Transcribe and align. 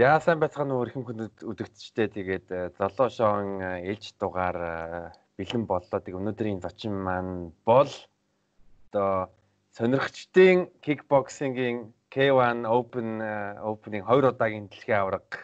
За 0.00 0.16
сайн 0.24 0.40
байцгаана 0.40 0.80
уу 0.80 0.84
эрхэм 0.88 1.04
хүндэт 1.04 1.44
үдэгчтэй 1.44 2.08
тэгээд 2.08 2.48
э, 2.56 2.60
золоо 2.72 3.12
шоун 3.12 3.60
э, 3.60 3.84
ээлж 3.92 4.16
дугаар 4.16 4.56
э, 4.56 5.12
бэлэн 5.36 5.68
боллоо. 5.68 6.00
Тэг 6.00 6.16
өнөөдрийн 6.16 6.64
зочин 6.64 6.96
маань 6.96 7.52
бол 7.68 7.92
одоо 8.88 9.28
сонирхчдын 9.76 10.72
кикбоксингийн 10.80 11.92
K1 12.08 12.64
Open 12.64 13.20
Open-ийн 13.60 14.08
2 14.08 14.32
удаагийн 14.32 14.72
дэлхийн 14.72 15.04
аварга 15.04 15.36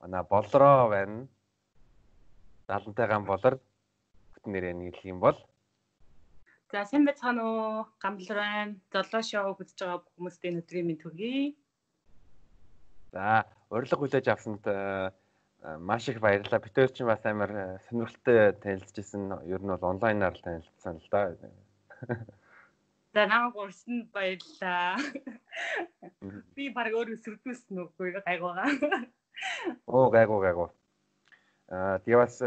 манай 0.00 0.24
болроо 0.32 0.88
байна. 0.88 1.28
Далантай 2.72 3.04
гам 3.04 3.28
болор 3.28 3.60
бүтэн 4.32 4.48
нэрээ 4.48 4.72
нэглэх 4.72 5.12
юм 5.12 5.20
бол 5.20 5.36
За 6.72 6.88
сайн 6.88 7.04
байцгаана 7.04 7.42
уу? 7.44 7.84
Гамбал 8.00 8.32
байна. 8.32 8.80
Золоо 8.88 9.20
шоу 9.20 9.60
үзэж 9.60 9.76
байгаа 9.76 10.00
хүмүүст 10.16 10.40
энэ 10.48 10.64
өдрийн 10.64 10.88
мэнд 10.88 11.04
хүргэе. 11.04 11.52
За 13.12 13.44
урилга 13.68 13.96
хүлээж 14.00 14.26
авсанд 14.32 14.64
э, 14.66 15.12
э, 15.60 15.76
маш 15.76 16.08
их 16.08 16.20
баярлалаа. 16.20 16.64
Бид 16.64 16.72
хоёр 16.72 16.88
ч 16.88 17.04
бас 17.04 17.20
амар 17.28 17.52
э, 17.52 17.78
сонирхолтой 17.88 18.52
танилцчихсан. 18.56 19.44
Ер 19.44 19.60
нь 19.60 19.68
бол 19.68 19.84
онлайнаар 19.84 20.32
танилцсан 20.40 20.96
л 20.96 21.08
да. 21.12 21.36
За 23.12 23.26
намайг 23.28 23.56
урьсан 23.56 24.08
баярлалаа. 24.16 24.96
Би 26.56 26.72
баг 26.72 26.96
өөрөө 26.96 27.20
сүрдүүлсэн 27.20 27.84
үгүй 27.84 28.16
гайгуугаа. 28.24 28.72
Оо 29.92 30.08
гайгуу 30.08 30.40
гайгуу. 30.40 30.68
Аа 31.68 32.00
тэгээ 32.00 32.16
бас 32.16 32.40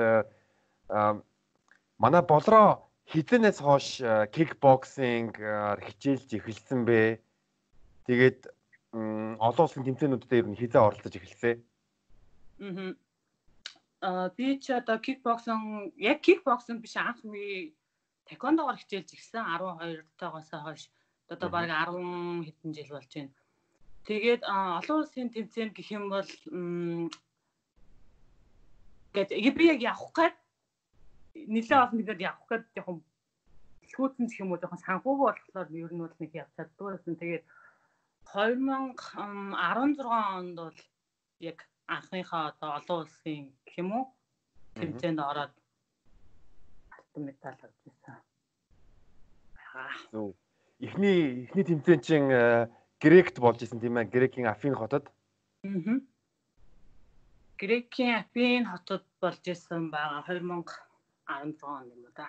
манай 2.02 2.23
болроо 2.25 2.89
хизэнээс 3.13 3.61
хойш 3.61 4.02
кикбоксинг 4.33 5.38
хичээлж 5.38 6.30
эхэлсэн 6.41 6.89
бэ. 6.89 7.21
Тэгээд 8.09 8.49
олон 8.95 9.65
улсын 9.67 9.83
тэмцээнүүдэд 9.83 10.39
ер 10.39 10.47
нь 10.47 10.59
хизээ 10.59 10.81
оролцож 10.81 11.13
эхэлсэн. 11.15 11.59
Аа 13.99 14.29
би 14.37 14.55
ч 14.63 14.71
одоо 14.71 14.97
кикбоксинг 15.03 15.91
яг 15.99 16.21
кикбоксинг 16.23 16.79
биш 16.81 16.95
анх 16.95 17.19
би 17.25 17.75
таквондогоор 18.29 18.77
хичээлж 18.79 19.09
ирсэн 19.11 19.43
12 19.43 20.05
таагаас 20.19 20.49
хойш 20.49 20.83
одоо 21.27 21.49
баг 21.49 21.67
10 21.67 22.47
хэдэн 22.47 22.71
жил 22.71 22.95
болж 22.95 23.11
байна. 23.11 23.33
Тэгээд 24.07 24.41
олон 24.79 24.97
улсын 25.02 25.30
тэмцээнд 25.33 25.73
гэх 25.75 25.89
юм 25.91 26.05
бол 26.13 26.30
гээд 29.13 29.30
би 29.59 29.63
яг 29.73 29.81
явах 29.81 30.11
гээд 30.15 30.35
нэлээд 31.52 31.83
олон 31.83 31.97
нэгэд 31.99 32.21
явах 32.30 32.47
гээд 32.47 32.65
яг 32.80 32.85
хөөцөн 33.95 34.27
гэх 34.27 34.39
юм 34.39 34.52
уу 34.53 34.59
жоохон 34.61 34.83
санхүүг 34.85 35.19
болохоор 35.19 35.67
ер 35.73 35.91
нь 35.91 36.03
бол 36.03 36.15
нэг 36.21 36.31
явцад 36.31 36.69
дүүрсэн. 36.77 37.15
Тэгээд 37.19 37.43
2016 38.33 40.05
онд 40.05 40.57
бол 40.57 40.77
яг 41.39 41.57
анхныхаа 41.87 42.43
одоо 42.51 42.71
олон 42.79 42.99
улсын 43.03 43.53
гэх 43.65 43.77
юм 43.77 43.89
уу 43.97 44.05
тэмцээнд 44.75 45.19
ороод 45.19 45.53
алтан 46.95 47.23
медаль 47.25 47.61
авч 47.65 47.79
ирсэн. 47.87 48.17
Зөв. 50.11 50.35
Эхний 50.79 51.45
эхний 51.45 51.65
тэмцээн 51.69 52.01
чинь 52.01 52.31
э, 52.31 52.67
Грект 52.99 53.39
болж 53.39 53.61
исэн 53.61 53.79
тийм 53.79 53.97
ээ. 53.97 54.11
Грекийн 54.11 54.47
Афин 54.47 54.75
хотод. 54.75 55.11
Аа. 55.63 55.99
Грекийн 57.57 58.15
Афин 58.19 58.65
хотод 58.65 59.03
болж 59.21 59.43
исэн 59.47 59.91
байгаа 59.91 60.23
2016 60.27 61.63
онд 61.63 61.91
юм 61.93 62.03
да. 62.15 62.27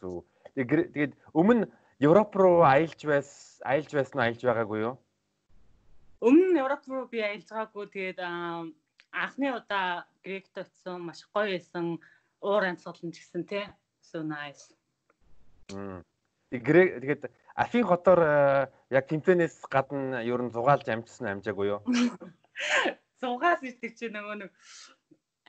Зөв. 0.00 0.24
Тэгээд 0.54 1.12
өмнө 1.34 1.68
Европ 1.98 2.36
руу 2.38 2.62
аялж 2.62 3.00
байсан 3.02 3.66
аялж 3.66 3.90
байсан 3.90 4.20
аялж 4.22 4.42
байгаагүй 4.46 4.80
юу? 4.86 4.94
Өмнө 6.22 6.54
нь 6.54 6.60
Европ 6.62 6.86
руу 6.86 7.06
би 7.10 7.18
аялж 7.26 7.50
байгаагүй. 7.50 7.86
Тэгээд 7.90 8.20
анхны 8.22 9.50
удаа 9.58 10.06
Грект 10.22 10.54
очсон 10.62 11.02
маш 11.02 11.26
гоё 11.34 11.50
байсан. 11.50 11.98
Уур 12.38 12.62
амьсгал 12.70 13.02
нь 13.02 13.10
ч 13.10 13.18
гэсэн 13.18 13.42
тий. 13.50 13.66
So 13.98 14.22
nice. 14.22 14.70
Мм. 15.74 16.06
Тэгээд 16.54 17.34
Афин 17.58 17.82
хотоор 17.82 18.22
яг 18.94 19.04
тэмцээнээс 19.10 19.66
гадна 19.66 20.22
ер 20.22 20.38
нь 20.38 20.54
зугаалж 20.54 20.86
амжсан 20.86 21.26
амжаагүй 21.34 21.66
юу? 21.74 21.82
Зугаас 23.20 23.66
ирдэг 23.66 23.98
чи 23.98 24.06
нөгөө 24.06 24.46
нэг 24.46 24.50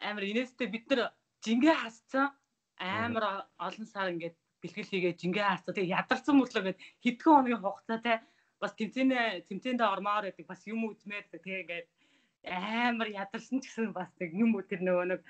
амар 0.02 0.26
инээстэй 0.26 0.66
бид 0.66 0.90
нар 0.90 1.14
жингээ 1.46 1.78
хасцсан 1.78 2.34
амар 2.82 3.46
олон 3.62 3.86
сар 3.86 4.10
ингээд 4.10 4.34
бэлтгэл 4.62 4.92
хийгээ 4.92 5.14
жингээ 5.20 5.46
хаарцаа 5.48 5.74
тэгээ 5.76 5.96
ядарсан 6.00 6.36
мөрлөө 6.38 6.64
гэд 6.68 6.80
хэдхэн 7.04 7.34
хоногийн 7.34 7.64
хугацаа 7.64 8.00
те 8.04 8.14
бас 8.60 8.74
тэмцээнэ 8.76 9.48
тэмцээндээ 9.48 9.88
ормоор 9.88 10.24
байдаг 10.28 10.46
бас 10.48 10.62
юм 10.68 10.88
үзмээр 10.92 11.26
тэгээ 11.32 11.62
ингээд 11.64 11.88
амар 12.44 13.08
ядарсан 13.12 13.60
ч 13.64 13.72
гэсэн 13.72 13.92
бас 13.96 14.12
нэг 14.20 14.32
юм 14.36 14.56
уу 14.56 14.64
тэр 14.64 14.84
нөгөө 14.84 15.06
нэг 15.12 15.22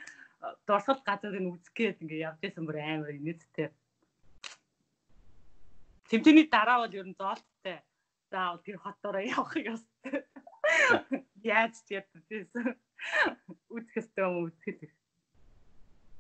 дурсгал 0.66 1.02
газрыг 1.06 1.46
үзэх 1.46 1.74
гээд 1.74 2.02
ингээд 2.02 2.26
явж 2.28 2.40
байсан 2.42 2.64
бүр 2.66 2.78
амар 2.80 3.14
инээдтэй. 3.18 3.70
Тэмцээний 6.10 6.48
дараа 6.50 6.86
бол 6.86 6.98
ер 6.98 7.08
нь 7.10 7.18
зоолттой. 7.18 7.78
Заавал 8.32 8.62
тэр 8.66 8.78
хотоороо 8.82 9.24
явах 9.26 9.54
ёстой. 9.58 10.26
Яаж 11.44 11.74
ч 11.86 11.98
ядчихсан 11.98 12.78
үзэх 13.70 13.96
ёстой 14.02 14.24
юм 14.26 14.50
үзэх 14.50 14.90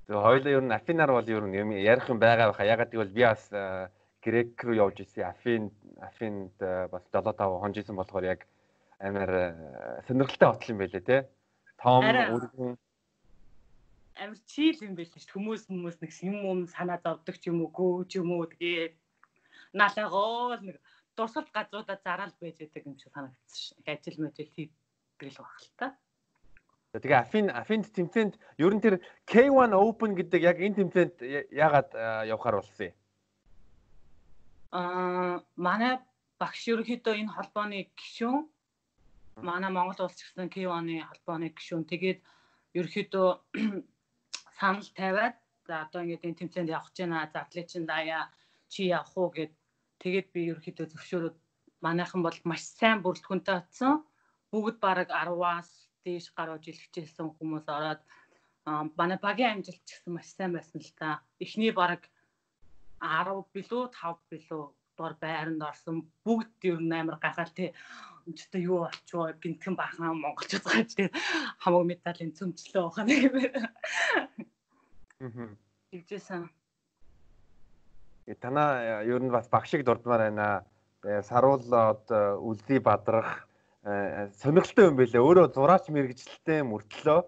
Тэгээ 0.09 0.25
хоёлаа 0.25 0.53
ер 0.57 0.63
нь 0.65 0.73
Афинаар 0.73 1.11
бол 1.13 1.29
ер 1.29 1.45
нь 1.45 1.85
ярих 1.85 2.09
юм 2.09 2.17
байгаа 2.17 2.49
байхаа. 2.49 2.65
Ягаад 2.65 2.89
гэвэл 2.89 3.13
би 3.13 3.23
бас 3.29 3.45
э, 3.53 3.93
Грек 4.25 4.57
руу 4.65 4.73
явж 4.73 5.05
ирсэн. 5.05 5.29
Афин 5.29 5.69
Афинд 6.01 6.57
э, 6.57 6.89
бас 6.89 7.05
75 7.13 7.61
хонжсэн 7.61 7.93
болохоор 7.93 8.25
яг 8.25 8.49
амар 8.97 9.29
э, 9.29 10.01
сонирхолтой 10.09 10.49
хотл 10.49 10.71
юм 10.73 10.81
байлээ 10.81 11.05
те. 11.05 11.29
Том 11.77 12.01
үргэн 12.01 12.73
амар 14.17 14.39
чийл 14.49 14.81
юм 14.81 14.97
байлээ 14.97 15.21
шүү. 15.21 15.29
Хүмүүс 15.29 15.69
хүмүүс 15.69 15.97
нэг 16.01 16.11
юм 16.25 16.37
юм 16.41 16.59
санаа 16.65 16.97
зовдөг 17.05 17.37
ч 17.37 17.53
юм 17.53 17.61
уу, 17.61 17.69
гөө 17.69 18.09
ч 18.09 18.17
юм 18.17 18.33
уу 18.33 18.49
тэгээ 18.49 18.97
наалаагоо 19.77 20.57
нэг 20.57 20.81
дурсгалт 21.13 21.53
газруудаа 21.53 22.01
зараал 22.01 22.33
байж 22.41 22.57
байдаг 22.57 22.81
юм 22.81 22.97
шиг 22.97 23.13
санагдсан 23.13 23.61
шүү. 23.61 23.77
Ажил 23.85 24.17
мэтэл 24.25 24.53
хийдэг 24.57 25.29
л 25.29 25.37
баг 25.37 25.53
л 25.61 25.69
та. 25.77 25.87
Тэгээ 26.89 27.21
Афин 27.21 27.47
Афинд 27.53 27.85
тэмцээнд 27.93 28.33
ер 28.57 28.73
нь 28.73 28.81
тэр 28.81 28.97
K1 29.29 29.77
Open 29.77 30.17
гэдэг 30.17 30.41
яг 30.41 30.57
энэ 30.57 30.77
тэмцээнд 30.81 31.15
яагаад 31.53 31.89
явахаар 32.25 32.57
болсон 32.57 32.89
юм? 32.89 32.95
Аа 34.73 35.45
манай 35.53 36.01
багш 36.41 36.65
ерөнхийдөө 36.65 37.13
энэ 37.21 37.35
холбооны 37.37 37.93
гишүүн 37.93 38.41
манай 39.45 39.69
Монгол 39.69 40.09
улс 40.09 40.17
гэсэн 40.17 40.49
K1-ы 40.49 41.05
холбооны 41.05 41.53
гишүүн 41.53 41.85
тэгээд 41.85 42.19
ерөнхийдөө 42.73 43.29
санал 44.57 44.89
тавиад 44.97 45.37
за 45.69 45.85
одоо 45.85 46.01
ингээд 46.01 46.25
энэ 46.25 46.39
тэмцээнд 46.41 46.73
явах 46.73 46.89
гэж 46.89 46.97
байна. 47.05 47.29
За 47.29 47.45
атлет 47.45 47.69
чинь 47.69 47.85
даяа 47.85 48.33
чи 48.65 48.89
явах 48.89 49.13
уу 49.13 49.29
гэд 49.29 49.53
тэгээд 50.01 50.27
би 50.33 50.41
ерөнхийдөө 50.49 50.85
зөвшөөрөд 50.89 51.37
манайхан 51.85 52.25
бол 52.25 52.37
маш 52.49 52.65
сайн 52.65 53.05
бүрэлдэхүүнтэй 53.05 53.55
атсан. 53.61 54.01
Бүгд 54.49 54.81
бараг 54.81 55.13
10-аас 55.13 55.88
дээш 56.09 56.33
гарууж 56.33 56.65
илгэжсэн 56.65 57.29
хүмүүс 57.37 57.65
ороод 57.69 58.01
манай 58.97 59.19
багийн 59.21 59.61
амжилт 59.61 59.83
ч 59.85 59.89
гэсэн 59.93 60.13
маш 60.13 60.27
сайн 60.33 60.53
байсан 60.57 60.81
л 60.81 60.91
та. 60.97 61.21
Эхний 61.37 61.71
баг 61.71 62.01
10 63.01 63.45
билүү 63.53 63.83
5 63.93 64.17
билүү 64.33 64.63
дор 64.97 65.13
байранд 65.21 65.61
орсон 65.63 65.97
бүгд 66.25 66.59
ер 66.69 66.79
нь 66.81 66.97
амар 66.97 67.17
гахаал 67.23 67.53
тий 67.55 67.69
өчтөө 68.29 68.61
юу 68.69 68.77
болчихоо 68.83 69.31
гинтгэн 69.41 69.75
бахан 69.79 70.19
монголчууд 70.19 70.65
гаж 70.67 70.89
тий 70.97 71.07
хамаг 71.63 71.85
медалийн 71.87 72.35
цөмчлөө 72.37 72.83
байгаа 72.83 73.05
нэг 73.07 73.21
юм. 75.21 75.57
Игжсэн. 75.95 76.43
Э 78.27 78.35
танаа 78.35 79.01
ер 79.07 79.21
нь 79.23 79.31
бас 79.31 79.47
багшиг 79.47 79.81
дурдмаар 79.85 80.27
байна. 80.27 80.47
Саруулд 81.23 81.71
үлзий 82.43 82.79
бадрах 82.83 83.48
Э, 83.48 83.48
сонирхолтой 83.83 84.85
юм 84.91 84.95
байлаа. 84.99 85.23
Өөрөө 85.23 85.47
зураач 85.55 85.87
мэрэгчлэлтэй 85.87 86.67
мөртлөө 86.67 87.19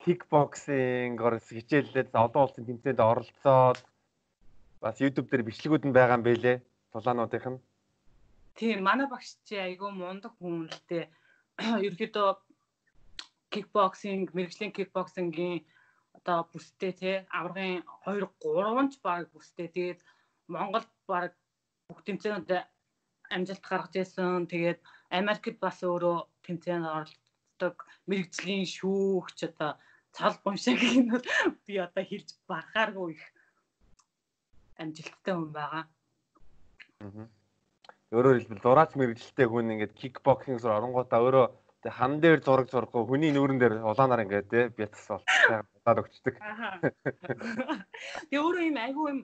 кикбоксингоор 0.00 1.36
хичээллээд 1.44 2.16
олон 2.16 2.42
улсын 2.48 2.64
тэмцээнд 2.64 3.00
оролцоод 3.04 3.78
бас 4.80 4.96
YouTube 4.96 5.28
дээр 5.28 5.44
бичлэгүүд 5.44 5.84
нь 5.84 5.96
байгаа 5.96 6.16
юм 6.16 6.24
байлээ. 6.24 6.56
Тулаануудынх 6.92 7.46
нь. 7.52 7.60
Тийм, 8.56 8.80
манай 8.88 9.06
багш 9.12 9.36
чи 9.44 9.60
айгүй 9.60 9.92
мундаг 9.92 10.32
хүн 10.40 10.72
л 10.72 10.80
дээ. 10.88 11.04
Ерөнхийдөө 11.84 12.28
кикбоксинг, 13.52 14.32
мэрэгжлийн 14.32 14.72
кикбоксингийн 14.72 15.60
одоо 16.16 16.48
бүстэй 16.48 16.92
те 16.96 17.12
аврагын 17.28 17.84
2 18.08 18.24
3 18.40 18.88
ч 18.92 18.94
баг 19.04 19.28
бүстэй. 19.36 19.68
Тэгээд 19.68 20.00
Монголд 20.48 20.88
баг 21.04 21.36
бүх 21.88 22.00
тэмцээнүүд 22.08 22.48
амжилт 23.34 23.64
гаргаж 23.64 23.94
ирсэн. 24.02 24.46
Тэгээд 24.50 24.80
Америкт 25.10 25.58
бас 25.62 25.78
өөрөө 25.86 26.18
тэмцээнд 26.44 26.86
оролцдог 26.86 27.76
мэрэгжлийн 28.10 28.66
шүүгч 28.76 29.38
одоо 29.50 29.70
цал 30.12 30.36
гомшиг 30.44 30.78
нь 30.98 31.10
би 31.66 31.74
одоо 31.78 32.04
хэлж 32.04 32.28
багааргүй 32.50 33.08
их 33.14 33.24
амжилттай 34.82 35.34
хүн 35.34 35.52
байгаа. 35.54 35.84
Аа. 37.00 37.26
Өөрөөр 38.10 38.36
хэлбэл 38.42 38.64
зураач 38.64 38.92
мэрэгжилтэй 38.98 39.46
хүн 39.46 39.72
ингээд 39.72 39.94
кикбоксингс 40.00 40.66
оронгуудаа 40.66 41.20
өөрөө 41.22 41.46
хан 41.88 42.20
дээр 42.20 42.40
зураг 42.44 42.68
зурхгүй 42.68 43.02
хүний 43.06 43.32
нүүрэн 43.32 43.58
дээр 43.60 43.74
улаанаар 43.90 44.24
ингээд 44.26 44.50
тий 44.52 44.64
бяцс 44.76 45.06
удаад 45.08 46.02
өгчдөг. 46.02 46.34
Тэгээ 48.28 48.42
өөрөө 48.42 48.64
юм 48.68 48.78
айгүй 48.84 49.06
юм 49.14 49.20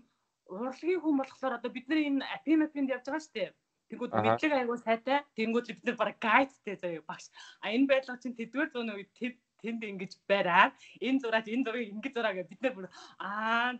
урлагийн 0.48 1.00
хүн 1.02 1.16
болохоор 1.18 1.58
одоо 1.58 1.70
бид 1.74 1.86
нар 1.88 2.00
энэ 2.00 2.24
апи 2.36 2.56
мапинд 2.56 2.94
явж 2.94 3.04
байгаа 3.04 3.24
шүү 3.26 3.34
дээ. 3.34 3.50
Тэнгүүд 3.90 4.12
мэдлэг 4.12 4.52
айгүй 4.52 4.78
сайтай. 4.82 5.18
Тэнгүүд 5.38 5.66
бид 5.70 5.84
нар 5.86 5.96
бараг 6.00 6.18
гайдтэй 6.18 6.76
заяа 6.76 7.02
багш. 7.06 7.30
А 7.62 7.70
энэ 7.70 7.86
байдлага 7.86 8.22
чинь 8.22 8.34
тэдгээр 8.34 8.70
зүүн 8.74 8.94
үед 8.98 9.10
тэнд 9.14 9.82
ингэж 9.82 10.12
байраад 10.26 10.74
энэ 11.00 11.20
зураач 11.22 11.46
энэ 11.46 11.64
зургийг 11.64 11.94
ингэж 11.94 12.14
зураа 12.14 12.34
гэж 12.34 12.46
бид 12.50 12.62
нар 12.62 12.74
бүр 12.74 12.86
аа 13.18 13.74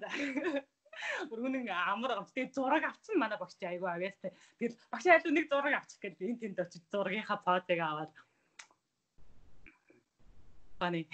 Өргөн 1.29 1.69
амар 1.93 2.17
авч 2.17 2.33
тэгээ 2.33 2.55
зураг 2.57 2.85
авчихсан 2.89 3.21
манай 3.21 3.37
багш 3.37 3.59
айгүй 3.61 3.91
авьяастай. 3.91 4.33
Тэгэл 4.57 4.79
багш 4.89 5.05
айлуу 5.07 5.33
нэг 5.35 5.47
зураг 5.51 5.75
авчих 5.77 6.01
гэж 6.01 6.17
энэ 6.25 6.41
тэнд 6.41 6.63
очиж 6.65 6.83
зургийнхаа 6.89 7.39
фотог 7.45 7.81
аваад 7.83 8.13
Бани. 10.79 11.09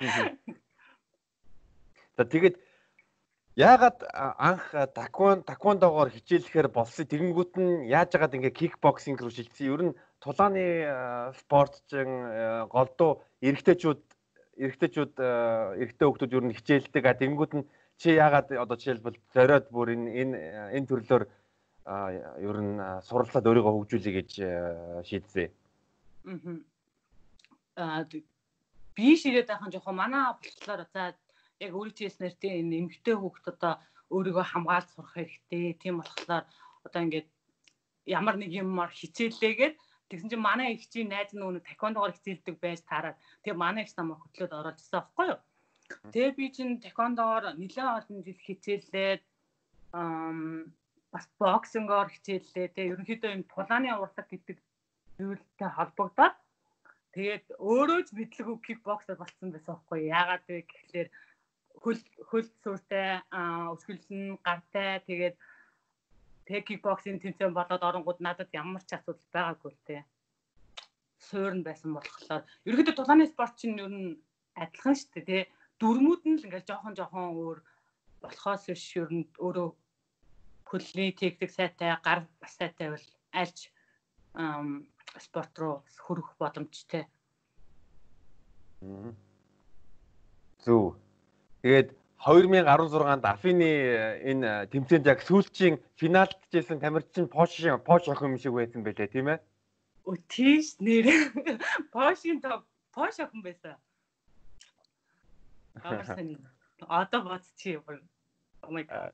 За 2.16 2.24
тэгээд 2.24 2.56
яагаад 3.58 4.06
анх 4.14 4.70
таквон 4.94 5.42
таквондогоор 5.42 6.14
хичээлэхээр 6.14 6.68
болсон. 6.70 7.10
Тэгэнгүүт 7.10 7.58
нь 7.58 7.90
яаж 7.90 8.14
яагаад 8.14 8.38
ингээ 8.38 8.54
кикбоксинг 8.54 9.18
руу 9.18 9.34
шилжсэн? 9.34 9.66
Ер 9.66 9.82
нь 9.90 9.96
тулааны 10.22 11.34
спортчин 11.42 12.70
голдуу 12.70 13.18
эрэгтэйчүүд 13.42 14.02
эрэгтэйчүүд 14.62 15.14
эрэгтэй 15.82 16.06
хүмүүс 16.06 16.32
ер 16.38 16.44
нь 16.46 16.54
хичээлдэг. 16.54 17.02
Тэгэнгүүт 17.18 17.52
нь 17.58 17.66
чи 17.98 18.14
яагаад 18.14 18.54
одоо 18.54 18.78
жишээлбэл 18.78 19.18
зориод 19.34 19.66
бүр 19.74 19.90
энэ 19.90 20.06
энэ 20.22 20.36
энэ 20.78 20.86
төрлөөр 20.86 21.24
ер 22.46 22.58
нь 22.62 22.78
суралцаад 23.10 23.42
өөрийгөө 23.42 23.74
хөгжүүлэе 23.74 24.14
гэж 24.22 24.30
шийдсэн. 25.02 25.50
Аа 27.74 28.06
би 28.94 29.08
ширэд 29.18 29.50
байхын 29.50 29.74
жоохон 29.74 29.98
манаа 29.98 30.38
болохоор 30.38 30.86
за 30.94 31.18
яг 31.64 31.72
өөрийн 31.74 31.96
хэлснээр 31.98 32.34
тийм 32.38 32.72
эмгтэй 32.80 33.16
хүүхд 33.18 33.44
одоо 33.52 33.74
өөрийгөө 34.14 34.46
хамгаалж 34.48 34.88
сурах 34.94 35.14
хэрэгтэй. 35.14 35.76
Тийм 35.82 35.94
болохоор 36.00 36.44
одоо 36.86 37.00
ингээд 37.04 37.28
ямар 38.06 38.36
нэг 38.40 38.50
юмар 38.62 38.90
хичээллээгээд 38.94 39.76
тэгсэн 40.08 40.30
чинь 40.30 40.46
манай 40.48 40.68
их 40.72 40.88
чинь 40.88 41.12
найз 41.12 41.30
нь 41.36 41.44
өнө 41.44 41.60
таквондогоор 41.60 42.16
хичээлдэг 42.16 42.56
байж 42.60 42.80
таараад 42.88 43.20
тэгээ 43.44 43.62
манай 43.64 43.84
их 43.84 43.92
намайг 43.96 44.20
хөтлөөд 44.24 44.52
ороод 44.56 44.80
ирсэн 44.80 44.96
байхгүй 44.96 45.26
юу? 45.32 45.40
Тэгээ 46.12 46.32
би 46.38 46.46
чинь 46.56 46.80
таквондоор 46.80 47.44
нэлээд 47.60 47.92
олон 47.98 48.18
жил 48.24 48.40
хичээллээд 48.46 49.22
бас 51.12 51.24
боксингоор 51.40 52.08
хичээллээ. 52.12 52.72
Тэгээ 52.72 52.92
ерөнхийдөө 52.92 53.30
энэ 53.36 53.50
тулааны 53.52 53.88
урлаг 53.92 54.26
гэдэг 54.28 54.58
зүйлтэй 55.16 55.70
холбогдоод 55.76 56.36
тэгээд 57.12 57.46
өөрөө 57.58 58.00
ч 58.06 58.08
мэдлэг 58.16 58.48
кикбоксер 58.64 59.16
болсон 59.18 59.48
байсан 59.52 59.74
байхгүй 59.74 60.00
яагаад 60.12 60.44
вэ 60.48 60.56
гэхлээр 60.68 61.08
хөл 61.82 62.00
хөл 62.28 62.46
сүртэй 62.62 63.10
өсгөлн 63.72 64.38
гартай 64.46 65.00
тэгээд 65.08 65.36
тэг 66.48 66.62
кикбоксинг 66.68 67.22
тэмцээн 67.22 67.52
болоод 67.56 67.82
оронгууд 67.88 68.20
надад 68.24 68.50
ямар 68.62 68.82
ч 68.88 68.96
асуудал 68.96 69.28
байгаагүй 69.34 69.70
л 69.72 69.80
те 69.88 69.96
суурн 71.28 71.60
байсан 71.68 71.90
болохоор 71.94 72.42
ерөнхийдөө 72.66 72.96
тулааны 72.96 73.26
спорт 73.28 73.54
чинь 73.60 73.80
ер 73.84 73.92
нь 73.92 74.18
адилхан 74.62 74.94
шүү 74.96 75.10
дээ 75.14 75.26
тий 75.28 75.42
дүрмүүд 75.80 76.22
нь 76.28 76.38
л 76.38 76.46
ингээд 76.46 76.68
жоохон 76.68 76.94
жоохон 76.98 77.26
өөр 77.42 77.58
болохоос 78.22 78.62
биш 78.70 78.84
ер 79.02 79.10
нь 79.16 79.26
өөрөө 79.46 79.68
хөлний 80.68 81.10
техник 81.20 81.50
сайтай 81.54 81.90
гар 82.06 82.20
бас 82.40 82.52
сайтай 82.58 82.88
бол 82.94 83.06
альж 83.42 83.58
спорт 85.26 85.54
руу 85.58 85.76
хөрөх 86.04 86.30
боломжтой. 86.38 87.04
Зөв. 90.64 90.94
Тэгээд 91.68 91.92
2016-нд 92.24 93.24
Афины 93.28 93.68
энэ 94.24 94.72
тэмцээнд 94.72 95.04
яг 95.04 95.20
сүүлчийн 95.20 95.76
финалд 96.00 96.40
жисэн 96.48 96.80
тамирчин 96.80 97.28
Пош 97.28 97.60
Пош 97.84 98.08
охин 98.08 98.32
юм 98.32 98.40
шиг 98.40 98.56
байсан 98.56 98.80
байлээ 98.80 99.12
тийм 99.12 99.28
ээ? 99.28 99.38
Өө 100.08 100.16
тийш 100.32 100.80
нэр 100.80 101.12
Пошийн 101.92 102.40
топ 102.40 102.64
Пош 102.96 103.20
охин 103.20 103.44
байсан. 103.44 103.76
Одоо 106.88 107.36
бодчих 107.36 107.84
юм. 107.84 108.00
Oh 108.64 108.72
my 108.72 108.88
god. 108.88 109.12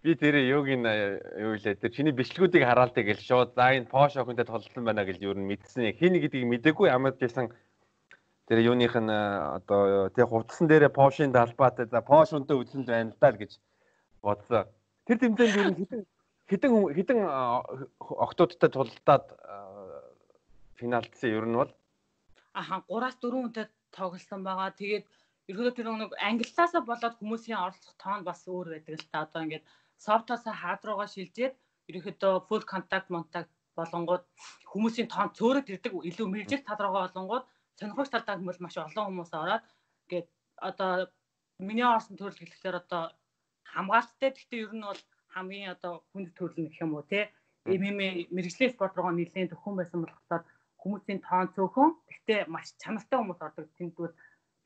Би 0.00 0.16
тэр 0.16 0.40
юугийн 0.40 0.88
юу 1.36 1.60
лээ 1.60 1.76
тэр 1.84 1.92
чиний 1.92 2.16
бичлэгүүдийг 2.16 2.64
хараалтай 2.64 3.04
гэл 3.04 3.20
шууд 3.20 3.52
за 3.56 3.76
энэ 3.76 3.92
Porsche 3.92 4.24
охинтой 4.24 4.48
толлсон 4.48 4.84
байна 4.88 5.04
гэж 5.04 5.20
юу 5.20 5.36
н 5.36 5.44
мэдсэн. 5.48 5.92
Хин 6.00 6.16
гэдгийг 6.16 6.48
мдэггүй 6.48 6.88
ямар 6.88 7.12
ч 7.12 7.28
байсан 7.28 7.52
тэр 8.48 8.58
юуных 8.60 8.94
нь 8.96 9.10
одоо 9.10 10.08
тэг 10.12 10.28
хувцсан 10.28 10.68
дээрээ 10.68 10.92
Porsche-ийн 10.98 11.32
далбаатай 11.32 11.86
за 11.88 12.00
Porsche 12.04 12.36
үнтэй 12.36 12.56
үзлэнд 12.60 12.88
байна 12.88 13.10
л 13.12 13.20
даа 13.20 13.32
гэж 13.32 13.52
бодсон. 14.20 14.68
Тэр 15.06 15.18
тэмцээнд 15.20 15.56
юу 15.56 15.64
хитэн 15.80 16.00
хитэн 16.50 16.72
хитэн 16.96 17.18
октоодтай 18.24 18.70
тулдаад 18.72 19.24
финалдсан 20.76 21.30
ер 21.30 21.46
нь 21.48 21.56
бол 21.60 21.72
аха 22.60 22.84
3-аас 22.88 23.16
4 23.18 23.32
хүнтэй 23.32 23.66
тоглосон 23.96 24.40
байгаа. 24.44 24.70
Тэгээд 24.80 25.04
ерөөдөө 25.50 25.74
тэр 25.76 25.88
нэг 25.92 26.12
англиасаа 26.28 26.80
болоод 26.84 27.14
хүмүүсийн 27.18 27.58
оролцох 27.64 27.94
тоон 28.02 28.22
бас 28.28 28.40
өөр 28.48 28.66
байдаг 28.74 28.94
л 29.00 29.08
та. 29.12 29.24
Одоо 29.26 29.40
ингээд 29.44 29.64
софтоос 30.06 30.44
хаад 30.62 30.80
руугаа 30.84 31.08
шилжээд 31.10 31.54
ерөөдөө 31.88 32.32
full 32.48 32.64
contact 32.72 33.08
contact 33.14 33.50
болонгууд 33.78 34.24
хүмүүсийн 34.72 35.08
тоон 35.10 35.30
цөөрөд 35.38 35.66
ирдэг 35.72 35.92
илүү 36.10 36.26
мэржил 36.30 36.62
тал 36.64 36.80
руугаа 36.80 37.02
болонгууд 37.06 37.44
сонирхогч 37.78 38.10
талдаа 38.10 38.36
хүмүүс 38.38 38.58
маш 38.60 38.76
олон 38.78 39.06
хүмүүс 39.08 39.32
ороод 39.34 39.64
ингээд 40.06 40.28
одоо 40.68 40.92
миний 41.58 41.86
орсон 41.86 42.16
төрөл 42.16 42.38
хэлэхээр 42.38 42.76
одоо 42.82 43.02
хамгаалттай. 43.72 44.30
Гэхдээ 44.30 44.64
ер 44.64 44.72
нь 44.74 44.86
бол 44.86 45.02
хамгийн 45.34 45.74
одоо 45.74 45.92
хүнд 46.12 46.30
төрөл 46.38 46.68
гэх 46.70 46.82
юм 46.84 46.94
уу 46.94 47.04
те? 47.06 47.30
MMA 47.66 48.28
мэрэгжлийн 48.34 48.74
спорт 48.74 48.94
руугаа 48.94 49.14
нэлээд 49.16 49.50
төхөн 49.52 49.74
байсан 49.78 49.98
болохоор 50.04 50.42
хүмүүсийн 50.82 51.20
тоон 51.24 51.48
цөөхөн. 51.56 51.90
Гэхдээ 52.08 52.40
маш 52.54 52.76
чанартай 52.82 53.18
хүмүүс 53.18 53.40
ордог. 53.40 53.66
Тэмдгүүд 53.78 54.14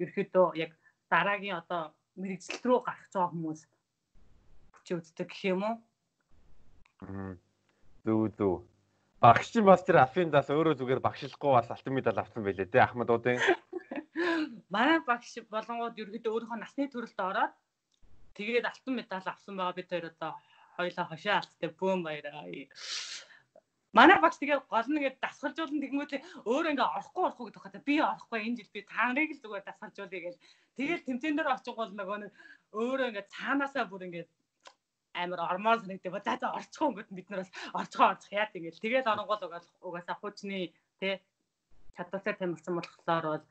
ерөөхдөө 0.02 0.46
яг 0.64 0.72
дараагийн 1.10 1.60
одоо 1.62 1.82
мэрэгжил 2.20 2.60
рүү 2.66 2.78
гарах 2.84 3.08
байгаа 3.12 3.30
хүмүүс 3.32 3.60
хүчээ 4.74 4.98
үздэг 4.98 5.28
гэх 5.30 5.44
юм 5.52 5.62
уу? 5.68 5.76
Зүг 8.04 8.34
зүг. 8.36 8.66
Багш 9.18 9.50
чинь 9.50 9.66
бас 9.66 9.82
тэр 9.82 9.98
Афиндаас 9.98 10.46
өөрөө 10.46 10.78
зүгээр 10.78 11.02
багшлахгүй 11.02 11.50
бас 11.50 11.66
алтан 11.74 11.90
медаль 11.90 12.22
авсан 12.22 12.46
байлээ 12.46 12.70
тий 12.70 12.78
Ахмад 12.78 13.10
уудын. 13.10 13.42
Манай 14.74 15.02
багш 15.02 15.42
болонгууд 15.50 15.98
ерөөхдөө 15.98 16.34
өөрийнхөө 16.34 16.58
насны 16.62 16.86
төрөлд 16.86 17.18
ороод 17.18 17.54
тэгээд 18.38 18.70
алтан 18.70 18.94
медаль 18.94 19.26
авсан 19.26 19.58
байгаа 19.58 19.74
бид 19.74 19.90
хоёр 19.90 20.06
одоо 20.14 20.32
хоёлаа 20.78 21.06
хошоо 21.10 21.34
алттай 21.34 21.70
бөөм 21.74 22.00
баяраа 22.06 22.46
Манай 23.90 24.18
багш 24.22 24.38
тэгээ 24.38 24.70
гол 24.70 24.86
нь 24.86 24.98
ингээд 25.02 25.18
дасгалжуулна 25.18 25.82
тэгмүүд 25.82 26.12
өөрөө 26.46 26.70
ингээд 26.78 26.94
орохгүй 26.94 27.22
орохгүй 27.26 27.44
гэдэг 27.50 27.62
хата 27.66 27.80
би 27.82 27.94
орохгүй 27.98 28.38
энэ 28.46 28.56
жил 28.62 28.70
би 28.70 28.80
та 28.86 29.10
нарыг 29.10 29.34
л 29.34 29.42
зүгээр 29.42 29.66
дасгалжуулъя 29.66 30.22
гэж. 30.30 30.36
Тэгээд 30.78 31.06
тэмцээн 31.10 31.36
дээр 31.40 31.54
очих 31.58 31.74
бол 31.74 31.90
нөгөө 31.90 32.18
нэг 32.22 32.32
өөрөө 32.70 33.08
ингээд 33.10 33.32
цаанаасаа 33.34 33.84
бүр 33.90 34.06
ингээд 34.06 34.30
амар 35.22 35.40
ормоор 35.52 35.78
санагддаг. 35.82 36.22
За 36.24 36.36
за 36.38 36.54
орчих 36.54 36.82
уу 36.82 36.94
гэд 36.94 37.10
бид 37.10 37.30
нар 37.30 37.42
бас 37.42 37.52
орцгоо 37.74 38.08
орчих 38.14 38.32
яа 38.32 38.46
тэгэл. 38.52 38.78
Тэгээд 38.78 39.10
оронгол 39.10 39.42
угаасаа 39.82 40.16
хуучны 40.18 40.72
тэ 41.00 41.20
чадвартай 41.96 42.34
тамирсан 42.38 42.74
болохоор 42.78 43.26
бол 43.26 43.44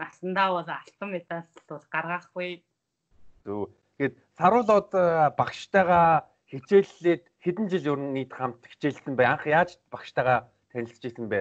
насандаа 0.00 0.48
бол 0.56 0.68
алтан 0.68 1.10
медаль 1.12 1.48
бол 1.68 1.84
гаргахгүй. 1.94 2.64
Зөв. 3.44 3.68
Тэгээд 3.98 4.16
саруулууд 4.38 4.90
багштайгаа 5.36 6.08
хичээллээд 6.50 7.22
хэдэн 7.44 7.66
жил 7.68 8.00
нь 8.00 8.14
нийт 8.16 8.32
хамт 8.32 8.64
хичээлсэн 8.70 9.14
бай. 9.16 9.26
Анх 9.28 9.44
яаж 9.46 9.70
багштайгаа 9.92 10.48
танилцж 10.72 11.04
исэн 11.04 11.28
бэ? 11.28 11.40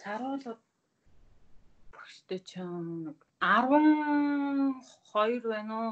Саруулууд 0.00 0.60
багштай 1.92 2.40
чам 2.50 3.16
12 3.40 5.48
байна 5.48 5.74
уу? 5.80 5.90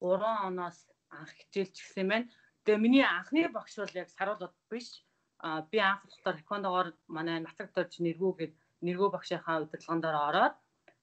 3 0.00 0.48
оноос 0.48 0.78
анх 1.10 1.30
хичээлж 1.38 1.76
гисэн 1.76 2.08
байна. 2.08 2.30
Тэгээ 2.64 2.84
миний 2.84 3.04
анхны 3.04 3.48
багш 3.48 3.76
бол 3.78 3.94
яг 4.02 4.08
саруулууд 4.10 4.54
биш. 4.70 5.04
А 5.38 5.62
би 5.70 5.78
анх 5.78 6.02
болохоор 6.04 6.36
таквондогоор 6.40 6.88
манай 7.08 7.40
нацаг 7.40 7.68
дорж 7.72 8.00
нэргүү 8.00 8.32
гээд 8.38 8.54
нэргүү 8.86 9.08
багшийнхаа 9.12 9.62
удирдлаганд 9.64 10.04
ороод 10.04 10.56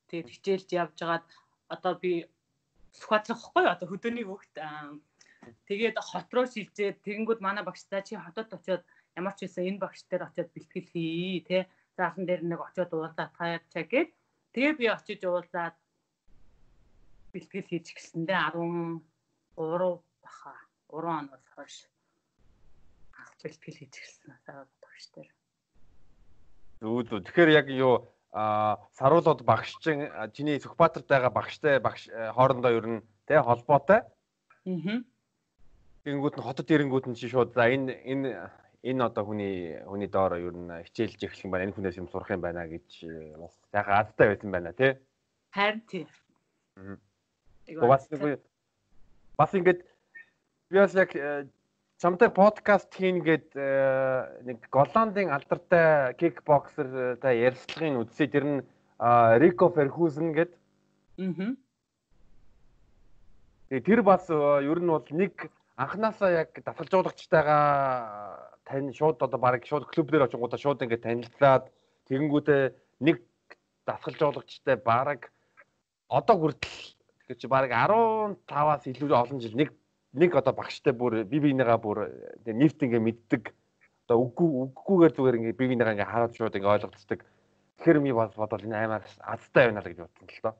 тэгээд 0.09 0.31
хичээлж 0.33 0.69
явж 0.81 0.97
байгаад 0.99 1.25
одоо 1.73 1.93
би 2.03 2.11
Сүхбаатархгүй 2.97 3.65
одоо 3.69 3.87
хөдөөний 3.89 4.25
хөвгт 4.25 4.57
Тэгээд 5.67 5.97
хот 6.09 6.27
руу 6.33 6.45
шилжээд 6.49 7.03
тэгэнгүүт 7.05 7.41
манай 7.43 7.63
багштай 7.63 8.01
чи 8.03 8.13
хотод 8.19 8.51
очиод 8.51 8.83
ямар 9.19 9.33
ч 9.35 9.45
байсан 9.45 9.63
энэ 9.69 9.83
багш 9.83 10.01
дээр 10.09 10.27
очиод 10.27 10.49
бэлтгэл 10.51 10.91
хий 10.91 11.39
те. 11.47 11.57
Заасан 11.97 12.25
дээр 12.27 12.41
нэг 12.43 12.59
очиод 12.59 12.91
уулзаад 12.91 13.31
таяачаа 13.37 13.85
гээд 13.87 14.09
тэгээ 14.53 14.73
би 14.79 14.85
очиж 14.91 15.21
уулзаад 15.23 15.75
бэлтгэл 17.37 17.69
хийж 17.69 17.93
гисэндээ 17.93 18.41
13 18.49 20.01
баха 20.25 20.53
3 20.89 21.21
оноос 21.21 21.45
хойш 21.53 21.75
анх 23.13 23.33
бэлтгэл 23.45 23.77
хийж 23.77 23.93
сараад 24.45 24.71
багш 24.81 25.05
дээр. 25.13 25.29
Зүү 26.81 26.99
зүү. 27.05 27.19
Тэгэхээр 27.21 27.51
яг 27.53 27.67
юу 27.69 28.09
а 28.33 28.77
саруулууд 28.97 29.41
багшчин 29.45 30.09
чиний 30.33 30.59
Сүхбаатарт 30.59 31.07
байгаа 31.07 31.31
багштай 31.33 31.79
багш 31.79 32.09
хоорондоо 32.09 32.71
ер 32.73 32.85
нь 32.87 33.05
тэ 33.25 33.41
холбоотой. 33.41 34.01
Аа. 34.01 34.97
Тэгэнгүүт 36.03 36.35
нь 36.37 36.45
хотод 36.45 36.69
ирэнгүүт 36.69 37.05
нь 37.09 37.17
чи 37.17 37.29
шууд 37.29 37.53
за 37.53 37.69
энэ 37.71 37.93
энэ 38.05 38.29
энэ 38.83 39.01
одоо 39.09 39.23
хүний 39.25 39.81
хүний 39.89 40.09
доор 40.11 40.37
ер 40.37 40.53
нь 40.53 40.69
хичээлж 40.85 41.19
эхлэх 41.23 41.45
юм 41.45 41.51
байна. 41.51 41.65
Энэ 41.65 41.75
хүнээс 41.75 41.97
юм 41.97 42.09
сурах 42.11 42.29
юм 42.29 42.41
байна 42.45 42.67
гэж 42.67 42.87
бас 43.41 43.53
сайхан 43.71 43.95
азтай 44.05 44.27
байсан 44.27 44.51
байна 44.51 44.71
тий. 44.73 44.91
Харин 45.55 45.81
тий. 45.89 46.05
Бас 47.67 48.07
бас 49.37 49.53
ингээд 49.53 49.83
би 50.71 50.79
бас 50.79 50.93
яг 50.95 51.11
чамтай 51.99 52.29
подкаст 52.31 52.87
хийн 52.95 53.19
гээд 53.25 53.51
нэг 54.47 54.69
Голландын 54.71 55.33
алдартай 55.35 56.15
кикбоксер 56.15 57.19
та 57.19 57.35
ярилцлагын 57.35 58.07
үдсээ 58.07 58.27
тэр 58.31 58.45
нь 58.47 58.63
Рико 59.43 59.67
Ферхузен 59.75 60.31
гээд. 60.31 60.55
Аа. 61.19 61.55
Тэр 63.83 64.01
бас 64.01 64.31
ер 64.31 64.79
нь 64.79 64.87
бол 64.87 65.03
нэг 65.11 65.51
анханасаа 65.75 66.47
яг 66.47 66.55
давхалжуулагчтайгаа 66.55 68.63
тань 68.63 68.95
шууд 68.95 69.19
одоо 69.21 69.39
баг 69.39 69.59
шууд 69.67 69.91
клуб 69.91 70.07
дээр 70.07 70.31
очингуудаа 70.31 70.57
шууд 70.57 70.87
ингээд 70.87 71.03
танилцаад 71.03 71.67
тэгэнгүүтээ 72.07 72.71
нэг 73.03 73.19
давхалжуулагчтай 73.85 74.79
баг 74.79 75.35
одоо 76.07 76.35
хүртэл 76.39 76.96
тэгэхээр 77.27 77.41
чи 77.43 77.47
баг 77.51 77.67
15-аас 77.67 78.83
илүү 78.87 79.11
олон 79.11 79.39
жил 79.43 79.55
нэг 79.59 79.75
нэг 80.15 80.31
одоо 80.39 80.53
багштай 80.55 80.95
бүр 80.95 81.27
би 81.27 81.43
бинийгаа 81.43 81.77
бүр 81.77 82.07
нэвт 82.47 82.79
ингээ 82.79 83.03
мэддэг. 83.03 83.51
Одоо 84.07 84.17
үггүй 84.31 84.47
үггүйгээр 84.71 85.13
зүгээр 85.13 85.37
ингээ 85.43 85.59
би 85.59 85.65
бинийгаа 85.75 85.93
ингээ 85.93 86.07
хараад 86.07 86.33
шууд 86.33 86.55
ингээ 86.55 86.73
ойлгоцдог 86.87 87.19
тэгэхээр 87.77 87.99
ми 88.01 88.11
бас 88.15 88.31
бодвол 88.33 88.63
энэ 88.63 88.79
аймаар 88.79 89.03
азтай 89.21 89.63
байна 89.67 89.83
л 89.83 89.89
гэж 89.91 89.99
бодсон 90.01 90.27
л 90.31 90.41
доо. 90.41 90.55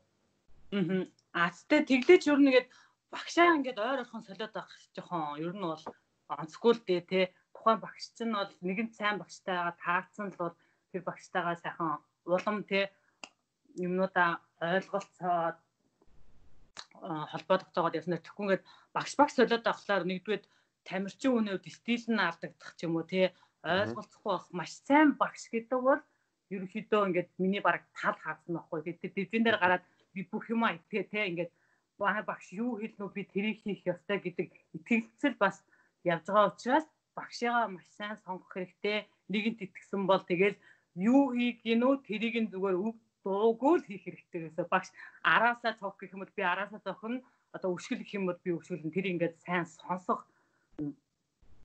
Аа 1.32 1.48
азтай 1.48 1.80
тэглэж 1.88 2.22
юу 2.28 2.38
нэгэд 2.38 2.68
багшаа 3.10 3.56
ингээд 3.58 3.80
ойр 3.80 4.04
орхон 4.04 4.28
солиод 4.28 4.54
байх 4.54 4.72
жоохон 4.94 5.40
ер 5.42 5.56
нь 5.56 5.64
бол 5.64 5.84
онцгүй 6.30 6.72
л 6.76 6.84
дээ 6.86 7.02
те. 7.08 7.22
Тухайн 7.56 7.80
багш 7.82 8.06
чинь 8.14 8.36
бол 8.36 8.52
нэгэн 8.62 8.90
сайн 8.94 9.18
багштайгаа 9.18 9.74
таацсан 9.80 10.30
л 10.36 10.40
бол 10.42 10.56
тэр 10.92 11.02
багштайгаа 11.08 11.56
сайхан 11.58 12.04
улам 12.28 12.68
те 12.70 12.92
юмнуудаа 13.80 14.44
ойлголцоод 14.62 15.58
холбоо 17.32 17.58
тогтоогоод 17.62 17.98
явснаар 18.00 18.24
тэгхүүнгээд 18.24 18.64
багш 18.96 19.14
багш 19.20 19.34
солиод 19.36 19.66
авахлаар 19.68 20.04
нэгдүгээр 20.08 20.44
тамирчин 20.88 21.36
үнэвд 21.38 21.66
стил 21.68 22.06
нь 22.14 22.26
алдагдах 22.28 22.72
ч 22.78 22.88
юм 22.88 22.96
уу 22.96 23.06
тий. 23.06 23.28
Ойлголцохгүй 23.64 24.32
байх. 24.32 24.48
Маш 24.56 24.72
сайн 24.88 25.10
багш 25.20 25.44
гэдэг 25.52 25.80
бол 25.84 26.02
ерөнхийдөө 26.54 27.02
ингээд 27.08 27.30
миний 27.44 27.62
баг 27.64 27.84
тал 27.92 28.16
хаасан 28.24 28.56
байхгүй. 28.56 28.82
Гэдэг 28.88 29.12
дивэн 29.14 29.44
дээр 29.44 29.60
гараад 29.60 29.84
би 30.14 30.22
бүх 30.32 30.48
юм 30.54 30.64
итгэ 30.64 31.12
тий. 31.12 31.24
Ингээд 31.32 31.52
манай 32.00 32.24
багш 32.24 32.48
юу 32.56 32.80
хэлнэ 32.80 33.12
би 33.12 33.24
тэрийг 33.28 33.58
хийх 33.62 33.84
ёстой 33.84 34.18
гэдэг 34.24 34.48
итгэлцэл 34.78 35.36
бас 35.44 35.60
явж 36.08 36.26
байгаа 36.30 36.48
учраас 36.54 36.88
багшигаа 37.18 37.68
маш 37.68 37.88
сайн 37.98 38.18
сонгох 38.24 38.54
хэрэгтэй. 38.54 39.10
Нэгэнт 39.28 39.60
итгэсэн 39.66 40.04
бол 40.08 40.24
тэгэл 40.24 40.56
юу 40.96 41.36
хийх 41.36 41.58
гинөө 41.66 41.94
тэрийг 42.08 42.36
нь 42.42 42.52
зүгээр 42.54 42.78
үг 42.80 42.96
дуугүй 43.28 43.76
л 43.84 43.88
хийх 43.88 44.04
хэрэгтэй 44.08 44.40
гэсэн. 44.48 44.72
Багш 44.72 44.90
араасаа 45.20 45.76
цог 45.76 46.00
гэх 46.00 46.16
юм 46.16 46.24
бол 46.24 46.32
би 46.32 46.44
араасаа 46.48 46.80
зохино. 46.80 47.20
Одоо 47.52 47.76
өшгөл 47.76 48.00
гэх 48.00 48.16
юм 48.16 48.32
бол 48.32 48.40
би 48.40 48.56
өшгөлн 48.56 48.96
тэр 48.96 49.12
ингээд 49.12 49.36
сайн 49.44 49.68
сонсох. 49.68 50.24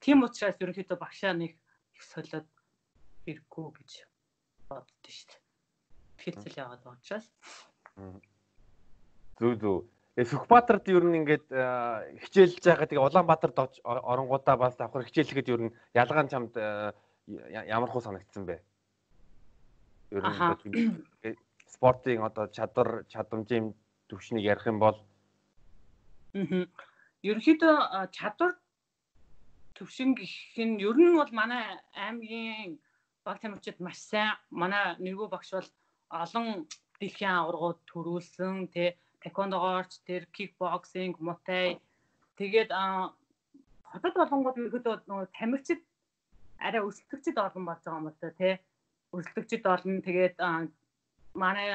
Тийм 0.02 0.26
учраас 0.26 0.58
ерөнхийдөө 0.58 0.98
багшаа 0.98 1.32
нэг 1.38 1.54
их 1.94 2.02
солиод 2.02 2.48
ирэхгүй 3.30 3.66
гэж 3.78 3.90
боддоо 4.66 5.10
шүү 5.14 5.30
дээ. 5.30 5.40
Хилцэл 6.22 6.58
яваад 6.58 6.82
байгаа 6.82 6.98
учраас. 6.98 7.26
Зүг 9.38 9.54
зүг. 9.62 9.86
Э 10.18 10.24
Сүхбаатарт 10.28 10.90
ер 10.90 11.04
нь 11.06 11.22
ингээд 11.22 11.46
хичээлж 12.26 12.60
байгаа 12.66 12.86
тэгээ 12.90 13.06
Улаанбаатарт 13.06 13.80
оронгуудаа 13.86 14.56
бас 14.58 14.74
давхар 14.76 15.06
хичээлэхэд 15.06 15.52
ер 15.54 15.60
нь 15.70 15.74
ялгаан 15.94 16.28
чамд 16.28 16.52
ямар 16.58 17.90
хөө 17.90 18.02
санагдсан 18.02 18.44
бэ? 18.44 18.58
Ер 20.10 20.22
нь 20.26 20.36
спортын 21.74 22.22
одоо 22.28 22.46
чадвар 22.56 22.90
чадамжийн 23.12 23.66
төвшнийг 24.08 24.44
ярих 24.52 24.66
юм 24.72 24.78
бол 24.84 24.98
аа 26.34 26.64
ерөнхийдөө 27.28 27.76
чадвар 28.16 28.52
төвшин 29.76 30.10
гэх 30.18 30.34
нь 30.68 30.80
ер 30.88 30.96
нь 30.98 31.18
бол 31.20 31.32
манай 31.40 31.64
аймгийн 32.04 32.78
баг 33.24 33.36
тамирчид 33.40 33.78
маш 33.80 33.98
сайн. 34.10 34.36
Манай 34.50 34.84
нэггүй 35.04 35.28
багш 35.30 35.50
бол 35.56 35.70
олон 36.22 36.46
дэлхийн 37.00 37.34
аваргууд 37.38 37.78
төрүүлсэн 37.90 38.54
тэ 38.74 38.96
таквондогоорч 39.24 39.92
тэр 40.08 40.22
кикбоксинг 40.34 41.16
мутай 41.28 41.66
тэгээд 42.38 42.70
хотод 43.90 44.14
болонгууд 44.20 44.56
ерөөдөө 44.66 44.94
нөгөө 45.08 45.28
тамирчид 45.38 45.80
арай 46.66 46.82
өсөлтөгчд 46.88 47.36
олон 47.46 47.64
болж 47.66 47.82
байгаа 47.84 48.00
юм 48.00 48.06
байна 48.08 48.38
тэ 48.40 48.50
өсөлтөгчд 49.16 49.64
олон. 49.74 49.96
Тэгээд 50.08 50.36
манай 51.34 51.68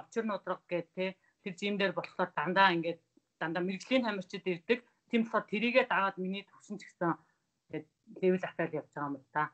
очир 0.00 0.24
нудраг 0.24 0.60
гэдэг 0.68 0.88
те 0.94 1.06
тэр 1.42 1.54
жим 1.60 1.74
дээр 1.78 1.92
болохоор 1.92 2.30
дандаа 2.36 2.72
ингээд 2.76 3.00
дандаа 3.40 3.62
мэрэгжлийн 3.64 4.04
тамирчид 4.04 4.46
ирдэг. 4.46 4.84
Тийм 5.08 5.24
болохоор 5.24 5.44
тэрийгээ 5.48 5.86
дагаад 5.88 6.16
миний 6.18 6.44
төвшин 6.44 6.76
ч 6.78 6.84
гэсэн 6.84 7.12
ингээд 7.68 7.86
левел 8.20 8.44
атаал 8.44 8.78
явж 8.80 8.90
байгаа 8.92 9.08
юм 9.08 9.16
л 9.16 9.32
та. 9.32 9.44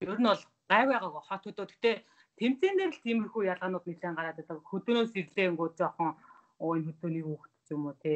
Ер 0.00 0.18
нь 0.20 0.28
бол 0.28 0.42
гай 0.68 0.84
байгаагаа 0.86 1.24
хот 1.24 1.42
хөдөө. 1.44 1.66
Гэтэ 1.72 1.90
тэмцээн 2.36 2.76
дээр 2.76 2.92
л 2.92 3.04
тиймэрхүү 3.04 3.42
ялгаанууд 3.52 3.86
нэлээд 3.88 4.16
гараад 4.16 4.36
байдаг. 4.36 4.60
Хөдөөнөөс 4.70 5.12
ирлээнгүү 5.16 5.68
жоохон 5.80 6.12
оо 6.60 6.70
энэ 6.76 6.86
хөдөөний 6.92 7.24
хүүхэд 7.24 7.54
ч 7.64 7.68
юм 7.72 7.82
уу 7.88 7.96
те 8.04 8.12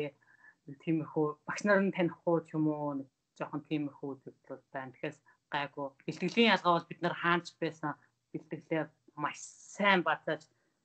тиймэрхүү 0.85 1.27
багш 1.49 1.63
нар 1.65 1.81
нь 1.81 1.97
танихгүй 1.97 2.39
ч 2.47 2.51
юм 2.57 2.69
уу 2.69 3.01
жоохон 3.39 3.63
тиймэрхүү 3.69 4.11
зүйлүүд 4.23 4.63
байна. 4.73 4.93
Тэгэхээр 4.93 5.17
гайгүй. 5.53 5.87
Бэлтгэлийн 6.07 6.53
ялгаа 6.55 6.73
бол 6.77 6.91
бид 6.91 7.01
нар 7.03 7.17
хаанч 7.23 7.47
байсан 7.63 7.93
бэлтгэлээ 8.33 8.83
маш 9.21 9.39
сайн 9.77 10.01
бацааж 10.09 10.43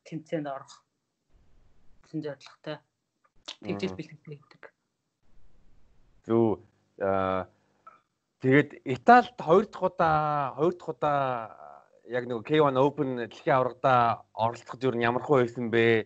тэмцээнд 0.08 0.48
орох 0.56 0.74
гэсэн 2.04 2.20
зорилготой 2.26 2.78
тэгжэл 3.64 3.98
бэлтгэл 3.98 4.26
хийдэг. 4.28 4.64
Зөв 6.28 6.60
тэгээд 8.42 8.70
Италид 8.86 9.38
хоёр 9.40 9.66
дахь 9.72 9.86
удаа 9.88 10.54
хоёр 10.58 10.74
дахь 10.76 10.92
удаа 10.94 11.20
яг 12.08 12.24
нэг 12.28 12.46
K1 12.46 12.78
Open 12.78 13.18
дэлхийн 13.18 13.58
аврагада 13.58 14.26
оролцоход 14.34 14.84
юу 14.84 14.94
ямар 15.02 15.24
хөө 15.24 15.46
байсан 15.46 15.70
бэ? 15.74 16.06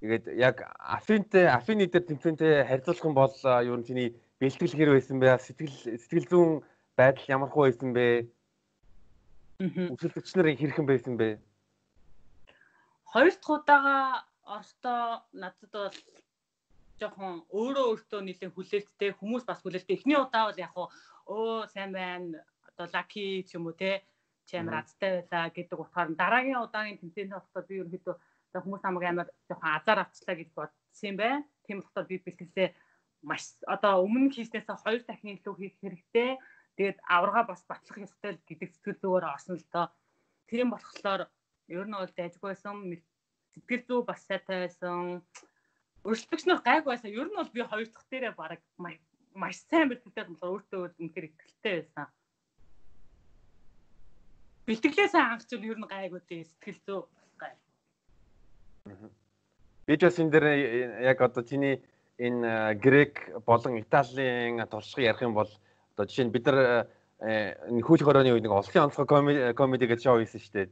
Тэгээд 0.00 0.24
яг 0.38 0.62
Афинтэй 0.78 1.50
Афины 1.50 1.86
дээр 1.90 2.06
тэмцээнтэй 2.06 2.62
харьцуулах 2.64 3.04
юм 3.04 3.14
бол 3.18 3.34
юу 3.66 3.76
нь 3.78 3.86
чиний 3.86 4.14
бэлтгэл 4.38 4.78
хэр 4.78 4.90
байсан 4.94 5.18
бэ? 5.18 5.42
Сэтгэл 5.42 5.98
сэтгэл 5.98 6.30
зүйн 6.30 6.50
байдал 6.94 7.26
ямар 7.26 7.50
хөө 7.50 7.64
байсан 7.66 7.90
бэ? 7.90 8.30
Үсэлтэгч 9.58 10.38
нарын 10.38 10.54
хэрхэн 10.54 10.86
байсан 10.86 11.14
бэ? 11.18 11.42
Хоёр 13.10 13.34
дахь 13.34 13.50
удаага 13.50 13.96
орохтой 14.46 15.02
надад 15.34 15.72
бол 15.74 15.98
жоохон 17.02 17.42
өөрөө 17.50 17.86
өөртөө 17.90 18.20
нэлээд 18.22 18.54
хүлээлттэй 18.54 19.10
хүмүүс 19.18 19.44
бас 19.50 19.58
хүлээлттэй. 19.62 19.98
Эхний 19.98 20.14
удаа 20.14 20.46
бол 20.46 20.62
яг 20.62 20.74
оо 20.78 21.66
сайн 21.74 21.90
байна. 21.90 22.38
Одоо 22.70 22.86
лаки 22.94 23.42
ч 23.50 23.58
юм 23.58 23.66
уу 23.66 23.74
те 23.74 24.06
чамар 24.46 24.78
азтай 24.78 25.26
байлаа 25.26 25.50
гэдэг 25.50 25.78
утгаар 25.82 26.08
дараагийн 26.14 26.62
удаагийн 26.62 27.00
тэмцээнд 27.02 27.34
болоход 27.34 27.66
би 27.66 27.82
ерөнхийдөө 27.82 28.14
хүмүүс 28.62 28.82
намайг 28.86 29.04
амар 29.10 29.28
жоохон 29.50 29.74
азар 29.74 29.98
авчлаа 30.06 30.36
гэж 30.38 30.48
бодсон 30.54 31.06
юм 31.10 31.16
байна. 31.18 31.42
Тийм 31.66 31.82
болохоор 31.82 32.06
би 32.06 32.16
бэлтгэлээ 32.22 32.68
маш 33.26 33.58
одоо 33.66 34.06
өмнө 34.06 34.30
хийснээс 34.30 34.70
хоёр 34.70 35.02
дахин 35.02 35.34
илүү 35.34 35.54
хийх 35.58 35.74
хэрэгтэй. 35.82 36.38
Тэгээд 36.78 37.02
аварга 37.10 37.42
бас 37.42 37.66
батлах 37.66 38.06
ёстой 38.06 38.38
гэдэг 38.46 38.70
сэтгэл 38.70 39.02
зүгээр 39.02 39.26
орсон 39.34 39.58
л 39.58 39.66
доо. 39.74 39.90
Тийм 40.46 40.70
болохоор 40.70 41.26
ер 41.66 41.86
нь 41.90 41.98
бол 41.98 42.14
дайггүй 42.14 42.54
байсан. 42.54 42.86
Сэтгэл 43.50 43.82
зүй 43.82 44.00
бас 44.06 44.22
сайтай 44.22 44.70
байсан. 44.70 45.26
Өрсөлдөгч 46.06 46.46
нар 46.46 46.62
гайгүй 46.62 46.94
байсан. 46.94 47.10
Ер 47.10 47.26
нь 47.26 47.34
бол 47.34 47.50
би 47.50 47.66
хоёр 47.66 47.90
дахь 47.90 48.06
дээрээ 48.06 48.34
баг 48.38 48.62
маш 49.34 49.58
сайн 49.66 49.90
бэлтгэлтэй 49.90 50.24
болохоор 50.30 50.54
өөртөө 50.54 50.80
үнэхээр 51.02 51.26
ихтэй 51.26 51.74
байсан. 51.82 52.06
Бэлтгэлээсээ 54.70 55.22
хангачвал 55.26 55.66
ер 55.66 55.78
нь 55.82 55.90
гайгүй 55.90 56.20
дээ. 56.30 56.46
Сэтгэл 56.46 56.80
зүй 56.86 57.00
гай. 57.42 57.52
Би 59.82 59.98
ч 59.98 60.06
бас 60.06 60.18
энэ 60.22 60.30
дээр 60.30 60.46
яг 61.10 61.18
одоо 61.26 61.42
чиний 61.42 61.82
энэ 62.22 62.78
грек 62.78 63.34
болон 63.42 63.82
италийн 63.82 64.62
туршлагыг 64.70 65.10
ярих 65.10 65.26
юм 65.26 65.34
бол 65.34 65.50
Одоо 65.98 66.06
жишээ 66.06 66.30
нь 66.30 66.34
бид 66.34 66.46
нар 66.46 66.86
энэ 67.18 67.82
хөл 67.82 67.98
хорооны 67.98 68.30
үед 68.30 68.46
нэг 68.46 68.54
олонхын 68.54 68.86
онцгой 68.86 69.50
комеди 69.58 69.90
гэж 69.90 70.06
шоу 70.06 70.22
хийсэн 70.22 70.38
шүү 70.38 70.54
дээ. 70.54 70.68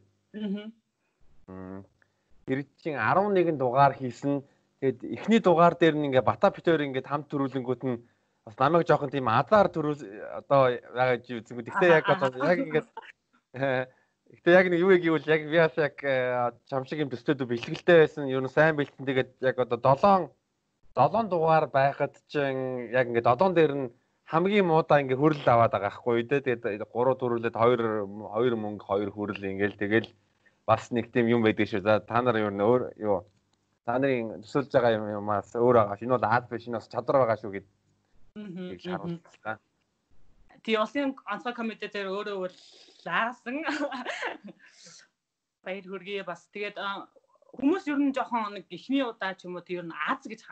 Аа. 1.51 1.83
Чинь 2.79 2.95
11 2.95 3.59
дугаар 3.59 3.99
хийсэн. 3.99 4.47
Тэгэд 4.79 5.03
эхний 5.03 5.43
дугаар 5.43 5.75
дээр 5.75 5.99
нь 5.99 6.07
ингээ 6.15 6.23
бата 6.23 6.55
битээр 6.55 6.87
ингээ 6.87 7.11
хамт 7.11 7.27
төрүүлэнгүүт 7.27 7.83
нь 7.91 7.99
бас 8.47 8.55
намайг 8.55 8.87
жоохон 8.87 9.11
тийм 9.11 9.27
азар 9.27 9.67
төрүүл 9.67 10.07
одоо 10.39 10.71
яагаад 10.71 11.27
чи 11.27 11.43
үзэнгүү. 11.43 11.67
Тэгтээ 11.67 11.91
яг 11.91 12.07
одоо 12.07 12.31
яг 12.47 12.59
ингээд 12.63 12.87
Гэтэ 13.57 14.51
яг 14.53 14.67
нэг 14.71 14.81
юу 14.83 14.95
гэвэл 14.95 15.27
яг 15.27 15.43
би 15.51 15.59
бас 15.59 15.75
яг 15.75 15.99
чамшиг 16.71 17.03
юм 17.03 17.11
төстэй 17.11 17.35
бэлтгэлтэй 17.35 17.99
байсан. 18.07 18.31
Ер 18.31 18.43
нь 18.43 18.51
сайн 18.51 18.79
бэлтэн 18.79 19.07
тэгээд 19.07 19.31
яг 19.43 19.57
одоо 19.59 19.79
7 19.79 20.31
7 20.95 21.31
дугаар 21.31 21.67
байхад 21.67 22.15
чинь 22.31 22.91
яг 22.91 23.07
ингээд 23.11 23.27
7 23.27 23.55
дээр 23.55 23.73
нь 23.75 23.87
хамгийн 24.27 24.67
муудаа 24.67 24.99
ингээ 25.03 25.19
хөрөл 25.23 25.47
аваад 25.47 25.73
байгаа 25.75 25.95
хгүй 25.95 26.27
дээ. 26.27 26.43
Тэгээд 26.43 26.83
3 26.91 27.15
төрүүлээд 27.23 27.55
2 27.55 28.11
2 28.11 28.59
мөнгө 28.59 28.83
2 28.83 29.15
хөрөл 29.15 29.39
ингээл 29.39 29.79
тэгэл 29.79 30.09
бас 30.67 30.91
нэг 30.91 31.15
тийм 31.15 31.31
юм 31.31 31.47
байдаг 31.47 31.71
шүү. 31.71 31.87
За 31.87 32.03
та 32.03 32.19
нар 32.27 32.43
юу 32.43 32.51
нөр 32.51 32.91
юу 32.99 33.23
та 33.87 34.03
нарын 34.03 34.43
төсөлж 34.43 34.75
байгаа 34.75 34.99
юм 34.99 35.07
юмас 35.23 35.55
өөр 35.55 35.79
байгаа. 35.79 36.03
Энэ 36.03 36.15
бол 36.19 36.27
аад 36.27 36.51
биш, 36.51 36.67
энэ 36.67 36.79
бас 36.83 36.91
чадвар 36.91 37.23
байгаа 37.23 37.39
шүү 37.39 37.55
гэд. 37.55 37.67
Аа. 39.47 39.63
Тэгээ 40.67 40.83
улсын 40.83 41.15
онцгой 41.23 41.55
комитет 41.55 41.95
дээр 41.95 42.11
өөрөө 42.11 42.39
бол 42.43 42.57
лаасан. 43.07 43.63
Баяр 45.63 45.87
хүргэе 45.87 46.27
бас 46.27 46.51
тэгээд 46.51 46.83
хүмүүс 47.63 47.87
ер 47.87 47.99
нь 48.03 48.11
жоохон 48.11 48.59
нэг 48.59 48.67
ихний 48.75 49.07
удаа 49.07 49.39
ч 49.39 49.47
юм 49.47 49.55
уу 49.55 49.63
тэр 49.63 49.87
нь 49.87 49.95
Аз 49.95 50.27
гэж 50.27 50.43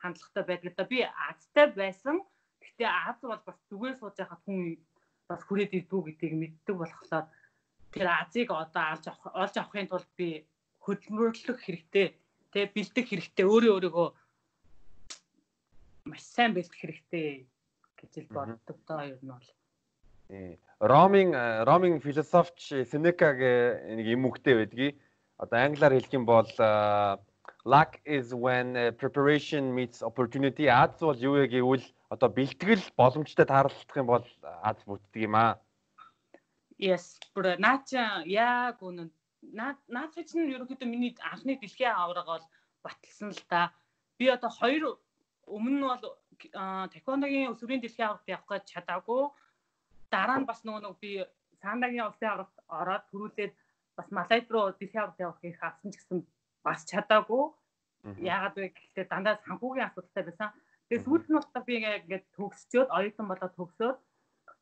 хандлагатай 0.00 0.44
байдаг 0.48 0.72
да. 0.80 0.88
Би 0.88 1.04
Азтай 1.04 1.68
байсан 1.76 2.24
Гэтэ 2.62 2.86
Аз 2.86 3.18
бол 3.20 3.42
бас 3.46 3.58
зүгээр 3.70 3.96
сууж 3.98 4.16
байхад 4.16 4.42
хүн 4.46 4.78
бас 5.28 5.42
хүрээд 5.44 5.76
ирдүү 5.78 6.00
гэдгийг 6.06 6.34
мэддэг 6.38 6.76
болохоор 6.78 7.26
тэр 7.92 8.08
Азийг 8.08 8.48
одоо 8.50 8.82
авч 8.94 9.04
авах 9.10 9.34
олж 9.34 9.54
авахын 9.58 9.90
тулд 9.90 10.10
би 10.16 10.46
хөдөлмөрлөх 10.84 11.58
хэрэгтэй. 11.62 12.06
Тэгээ 12.52 12.74
бэлдэх 12.74 13.06
хэрэгтэй. 13.08 13.44
Өөрөө 13.46 13.72
өөрийгөө 13.76 14.08
маш 16.08 16.22
сайн 16.22 16.52
бэлдэх 16.54 16.78
хэрэгтэй 16.80 17.46
гэж 17.98 18.12
л 18.26 18.34
боддог 18.34 18.78
доо 18.88 19.00
ер 19.06 19.20
нь 19.22 19.30
бол. 19.30 19.48
Ромын 20.80 21.30
Ромын 21.68 22.00
философч 22.00 22.72
Сенекагийн 22.90 23.96
нэг 24.00 24.06
юм 24.08 24.26
үгтэй 24.26 24.54
байдгийг 24.58 24.98
одоо 25.38 25.58
англиар 25.62 25.94
хэлэх 25.94 26.16
юм 26.16 26.26
бол 26.26 26.48
luck 27.64 28.00
is 28.04 28.34
when 28.34 28.74
preparation 28.98 29.74
meets 29.74 30.02
opportunity. 30.02 30.66
Аз 30.66 30.98
бол 30.98 31.14
юу 31.14 31.38
вэ 31.38 31.46
гэвэл 31.46 31.86
одоо 32.12 32.28
бэлтгэл 32.28 32.84
боломжтой 33.00 33.46
тааралдах 33.48 33.96
юм 33.96 34.08
бол 34.12 34.26
аз 34.68 34.78
бүтдэг 34.84 35.22
юм 35.28 35.34
аа. 35.40 35.52
Yes, 36.76 37.16
бүр 37.34 37.56
наача 37.56 38.22
яг 38.28 38.82
үнэн 38.84 39.08
наач 39.96 40.14
чинь 40.28 40.52
ерөнхийдөө 40.54 40.88
миний 40.88 41.16
анхны 41.32 41.56
дэлхийн 41.56 41.96
аварга 41.96 42.24
бол 42.36 42.44
баталсан 42.84 43.30
л 43.32 43.44
да. 43.48 43.72
Би 44.18 44.28
одоо 44.28 44.50
хоёр 44.50 44.84
өмнө 45.46 45.78
нь 45.78 45.88
бол 45.88 46.04
таквондогийн 46.94 47.52
өсвөрийн 47.52 47.82
дэлхийн 47.82 48.08
аваргад 48.08 48.32
явах 48.34 48.48
гэж 48.50 48.64
чадаагүй. 48.72 49.22
Дараа 50.12 50.38
нь 50.40 50.48
бас 50.50 50.60
нөгөө 50.62 50.82
нэг 50.84 50.96
би 51.00 51.10
сандагийн 51.62 52.06
улсын 52.06 52.28
аваргад 52.28 52.56
ороод 52.68 53.04
төрүүлээд 53.10 53.52
бас 53.96 54.08
Малайд 54.16 54.46
руу 54.50 54.72
дэлхийн 54.76 55.02
аваргад 55.02 55.24
явах 55.26 55.40
их 55.42 55.62
авсан 55.62 55.90
ч 55.92 55.96
гэсэн 55.96 56.18
бас 56.66 56.80
чадаагүй. 56.90 57.44
Яагаад 58.20 58.54
вэ 58.58 58.68
гэхдээ 58.74 59.06
дандаа 59.10 59.38
санхүүгийн 59.46 59.88
асуудалтай 59.88 60.24
байсан. 60.26 60.50
Тэгээ 60.92 61.08
сүүлд 61.08 61.26
нь 61.32 61.36
болохоор 61.40 61.64
би 61.64 61.74
ингээд 61.80 62.24
төгсчөөд 62.36 62.88
оюутан 62.92 63.26
болоод 63.32 63.56
төгсөөд 63.56 63.96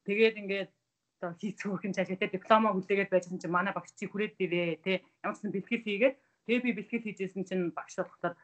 тэгээд 0.06 0.38
ингээд 0.46 0.70
одоо 1.18 1.34
хийцгүүхэн 1.42 1.90
цаашаа 1.90 2.30
диплома 2.30 2.70
хүлээгээд 2.70 3.10
байжсэн 3.10 3.42
чинь 3.42 3.50
манай 3.50 3.75
багш 3.75 3.90
чи 3.99 4.06
хүрээд 4.06 4.38
дивээ 4.38 4.78
те. 4.78 5.02
Ямар 5.26 5.34
ч 5.34 5.50
бэлтгэл 5.50 5.82
хийгээд 5.90 6.16
тэгээ 6.46 6.62
би 6.62 6.70
бэлтгэл 6.78 7.02
хийжсэн 7.02 7.43
чинь 7.50 7.75
багш 7.75 7.99
болохоор 7.99 8.38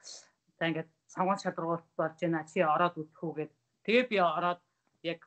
за 0.58 0.62
ингээд 0.66 0.90
сонгон 1.14 1.38
шалралт 1.38 1.86
болж 1.94 2.18
байна 2.18 2.42
чи 2.50 2.58
ороод 2.74 2.98
үзэх 2.98 3.22
үү 3.22 3.34
гэд. 3.38 3.52
Тэгээ 3.86 4.04
би 4.10 4.16
ороод 4.18 4.60
яг 5.06 5.20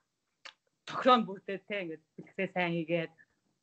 тохироон 0.83 1.23
бүрдээ 1.31 1.63
те 1.63 1.75
ингээд 1.87 2.03
бэлтгэлээ 2.19 2.49
сайн 2.51 2.75
хийгээд 2.75 3.13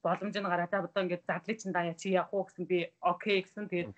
боломж 0.00 0.35
нь 0.40 0.48
гараад 0.48 0.72
одоо 0.72 1.02
ингээд 1.04 1.28
задлыг 1.28 1.59
чинь 1.61 1.76
даяа 1.76 2.00
чи 2.00 2.16
явах 2.16 2.32
уу 2.32 2.48
гэсэн 2.48 2.64
би 2.64 2.78
окей 3.04 3.44
гэсэн. 3.44 3.68
Тэгээд 3.68 3.92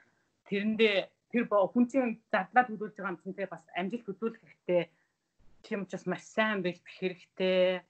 тэрэндээ 0.50 0.96
тэр 1.30 1.44
хүн 1.48 1.84
чинь 1.90 2.20
задлаа 2.32 2.64
төлөвлөж 2.64 2.94
байгаа 2.96 3.12
юм 3.12 3.20
чинь 3.22 3.36
те 3.36 3.46
бас 3.46 3.64
амжилт 3.76 4.06
хөдөлгөх 4.06 4.40
хэрэгтэй. 4.40 4.82
Тийм 5.62 5.84
учраас 5.84 6.06
маш 6.06 6.24
сайн 6.24 6.62
бэлтгэх 6.64 6.96
хэрэгтэй. 6.98 7.82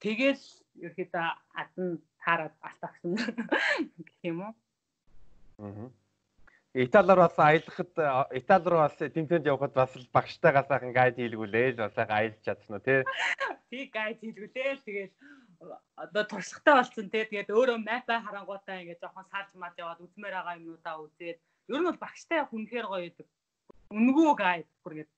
Тэгэл 0.00 0.44
ерөөдөө 0.86 1.26
адна 1.60 1.86
таарад 2.22 2.54
алтагсан 2.60 3.12
гэх 4.06 4.18
юм 4.24 4.38
уу. 4.46 4.54
Аа. 5.60 5.88
Италиар 6.76 7.18
бас 7.24 7.38
аялахад 7.38 7.92
Итали 8.36 8.68
руу 8.68 8.80
бас 8.84 8.96
тэмцээнд 9.00 9.48
явхад 9.48 9.72
бас 9.72 9.92
багштайгаа 10.12 10.64
сайхан 10.68 10.92
гайд 10.92 11.16
хийлгүүлээ 11.16 11.72
л 11.72 11.80
бас 11.88 11.96
аялж 11.96 12.36
чадсан 12.44 12.76
уу 12.76 12.84
тий. 12.84 13.00
Тий 13.72 13.88
гайд 13.88 14.20
хийлгүүлээ 14.20 14.84
тэгэл 14.84 15.14
одоо 15.96 16.24
туршлагатай 16.28 16.74
болсон 16.76 17.08
тий 17.08 17.24
тэгээд 17.24 17.48
өөрөө 17.56 17.78
мапа 17.80 18.20
харангуйтаа 18.20 18.80
ингээд 18.84 19.00
жоохон 19.00 19.24
сарж 19.32 19.50
маад 19.56 19.80
яваад 19.80 20.04
үзмээр 20.04 20.36
байгаа 20.36 20.58
юмнуудаа 20.60 20.96
үзээд 21.00 21.38
Ер 21.68 21.80
нь 21.82 21.88
бол 21.88 21.98
багштай 21.98 22.46
хүнхээр 22.46 22.86
гоё 22.86 23.02
байдаг. 23.06 23.26
Үнгүү 23.90 24.30
гайд 24.38 24.68
бүр 24.82 24.94
гээд. 25.02 25.10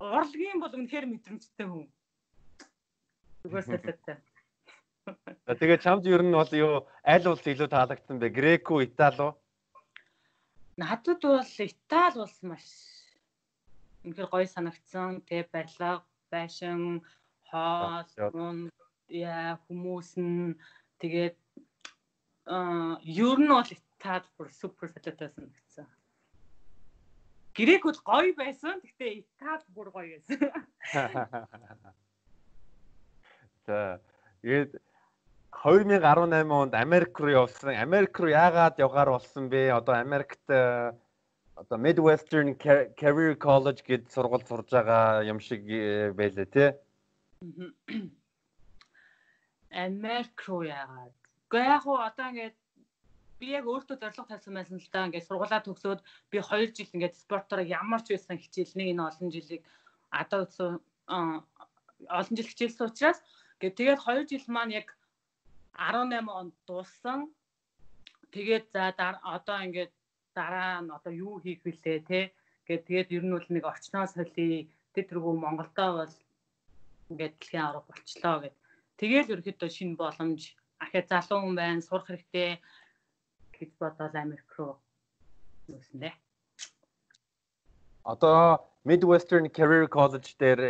Урлагийн 0.00 0.60
бол 0.60 0.76
үнэхээр 0.76 1.06
мэдрэмжтэй 1.08 1.66
хүн. 1.68 1.88
Зүгээр 3.44 3.64
сэтэлтэй. 3.68 4.18
Тэгээ 5.60 5.84
чамд 5.84 6.08
ер 6.08 6.24
нь 6.24 6.32
бол 6.32 6.52
юу 6.56 6.88
аль 7.04 7.28
улс 7.28 7.44
илүү 7.44 7.68
таалагдсан 7.68 8.16
бэ? 8.16 8.32
Грек 8.32 8.64
үү, 8.72 8.88
Итали 8.88 9.20
уу? 9.20 9.32
Надад 10.80 11.20
бол 11.20 11.44
Итали 11.44 12.18
улс 12.24 12.38
маш 12.40 12.64
үнэхээр 14.04 14.28
гоё 14.32 14.48
санагдсан. 14.48 15.20
Тэгээ 15.28 15.52
барилга, 15.52 16.04
байшин, 16.32 17.04
хоол, 17.52 18.72
яа 19.08 19.60
хүмүүс 19.68 20.16
нь 20.16 20.56
тэгээд 21.00 21.36
ер 22.48 23.38
нь 23.40 23.52
бол 23.52 23.70
таад 24.04 24.24
бүр 24.36 24.52
супер 24.52 24.92
солиотой 24.92 25.30
санагдсан. 25.32 25.88
Грек 27.56 27.84
бол 27.88 28.00
гоё 28.04 28.34
байсан. 28.36 28.80
Гэхдээ 28.84 29.24
Итали 29.24 29.64
бүр 29.72 29.88
гоё 29.94 30.20
байсан. 30.20 30.40
За 33.66 34.00
тэгээд 34.42 34.76
2018 35.64 36.52
онд 36.52 36.74
Америк 36.74 37.18
руу 37.18 37.32
явсан. 37.48 37.72
Америк 37.72 38.18
руу 38.20 38.28
яагаад 38.28 38.76
явгаар 38.78 39.08
болсон 39.16 39.48
бэ? 39.48 39.72
Одоо 39.72 39.94
Америкт 39.96 40.44
э, 40.50 40.92
одоо 41.56 41.78
Midwestern 41.78 42.58
Career 43.00 43.38
College 43.40 43.80
гэд 43.88 44.12
сургууль 44.12 44.44
сурж 44.44 44.68
байгаа 44.68 45.24
юм 45.24 45.40
шиг 45.40 45.64
э, 45.64 46.12
байлээ 46.12 46.48
тий. 46.52 46.68
Америк 49.70 50.36
руу 50.44 50.62
яагаад? 50.68 51.14
Гэхдээ 51.48 51.72
яг 51.72 51.84
одоо 51.86 52.26
ингээд 52.28 52.56
би 53.44 53.52
яг 53.52 53.68
өөртөө 53.68 54.00
зорилго 54.00 54.24
тавьсан 54.24 54.56
байсан 54.56 54.80
л 54.80 54.88
да. 54.88 55.04
Ингээд 55.06 55.28
сургуулаа 55.28 55.60
төгсөөд 55.60 56.00
би 56.32 56.38
2 56.40 56.72
жил 56.76 56.94
ингээд 56.96 57.20
спортоор 57.20 57.60
ямар 57.68 58.00
ч 58.00 58.16
байсан 58.16 58.40
хичээлний 58.40 58.96
энэ 58.96 59.04
олон 59.04 59.28
жилийг 59.28 59.62
одоо 60.08 60.48
олон 62.08 62.34
жил 62.36 62.48
хичээлсэн 62.48 62.88
учраас 62.88 63.20
ингээд 63.60 63.76
тэгээд 63.78 64.00
2 64.00 64.30
жил 64.32 64.44
маань 64.48 64.76
яг 64.80 64.88
18 65.76 66.24
онд 66.40 66.54
дууссан. 66.66 67.28
Тэгээд 68.32 68.72
за 68.72 68.96
одоо 69.36 69.58
ингээд 69.60 69.92
дараа 70.32 70.80
нь 70.80 70.94
одоо 70.96 71.12
юу 71.12 71.36
хийх 71.44 71.60
вүлээ 71.64 71.98
те. 72.08 72.20
Ингээд 72.64 72.86
тэгээд 72.88 73.14
ер 73.16 73.24
нь 73.28 73.34
бол 73.36 73.48
нэг 73.52 73.64
орчноо 73.68 74.08
солио 74.08 74.64
тэр 74.96 75.04
тэргүй 75.04 75.34
Монголдоо 75.36 75.90
бол 76.00 76.14
ингээд 77.12 77.34
дэлхийн 77.36 77.64
авраг 77.64 77.84
болчлоо 77.86 78.36
гэд. 78.40 78.56
Тэгээд 78.96 79.32
ерөөхдөө 79.32 79.70
шинэ 79.76 80.00
боломж 80.00 80.56
ахаа 80.80 81.02
залуу 81.10 81.40
хүн 81.42 81.54
байна, 81.58 81.82
сурах 81.82 82.06
хэрэгтэй 82.08 82.58
гэж 83.64 83.72
бодоод 83.80 84.14
Америк 84.14 84.48
руу 84.58 84.76
нүүсэн 85.68 85.98
дээ. 86.04 86.14
Одоо 88.04 88.60
Midwestern 88.84 89.48
Career 89.48 89.88
College 89.88 90.36
дээр 90.36 90.60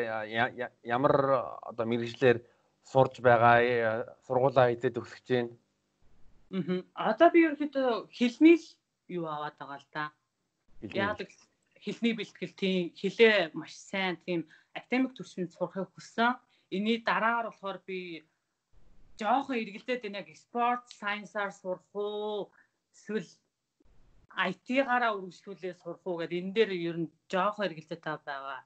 ямар 0.87 1.15
одоо 1.67 1.85
мэрэгжлэр 1.91 2.39
сурж 2.87 3.19
байгаа 3.19 4.07
сургуулаа 4.27 4.71
хийдэг 4.71 4.95
төгсөж 4.95 5.27
байна. 5.29 5.51
Аа. 6.55 7.11
Одоо 7.11 7.29
би 7.35 7.43
ерөөхдөө 7.47 8.07
хэлний 8.15 8.57
л 8.63 8.67
юу 9.11 9.27
аваад 9.27 9.59
байгаа 9.59 9.79
л 9.83 9.89
да. 9.91 10.05
Яг 10.95 11.19
хэлний 11.83 12.15
бэлтгэл 12.15 12.55
тийм 12.55 12.95
хэлээ 12.95 13.51
маш 13.59 13.75
сайн 13.75 14.17
тийм 14.23 14.47
академик 14.79 15.19
төвшөнд 15.19 15.51
сурахыг 15.51 15.91
хүссэн. 15.91 16.39
Эний 16.71 17.03
дараагаар 17.03 17.51
болохоор 17.51 17.79
би 17.83 18.23
жоохон 19.19 19.59
эргэлдээд 19.59 20.07
энэ 20.07 20.19
яг 20.23 20.29
спорт 20.39 20.87
сайенсаар 21.01 21.51
сурах 21.51 21.91
уу 21.95 22.55
эсвэл 22.95 23.29
IT-гаараа 24.35 25.15
үргэлжлүүлээ 25.15 25.75
сурах 25.79 26.03
уу 26.07 26.19
гэдэг 26.23 26.39
энэ 26.43 26.55
дээр 26.55 26.71
ер 26.75 26.97
нь 27.03 27.13
жоохон 27.31 27.67
эргэлзээ 27.69 28.01
тав 28.03 28.23
байгаа. 28.27 28.63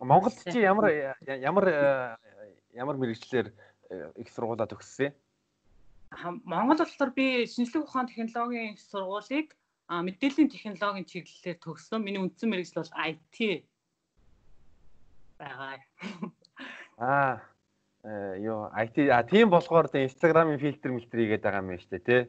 Монголд 0.00 0.36
чи 0.52 0.60
ямар 0.64 1.16
ямар 1.26 1.66
ямар 2.72 2.96
мэрэгчлэр 2.96 3.52
их 4.16 4.28
сургуулаа 4.32 4.68
төгссөн? 4.68 5.12
Монгол 6.44 6.78
болохоор 6.80 7.12
би 7.12 7.46
шинжлэх 7.46 7.84
ухаан 7.84 8.08
технологийн 8.08 8.76
сургуулийг 8.78 9.52
мэдээллийн 9.88 10.48
технологийн 10.48 11.04
чиглэлээр 11.04 11.58
төгссөн. 11.60 12.00
Миний 12.00 12.22
үндсэн 12.22 12.48
мэрэгжил 12.48 12.80
бол 12.80 12.96
IT 13.10 13.36
байгаа. 15.38 15.82
Аа 16.96 17.40
юу 18.38 18.70
IT 18.72 18.96
а 19.10 19.22
тийм 19.24 19.50
болохоор 19.50 19.88
тэ 19.88 20.08
Instagram-ын 20.08 20.60
фильтр 20.60 20.92
мэлтэр 20.92 21.20
хийгээд 21.20 21.44
байгаа 21.44 21.60
юм 21.60 21.68
байна 21.72 21.82
шүү 21.82 21.92
дээ 21.92 22.08
тий. 22.08 22.22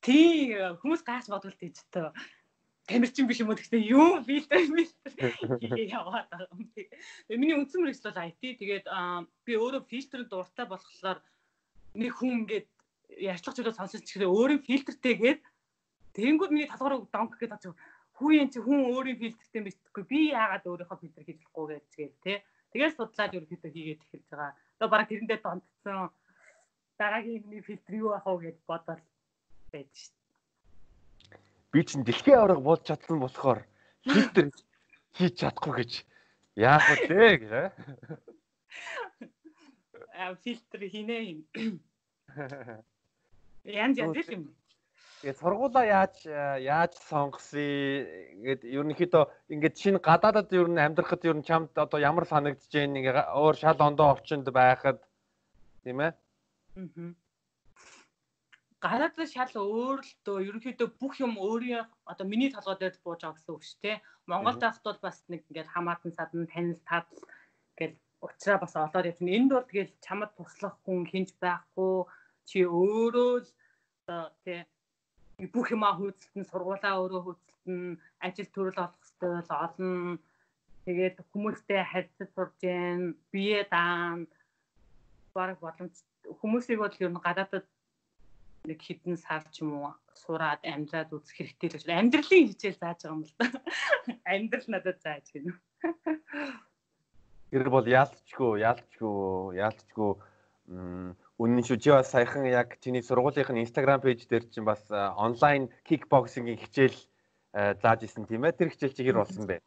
Тий 0.00 0.56
хүмүүс 0.80 1.02
гаас 1.04 1.28
бодвол 1.28 1.56
тийж 1.60 1.80
тоо. 1.92 2.12
Тамирчин 2.88 3.28
биш 3.28 3.40
юм 3.44 3.52
уу? 3.52 3.58
Гэхдээ 3.60 3.82
юу 3.84 4.24
мэлтэр 4.24 5.32
хийгээ 5.60 5.92
яваад 5.92 6.26
байгаа 6.32 6.48
юм. 6.56 6.72
Тэгээ 6.72 7.38
миний 7.38 7.54
үндсэн 7.54 7.84
мөрөс 7.84 8.00
бол 8.02 8.24
IT 8.24 8.42
тэгээд 8.64 8.86
би 9.44 9.52
өөрөө 9.60 9.84
фильтр 9.92 10.24
дуртай 10.24 10.66
болохоор 10.66 11.20
нэг 11.94 12.12
хүн 12.16 12.48
ингээд 12.48 12.68
ярьцлах 13.30 13.54
зүйлээ 13.54 13.76
сонсож 13.76 14.02
чихдээ 14.08 14.26
өөрийн 14.26 14.64
фильтртэйгээд 14.64 15.40
тэгэнгүүт 16.16 16.50
миний 16.50 16.68
талгаар 16.70 17.04
донк 17.12 17.36
гэдэг 17.36 17.58
очив 17.60 17.74
хүү 18.16 18.30
юм 18.40 18.48
чи 18.50 18.58
хүн 18.64 18.80
өөрийн 18.90 19.20
фильтртэй 19.20 19.62
мэдхгүй. 19.64 20.04
Би 20.08 20.20
яагаад 20.32 20.64
өөрийнхөө 20.64 21.02
фильтр 21.02 21.22
хийж 21.28 21.40
болохгүй 21.44 21.76
гэж 21.76 21.86
тэгээд 21.92 22.14
тий. 22.24 22.38
Тэгээд 22.72 22.96
судлаад 22.96 23.34
ерөөхдөө 23.36 23.70
хийгээд 23.74 24.04
эхэлж 24.04 24.26
байгаа. 24.30 24.52
Тэгээ 24.78 24.92
бараг 24.92 25.08
тэрэндээ 25.08 25.38
донтсон. 25.44 26.10
Дараагийн 27.00 27.44
миний 27.44 27.64
фильтр 27.64 27.92
юу 27.96 28.12
ах 28.14 28.26
вэ 28.28 28.52
гэж 28.52 28.58
бодоод 28.68 29.00
байж 29.72 29.90
шít. 29.94 30.14
Би 31.72 31.84
чинь 31.84 32.04
дэлхийн 32.04 32.38
авраг 32.38 32.60
болж 32.62 32.82
чадсан 32.86 33.20
болохоор 33.20 33.62
фильтр 34.02 34.50
хийж 35.16 35.34
чадахгүй 35.40 35.72
гэж 35.78 35.92
яах 36.56 36.86
вэ 37.08 37.38
гээ. 37.42 37.66
А 40.20 40.34
фильтр 40.44 40.80
хийнэ 40.92 41.16
юм. 41.32 41.40
Янз 43.64 43.96
янз 43.98 44.28
юм. 44.28 44.50
Тэгээд 45.20 45.36
сургуулаа 45.36 45.84
яаж 45.84 46.16
яаж 46.26 46.92
сонгосон 47.08 48.40
гэд 48.44 48.64
ерөнхийдөө 48.64 49.24
ингээд 49.52 49.76
шинэ 49.76 50.00
гадаадад 50.00 50.48
ер 50.56 50.68
нь 50.68 50.80
амьдрахад 50.80 51.22
ер 51.28 51.36
нь 51.36 51.44
чамд 51.44 51.76
одоо 51.76 52.00
ямар 52.00 52.24
санагдаж 52.24 52.72
байна 52.72 52.98
ингээ 52.98 53.28
өөр 53.36 53.56
шал 53.60 53.78
ондоо 53.84 54.16
орчинд 54.16 54.48
байхад 54.48 54.98
тийм 55.84 56.00
ээ. 56.00 56.12
Аа. 56.16 57.12
Гадаадад 58.80 59.28
шал 59.28 59.52
өөр 59.60 60.00
л 60.00 60.12
дөө 60.24 60.38
ерөнхийдөө 60.48 60.88
бүх 61.00 61.20
юм 61.20 61.36
өөрийн 61.36 61.84
одоо 62.08 62.24
миний 62.24 62.48
толгой 62.48 62.76
дээр 62.80 62.96
бууж 63.04 63.20
байгаа 63.20 63.36
гэсэн 63.36 63.52
үг 63.52 63.64
шүү 63.68 63.80
дээ. 63.84 63.96
Монголд 64.30 64.60
байхад 64.64 64.84
бол 64.88 65.00
бас 65.04 65.18
нэг 65.28 65.44
ингээд 65.52 65.72
хамаатан 65.74 66.12
садан 66.16 66.48
танил 66.48 66.80
тадал 66.88 67.20
гэл 67.76 67.94
уучраа 68.24 68.58
бас 68.60 68.72
олоод 68.76 69.08
явчихна. 69.10 69.36
Энд 69.36 69.50
бол 69.52 69.68
тэгэл 69.68 69.92
чамд 70.00 70.32
туслах 70.32 70.76
хүн 70.80 71.04
хинж 71.12 71.30
байхгүй 71.44 72.08
чи 72.48 72.58
өөрөө 72.64 73.32
л 73.44 73.48
одоо 74.08 74.32
тий 74.44 74.64
бүх 75.52 75.66
юмаа 75.76 75.92
хөөцөлтөн 75.96 76.44
сургуулаа 76.48 76.94
өөрөө 77.00 77.22
хөөцөлтөн 77.24 77.80
ажил 78.26 78.48
төрөл 78.52 78.80
олох 78.84 78.96
хэрэгтэй 79.00 79.30
бол 79.36 79.52
олон 79.66 79.94
тэгээд 80.84 81.16
хүмүүстэй 81.32 81.80
харьцаж 81.84 82.28
сурж 82.32 82.54
гэн 82.64 83.00
бие 83.32 83.60
даан 83.72 84.28
баг 85.36 85.56
боломж 85.64 85.94
хүмүүсийг 86.40 86.78
бол 86.80 86.96
ер 87.04 87.12
нь 87.12 87.24
гадаадад 87.26 87.64
нэг 88.68 88.78
хідэн 88.80 89.16
сар 89.16 89.44
ч 89.52 89.62
юм 89.64 89.80
уу 89.80 89.92
сураад 90.12 90.60
амьдраад 90.64 91.14
үзэх 91.16 91.36
хэрэгтэй 91.40 91.68
л 91.68 91.76
гэж 91.80 91.86
амьдралын 91.88 92.48
хичээл 92.52 92.80
зааж 92.80 92.98
байгаа 93.04 93.16
юм 93.16 93.22
л 93.24 93.34
да. 93.40 93.46
Амьдрал 94.32 94.68
надад 94.68 94.98
зааж 95.00 95.26
гэнэ. 95.32 95.52
Тэр 97.50 97.66
бол 97.72 97.86
яалтчгүй, 97.86 98.60
яалтчгүй, 98.62 99.58
яалтчгүй 99.58 100.12
Үнэн 100.70 101.64
шүү. 101.66 101.78
Чи 101.82 101.90
бас 101.90 102.12
саяхан 102.14 102.46
яг 102.46 102.78
чиний 102.78 103.02
сургуулийнхын 103.02 103.58
Instagram 103.58 103.98
пэйж 104.04 104.28
дээр 104.30 104.44
чинь 104.54 104.68
бас 104.68 104.78
онлайн 104.92 105.66
кикбоксингийн 105.82 106.62
хичээл 106.62 106.94
зааж 107.82 108.06
исэн 108.06 108.28
тийм 108.30 108.46
ээ. 108.46 108.54
Тэр 108.54 108.70
хичээл 108.70 108.94
чи 108.94 109.02
хэр 109.02 109.18
болсон 109.18 109.50
бэ? 109.50 109.58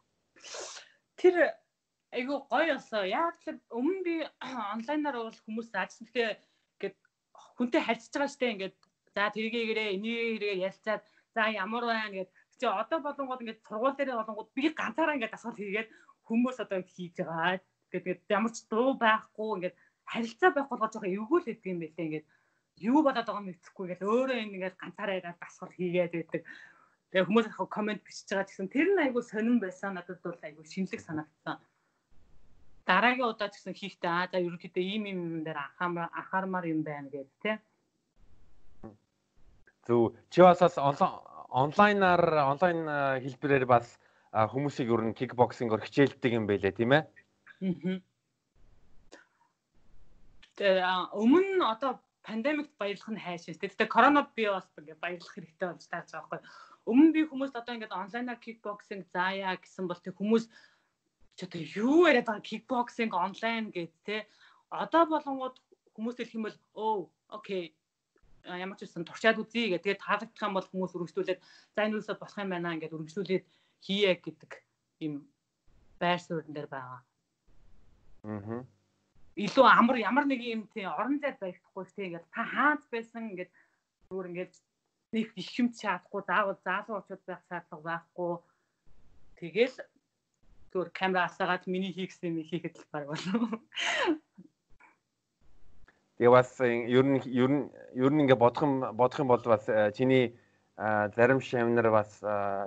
Тэр 1.20 1.52
айгу 2.08 2.48
гоё 2.48 2.80
олсоо. 2.80 3.04
Яг 3.04 3.36
л 3.44 3.60
өмнө 3.68 4.00
би 4.00 4.16
онлайнаар 4.74 5.28
бол 5.28 5.40
хүмүүс 5.44 5.68
заажсан. 5.76 6.08
Тэгэхээр 6.08 6.40
ингээд 6.80 6.96
хүнтэй 7.60 7.82
харьцаж 7.84 8.12
байгаа 8.16 8.32
штэ 8.32 8.46
ингээд 8.54 8.76
за 9.14 9.30
тэргийгээрээ 9.34 9.94
энийг 9.96 10.18
хэрэгээ 10.20 10.56
ялцаад 10.68 11.02
за 11.34 11.42
ямар 11.64 11.84
байна 11.86 12.10
гэд 12.14 12.30
чи 12.58 12.66
одоо 12.66 12.98
болонгод 13.02 13.42
ингээд 13.42 13.64
сургууль 13.66 13.96
дээр 13.96 14.18
болонгод 14.20 14.48
би 14.56 14.70
ганцаараа 14.80 15.16
ингээд 15.16 15.36
асуулт 15.36 15.58
хийгээд 15.58 15.88
хүмүүс 16.26 16.56
одоо 16.64 16.80
хийж 16.82 17.14
байгаа. 17.18 17.60
Ингээд 17.94 18.20
ямар 18.36 18.52
ч 18.56 18.58
дуу 18.70 18.90
байхгүй 18.98 19.48
ингээд 19.56 19.76
харилцаа 20.10 20.50
байх 20.54 20.68
болгоо 20.70 20.88
жоохон 20.90 21.14
эвгүй 21.16 21.38
л 21.40 21.48
гэдэг 21.48 21.72
юм 21.72 21.80
байлээ 21.82 22.06
ингээд 22.08 22.26
юу 22.90 22.98
болоод 23.06 23.26
байгааг 23.26 23.46
мэдхгүй 23.46 23.86
гэл 23.88 24.08
өөрөө 24.10 24.38
ингээд 24.46 24.76
ганцаараа 24.82 25.18
яриад 25.18 25.38
дасгал 25.40 25.72
хийгээд 25.74 26.12
байдаг. 26.14 26.42
Тэгээ 27.10 27.26
хүмүүс 27.30 27.46
яг 27.46 27.58
комент 27.70 28.02
бичиж 28.02 28.26
байгаа 28.30 28.48
гэсэн 28.50 28.68
тэр 28.74 28.88
нь 28.90 29.02
айгүй 29.04 29.22
сонирн 29.22 29.58
байсан 29.62 29.94
надад 29.94 30.18
бол 30.22 30.46
айгүй 30.46 30.64
шинэлэг 30.66 31.00
санагдсан. 31.02 31.56
Дараагийн 32.88 33.30
удаа 33.30 33.48
ч 33.48 33.54
гэсэн 33.62 33.74
хийхдээ 33.78 34.10
аа 34.10 34.26
за 34.26 34.42
ерөнхийдөө 34.42 34.84
ийм 34.84 35.04
юм 35.12 35.18
юм 35.38 35.42
дээр 35.46 35.58
анхаармаар 35.62 36.66
юм 36.74 36.82
байна 36.82 37.08
гэж 37.14 37.28
тий. 37.42 37.56
Зөв 39.86 40.16
чи 40.30 40.40
бас 40.40 40.60
онлайнаар 41.54 42.24
онлайн 42.50 42.88
хэлбэрээр 43.22 43.66
бас 43.68 43.98
хүмүүсийг 44.32 44.88
ер 44.90 45.02
нь 45.06 45.14
кикбоксингоор 45.14 45.84
хичээлдэг 45.84 46.32
юм 46.34 46.46
байлээ 46.48 46.72
тийм 46.74 46.92
ээ. 46.96 47.02
Аа 50.58 51.10
өмнө 51.14 51.58
нь 51.58 51.62
одоо 51.62 52.00
пандемикт 52.26 52.72
баярлах 52.80 53.10
нь 53.12 53.20
хайшаа. 53.20 53.54
Тэгтээ 53.54 53.86
корона 53.86 54.26
би 54.34 54.48
бас 54.48 54.66
ингээ 54.80 54.98
баярлах 54.98 55.34
хэрэгтэй 55.34 55.68
болж 55.68 55.84
тааж 55.86 56.08
байгаа 56.10 56.30
байхгүй. 56.32 56.40
Өмнө 56.90 57.12
би 57.12 57.22
хүмүүст 57.28 57.56
одоо 57.60 57.74
ингээд 57.76 57.98
онлайнаар 58.00 58.40
кикбоксинг 58.40 59.04
заая 59.12 59.54
гэсэн 59.60 59.84
бол 59.86 60.00
тэг 60.00 60.16
хүмүүс 60.16 60.44
ч 61.36 61.40
одоо 61.44 61.60
юу 61.60 62.08
яриад 62.08 62.26
байгаа 62.26 62.48
кикбоксинг 62.50 63.12
онлайн 63.14 63.70
гэд 63.70 63.94
те. 64.08 64.26
Одоо 64.72 65.04
болонгууд 65.06 65.56
хүмүүс 65.94 66.16
хэлэх 66.16 66.34
юм 66.34 66.46
бол 66.48 66.58
оо 66.74 66.94
окей 67.28 67.76
ямар 68.44 68.76
ч 68.78 68.84
үсэн 68.84 69.04
туршаад 69.04 69.40
үзье 69.40 69.72
гэх. 69.72 69.84
Тэгээд 69.84 70.04
таалагдах 70.04 70.44
юм 70.44 70.54
бол 70.54 70.68
хүмүүс 70.68 70.92
үргэлжлүүлээд 70.94 71.40
за 71.74 71.80
энэ 71.84 71.96
үсээ 71.98 72.16
болох 72.20 72.38
юм 72.38 72.50
байна 72.52 72.74
ингээд 72.76 72.94
үргэлжлүүлээд 72.94 73.44
хийе 73.84 74.12
гэдэг 74.20 74.50
юм 75.04 75.14
байр 76.00 76.20
суурин 76.20 76.52
дээр 76.54 76.68
байгаа. 76.68 77.00
Аа 78.24 78.64
илүү 79.34 79.66
амар 79.66 79.96
ямар 79.98 80.26
нэг 80.30 80.40
юм 80.46 80.62
тий 80.70 80.86
орон 80.86 81.18
зайд 81.18 81.38
баригдахгүй 81.42 81.84
тий 81.90 82.06
ингээд 82.06 82.30
та 82.30 82.42
хаац 82.46 82.86
байсан 82.86 83.34
ингээд 83.34 83.50
зүгээр 84.06 84.30
ингээд 84.30 84.54
нэг 85.10 85.26
их 85.34 85.50
юм 85.58 85.68
чадахгүй 85.74 86.22
заавал 86.22 86.58
заалуу 86.62 86.96
очиод 87.02 87.22
байх 87.26 87.42
шаардлага 87.50 87.82
байхгүй 87.82 88.32
тэгэл 89.42 89.76
зүгээр 90.70 90.90
камера 90.94 91.26
асаагаад 91.26 91.66
миний 91.66 91.90
хийгсэн 91.90 92.30
юм 92.30 92.46
хийхэд 92.46 92.78
л 92.78 92.86
баг 92.94 93.04
болов. 93.10 93.42
Тэгээ 96.18 96.30
бас 96.30 96.50
ер 96.60 97.04
нь 97.04 97.18
ер 97.26 97.50
нь 97.50 97.64
ер 97.94 98.10
нь 98.12 98.22
ингээ 98.22 98.38
бодох 98.38 98.62
юм 98.62 98.74
бодох 98.94 99.18
юм 99.18 99.28
бол 99.28 99.42
бас 99.42 99.68
э, 99.68 99.90
чиний 99.96 100.38
зарим 100.76 101.40
шавнар 101.40 101.90
бас 101.90 102.22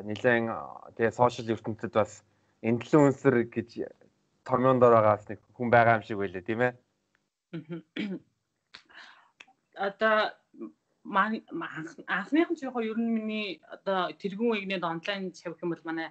нэлээд 0.07 0.51
тэгээ 0.95 1.11
сошиал 1.11 1.51
ертөнцид 1.55 1.91
бас 1.91 2.23
инфлюенсер 2.61 3.47
гэж 3.51 3.69
томьёон 4.47 4.79
дор 4.79 4.93
байгаа 4.95 5.15
бас 5.15 5.27
нэг 5.29 5.39
хүн 5.55 5.69
байгаа 5.71 5.99
юм 5.99 6.03
шиг 6.03 6.17
байлээ 6.17 6.43
тийм 6.47 6.61
ээ. 6.63 6.73
Одоо 9.75 10.31
анхныхан 11.07 12.55
ч 12.55 12.63
яг 12.63 12.75
ер 12.79 12.97
нь 12.99 13.15
миний 13.15 13.59
одоо 13.75 14.11
тэргүүн 14.21 14.59
игнэд 14.59 14.83
онлайн 14.83 15.35
шавх 15.35 15.59
юм 15.63 15.71
бол 15.71 15.87
манай 15.87 16.09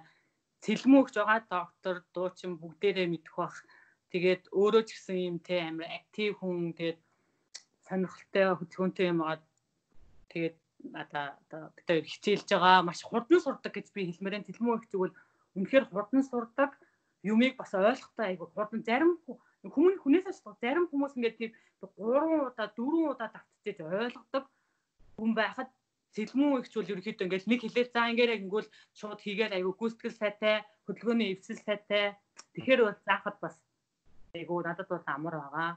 цэлмөөгч 0.65 1.13
байгаа 1.17 1.41
доктор 1.49 1.95
дуучин 2.13 2.57
бүгдээрээ 2.61 3.07
мэдэх 3.09 3.35
бах. 3.37 3.57
Тэгээд 4.13 4.43
өөрөө 4.53 4.83
ч 4.85 4.89
гэсэн 4.93 5.17
юм 5.29 5.37
те 5.41 5.55
амар 5.65 5.89
актив 5.97 6.37
хүн 6.39 6.73
тэгээд 6.77 6.99
сонирхолтой 7.87 8.45
хөдөлгөөнтэй 8.55 9.07
юм 9.11 9.19
аа. 9.23 9.39
Тэгээд 10.31 10.55
одоо 10.93 11.25
одоо 11.47 11.61
бид 11.79 12.11
хичээлж 12.11 12.47
байгаа. 12.51 12.83
Маш 12.83 13.01
хурдан 13.03 13.39
сурдаг 13.41 13.73
гэж 13.73 13.87
би 13.95 14.11
хэлмээрэн 14.11 14.47
тэлмөө 14.47 14.75
их 14.77 14.85
зүгэл 14.91 15.17
үнэхээр 15.55 15.85
хурдан 15.89 16.23
сурдаг. 16.23 16.71
Юмыг 17.23 17.57
бас 17.57 17.73
ойлгохтой 17.73 18.25
айгу 18.27 18.45
хурдан 18.53 18.81
зарим 18.83 19.17
хүмүүс 19.65 19.99
хүнээсээ 20.03 20.33
ч 20.37 20.39
зарим 20.61 20.85
хүмүүс 20.87 21.17
ингээд 21.17 21.37
тийм 21.39 21.51
3 21.81 22.47
удаа 22.47 22.67
4 22.77 23.11
удаа 23.11 23.29
давтчихэж 23.33 23.77
ойлгодог 23.81 24.45
хүн 25.17 25.31
байхад 25.33 25.69
сэлмүү 26.15 26.61
ихч 26.61 26.73
бол 26.77 26.91
ерөөхдөө 26.91 27.25
ингээд 27.25 27.49
нэг 27.49 27.61
хэлээд 27.61 27.89
за 27.93 28.09
ингээд 28.11 28.37
ингүүл 28.45 28.69
шууд 28.99 29.19
хийгээд 29.21 29.55
айгу 29.57 29.71
гүйцэтгэл 29.75 30.19
сайтай 30.21 30.55
хөдөлгөөний 30.85 31.29
эвсэл 31.33 31.61
сайтай. 31.67 32.15
Тэгэхээр 32.53 32.81
бол 32.85 32.99
заахад 33.07 33.37
бас 33.43 33.55
айгу 34.37 34.61
надад 34.61 34.87
бол 34.89 35.05
амар 35.05 35.35
байгаа. 35.41 35.69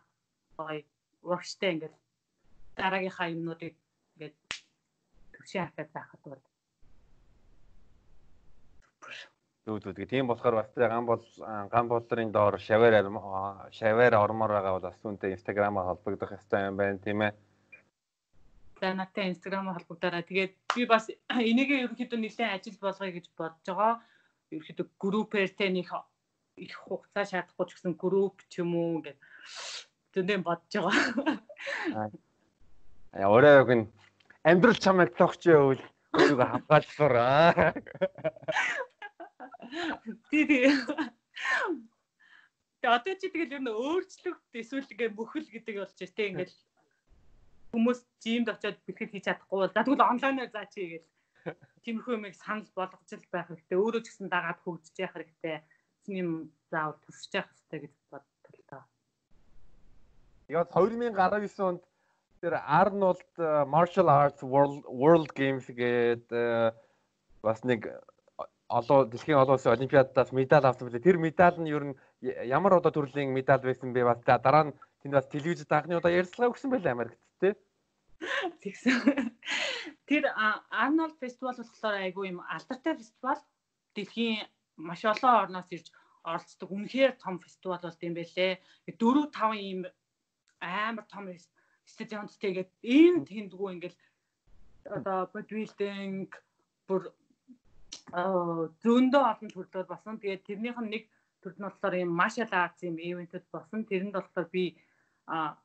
Гоё 0.57 0.85
урагштай 1.23 1.71
ингээд 1.75 1.95
дараагийнхаа 2.77 3.33
юмнуудыг 3.35 3.75
ингээд 4.15 4.37
төвшин 5.33 5.65
хахад 5.67 5.91
заахад 5.93 6.23
бол 6.25 6.43
Зүг 9.67 9.85
зүг. 9.85 10.09
Тийм 10.09 10.27
болохоор 10.27 10.55
бас 10.65 10.73
ган 10.75 11.05
бол 11.07 11.23
ган 11.71 11.87
болдрын 11.89 12.33
доор 12.33 12.59
шаваар 12.59 13.05
шаваар 13.79 14.15
ормоор 14.17 14.53
байгаа 14.57 14.73
бол 14.73 14.89
бас 14.89 14.99
үүнтэй 15.05 15.37
инстаграмаар 15.37 15.87
холбогдох 15.87 16.33
хэрэгтэй 16.33 16.67
юм 16.69 16.77
байна 16.81 16.99
тийм 16.99 17.21
ээ. 17.23 17.33
За 18.81 18.95
надтай 18.95 19.29
инстаграмаар 19.29 19.77
холбогдорой. 19.77 20.25
Тэгээд 20.25 20.55
би 20.75 20.83
бас 20.89 21.05
энийг 21.51 21.71
ерөнхийдөө 21.77 22.19
нэлээд 22.19 22.55
ажил 22.57 22.79
болгоё 22.81 23.13
гэж 23.13 23.27
бодож 23.37 23.67
байгаа. 23.69 23.95
Ерөнхийдөө 24.51 24.87
группээр 24.97 25.51
тэ 25.53 25.69
нэг 25.69 25.93
их 26.57 26.75
хугацаа 26.81 27.25
шаардахгүй 27.29 27.67
ч 27.69 27.71
гэсэн 27.77 27.95
групп 28.01 28.37
ч 28.49 28.65
юм 28.65 28.73
уу 28.75 28.97
ингээд 28.99 29.21
зөндөө 30.15 30.39
бодож 30.47 30.73
байгаа. 30.75 31.39
Аа 33.15 33.31
өөрөө 33.31 33.55
яг 33.61 33.71
нь 33.75 33.85
амьдрал 34.47 34.79
чамайг 34.79 35.11
тогч 35.19 35.47
явуул 35.51 35.83
өөрийгөө 36.15 36.47
хамгаалсаар 36.51 37.15
аа. 37.19 37.73
Тий 40.31 40.45
тий. 40.47 40.67
Тэгээ 42.81 42.97
одоо 42.97 43.15
чи 43.19 43.27
тэгэл 43.29 43.55
ер 43.59 43.63
нь 43.63 43.71
өөрчлөгд 43.71 44.55
эсвэл 44.57 44.93
ингээ 44.95 45.11
мөхөл 45.19 45.47
гэдэг 45.47 45.75
болж 45.79 45.95
байна 45.99 46.17
те 46.17 46.25
ингээл 46.31 46.57
хүмүүс 47.71 48.01
жимд 48.23 48.49
очиод 48.51 48.79
бэлтгэл 48.87 49.13
хийж 49.15 49.25
чадахгүй 49.29 49.59
бол 49.61 49.75
за 49.75 49.85
тэгвэл 49.85 50.11
онлайнаар 50.11 50.51
заа 50.51 50.67
чи 50.73 50.81
гээл 50.91 51.09
тиймэрхүү 51.85 52.15
юмыг 52.17 52.35
санал 52.35 52.71
болгож 52.75 53.11
л 53.15 53.33
байх 53.33 53.47
хэрэгтэй 53.49 53.79
өөрөө 53.79 54.03
ч 54.03 54.07
гэсэн 54.11 54.29
дагаад 54.33 54.59
хөгжиж 54.65 54.97
явах 54.99 55.17
хэрэгтэй 55.23 55.57
юм 56.21 56.31
заавал 56.73 56.99
тусч 57.05 57.31
явах 57.37 57.53
хэрэгтэй 57.53 57.79
гэж 57.85 57.95
бодлоо. 58.11 58.30
Яг 60.51 60.73
2019 60.75 61.63
онд 61.63 61.83
тэр 62.43 62.59
Arnold 62.59 63.23
Martial 63.71 64.11
Arts 64.11 64.43
World 64.43 64.83
World 64.91 65.31
Games 65.39 65.71
гэдэг 65.71 66.75
бас 67.39 67.63
нэг 67.63 67.87
олон 68.67 69.07
дэлхийн 69.11 69.39
олон 69.39 69.55
улсын 69.55 69.79
олимпиадаас 69.79 70.35
медаль 70.35 70.67
авсан 70.67 70.91
билээ. 70.91 71.07
Тэр 71.07 71.19
медаль 71.23 71.59
нь 71.63 71.71
ер 71.71 71.85
нь 71.91 71.95
ямар 72.51 72.83
одоо 72.83 72.91
төрлийн 72.91 73.31
медаль 73.31 73.63
байсан 73.63 73.95
бэ? 73.95 74.03
Бас 74.03 74.19
дараа 74.27 74.65
нь 74.71 74.77
тэнд 75.03 75.15
бас 75.15 75.27
телевизэд 75.31 75.71
анхны 75.71 75.99
удаа 75.99 76.11
ярилцлага 76.11 76.51
өгсөн 76.51 76.71
байлаа 76.75 76.93
Америкт 76.99 77.19
тий. 77.39 77.55
Тэгсэн. 78.63 79.31
Тэр 80.11 80.27
Arnold 80.71 81.15
фестивал 81.23 81.59
болохоор 81.63 81.95
айгүй 81.95 82.35
юм 82.35 82.43
алдартай 82.43 82.99
фестивал. 82.99 83.43
Дэлхийн 83.95 84.51
маш 84.83 85.07
олон 85.07 85.35
орноос 85.47 85.71
ирж 85.71 85.95
оролцдог 86.23 86.71
үнэхээр 86.71 87.13
том 87.23 87.39
фестивал 87.39 87.83
болт 87.83 88.03
юм 88.03 88.15
байлээ. 88.15 88.59
4 88.87 89.31
5 89.31 89.55
ийм 89.57 89.87
амар 90.61 91.07
том 91.09 91.27
стадионттэй 91.93 92.53
гээд 92.55 92.71
ийм 92.83 93.15
тэндгүү 93.29 93.69
ингээл 93.75 93.99
одоо 94.97 95.19
бодибилдинг 95.35 96.33
бүр 96.89 97.03
зөндөө 98.83 99.23
олон 99.33 99.51
төрлөөр 99.55 99.87
басан. 99.91 100.19
Тэгээд 100.19 100.47
тэрнийх 100.49 100.79
нь 100.81 100.93
нэг 100.95 101.05
төрөл 101.43 101.59
нь 101.61 101.67
болохоор 101.67 101.95
ийм 102.01 102.11
martial 102.21 102.53
arts 102.63 102.81
юм 102.89 102.97
ивентэд 102.99 103.45
басан. 103.55 103.87
Тэрэнд 103.87 104.15
болохоор 104.17 104.49
би 104.55 104.65
а 105.27 105.57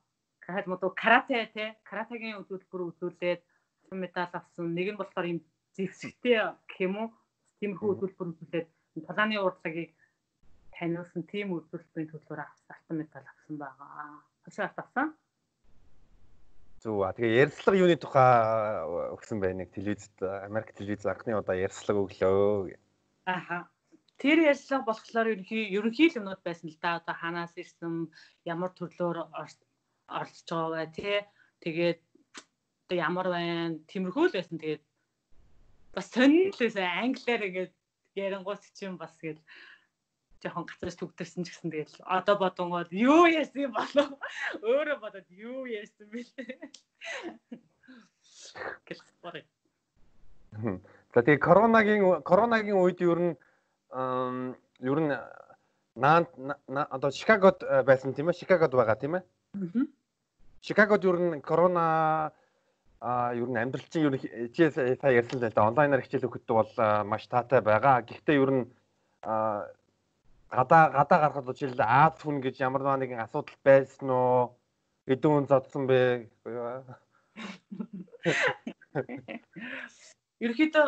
хаад 0.46 0.68
модо 0.68 0.90
карате 1.04 1.50
те 1.56 1.66
каратегийн 1.90 2.40
үзүүлбэр 2.42 2.82
үзүүлээд 2.90 3.42
медаль 4.02 4.36
авсан. 4.40 4.66
Нэг 4.78 4.88
нь 4.94 5.00
болохоор 5.02 5.26
ийм 5.30 5.40
зэвсэгтэй 5.76 6.38
гэх 6.70 6.80
юм 6.88 6.96
уу? 7.02 7.10
Тиймэрхүү 7.60 7.90
үзүүлбэр 7.94 8.32
үзүүлээд 8.32 8.68
тулааны 9.08 9.38
урдлагыг 9.42 9.90
таниулсан 10.76 11.24
тийм 11.32 11.48
үзүүлбэрийн 11.58 12.12
төлбөр 12.12 12.40
авсан 12.46 12.96
медаль 13.02 13.28
авсан 13.32 13.56
байгаа. 13.58 14.35
Хашаа 14.46 14.70
авсан. 14.78 15.16
Зүг. 16.86 17.02
Тэгээ 17.18 17.50
ярьцлага 17.50 17.82
юуны 17.82 17.98
тухай 17.98 18.30
өгсөн 19.18 19.42
байна 19.42 19.66
нэг 19.66 19.74
телевизэд 19.74 20.22
Америк 20.46 20.70
телевиз 20.78 21.02
анхны 21.10 21.34
удаа 21.34 21.58
ярьцлага 21.58 22.06
өглөө. 22.06 22.78
Аха. 23.26 23.66
Тэр 24.22 24.46
ярьцлага 24.46 24.86
болохоор 24.86 25.34
ерөнхий 25.34 25.66
ерөнхий 25.74 26.14
л 26.14 26.22
юмнууд 26.22 26.46
байсан 26.46 26.70
л 26.70 26.78
да. 26.78 27.02
Одоо 27.02 27.16
ханаас 27.18 27.58
ирсэн, 27.58 28.14
ямар 28.46 28.70
төрлөөр 28.78 29.18
оролцож 29.34 30.46
байгаа 30.46 30.70
бай 30.78 30.88
тий. 30.94 31.18
Тэгээд 31.66 32.00
одоо 32.86 32.98
ямар 33.02 33.28
байна? 33.34 33.82
Тэмэрхүү 33.90 34.26
л 34.30 34.38
байсан. 34.38 34.62
Тэгээд 34.62 34.84
бас 35.98 36.06
сонир 36.14 36.54
л 36.54 36.62
байсан. 36.62 36.86
Англиар 36.86 37.42
ингээд 37.50 37.74
ярингуут 38.14 38.62
чинь 38.78 39.02
бас 39.02 39.18
гээд 39.18 39.42
жоохон 40.46 40.70
гацаж 40.70 40.94
төгдөрсөн 41.02 41.42
ч 41.44 41.50
гэсэн 41.50 41.74
тэгэл 41.74 41.98
одоо 42.06 42.36
бодонгод 42.38 42.94
юу 42.94 43.26
ярьсан 43.26 43.74
болов 43.74 44.14
өөрөө 44.62 44.98
бодоод 45.02 45.28
юу 45.34 45.66
ярьсан 45.66 46.06
бэлээ 46.14 46.54
гэх 48.86 49.02
бод. 49.26 49.42
За 51.14 51.20
тэгээ 51.26 51.42
коронагийн 51.42 52.22
коронагийн 52.22 52.78
үед 52.78 53.02
ер 53.02 53.20
нь 53.20 53.34
ер 54.86 55.00
нь 55.02 55.12
наан 55.96 56.24
одоо 56.68 57.12
Чикагод 57.12 57.64
э, 57.64 57.84
байсан 57.84 58.14
тийм 58.14 58.30
ээ 58.30 58.40
Чикагод 58.40 58.72
байгаа 58.72 58.96
тийм 58.96 59.16
ээ. 59.16 59.24
Чикагод 60.62 61.04
ер 61.04 61.18
нь 61.20 61.42
корона 61.42 62.32
а 63.00 63.34
ер 63.34 63.48
нь 63.48 63.58
амьдрал 63.58 63.88
чинь 63.90 64.06
ер 64.08 64.14
нь 64.16 64.52
чи 64.54 64.70
сая 64.72 65.14
ярьсан 65.20 65.40
л 65.40 65.50
да 65.50 65.68
онлайнаар 65.68 66.04
хичээл 66.04 66.28
өгдөг 66.28 66.56
бол 66.56 66.72
маш 67.06 67.28
таатай 67.28 67.62
байгаа. 67.62 68.02
Гэхдээ 68.04 68.36
ер 68.44 68.52
нь 68.52 68.64
гадаа 70.50 70.90
гадаа 70.90 71.20
гарахад 71.22 71.58
жишээл 71.58 71.82
Аз 71.82 72.16
хүн 72.22 72.42
гэж 72.42 72.56
ямар 72.62 72.84
нэгэн 73.00 73.24
асуудал 73.26 73.58
байсан 73.64 74.10
уу? 74.10 74.56
Эдэн 75.08 75.32
хүн 75.32 75.46
зодсон 75.50 75.84
бэ? 75.90 76.30
Ерөнхийдөө 80.44 80.88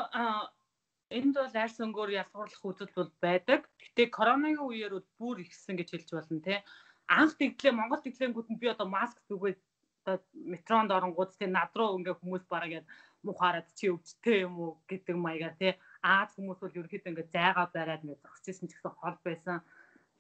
энд 1.17 1.35
бол 1.39 1.55
арьс 1.63 1.77
өнгөөр 1.79 2.09
ялгуурлах 2.21 2.63
үзэл 2.67 2.93
бол 2.95 3.11
байдаг. 3.23 3.61
Гэтэ 3.79 4.11
коронавигийн 4.17 4.67
үеэр 4.67 4.93
бүр 5.19 5.37
ихсэн 5.45 5.75
гэж 5.77 5.89
хэлж 5.91 6.09
болно 6.13 6.39
те. 6.43 6.63
Анх 7.07 7.39
тэглээ 7.39 7.71
Монгол 7.71 8.03
тэглэнгүүд 8.03 8.47
нь 8.51 8.59
би 8.59 8.67
одоо 8.67 8.87
маск 8.91 9.17
зүгээд 9.27 9.59
одоо 10.03 10.23
метронд 10.33 10.91
оронгууд 10.91 11.31
те 11.39 11.47
над 11.47 11.71
руу 11.75 11.95
ингээ 11.99 12.19
хүмүүс 12.19 12.43
бараг 12.51 12.71
яд 12.79 12.85
мухаарад 13.23 13.67
чи 13.75 13.91
өвчтэй 13.91 14.47
юм 14.47 14.55
уу 14.59 14.71
гэдэг 14.87 15.15
маягаар 15.15 15.55
те 15.59 15.69
Аз 16.01 16.33
хүмүүс 16.35 16.59
бол 16.61 16.77
ерөөхдөө 16.77 17.11
ингээд 17.11 17.33
зайгаа 17.33 17.67
бариад 17.73 18.03
ингээд 18.03 18.25
зогсчихсэн 18.25 18.69
ч 18.69 18.73
гэсэн 18.75 18.93
хол 18.97 19.17
байсан. 19.23 19.61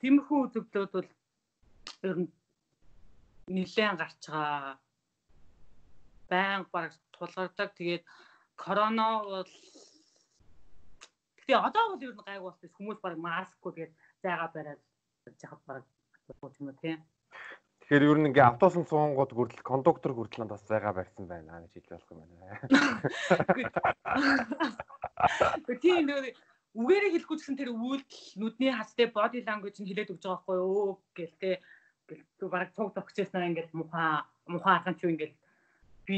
Тиймэрхүү 0.01 0.37
үзэгдлүүд 0.45 0.91
бол 0.93 1.09
ер 2.09 2.17
нь 2.21 2.29
нэлээд 3.47 3.99
гарч 4.01 4.21
байгаа. 4.29 4.77
Баян 6.29 6.63
баг 6.71 6.91
тулгардаг. 7.15 7.69
Тэгээд 7.77 8.03
корона 8.55 9.07
бол 9.23 9.51
Тэгээ 11.47 11.63
одоо 11.63 11.95
бол 11.95 12.03
ер 12.03 12.11
нь 12.11 12.27
гайг 12.27 12.43
болсон 12.43 12.67
хүмүүс 12.75 12.99
баг 12.99 13.15
маскгүй 13.23 13.71
тэгээд 13.71 13.93
зайгаа 14.19 14.51
бариад 14.51 14.83
жахад 15.39 15.63
баг 15.63 15.87
юм 16.59 16.67
уу 16.67 16.75
тийм. 16.83 16.99
Тэгэхээр 17.87 18.03
ер 18.03 18.19
нь 18.19 18.27
ингээ 18.27 18.51
автобусын 18.51 18.83
суунгууд 18.83 19.31
хүртэл 19.31 19.63
кондуктор 19.63 20.11
хүртэл 20.11 20.43
бас 20.43 20.59
зайгаа 20.67 20.91
барьсан 20.91 21.23
байна 21.23 21.63
гэж 21.63 21.87
хэлж 21.87 21.89
болох 21.95 22.11
юм 22.11 22.27
байна. 22.27 22.67
Тийм 25.81 26.05
нэг 26.05 26.37
үгээрээ 26.77 27.11
хэлэхгүй 27.17 27.37
гэсэн 27.37 27.57
тэр 27.57 27.73
үйлдэл 27.73 28.37
нүдний 28.37 28.71
хастай 28.73 29.09
body 29.09 29.41
language 29.41 29.81
нь 29.81 29.89
хэлээд 29.89 30.13
өгч 30.13 30.23
байгаа 30.23 30.37
байхгүй 30.45 30.57
юу? 30.61 31.01
Гэлтэй 31.17 31.55
гэл 32.05 32.49
баг 32.53 32.69
цуг 32.77 32.93
тогчээсэн 32.93 33.49
ингээд 33.49 33.73
муха 33.73 34.29
муха 34.45 34.85
хаан 34.85 34.93
ч 34.93 35.09
ингээд 35.09 35.33
би 36.05 36.17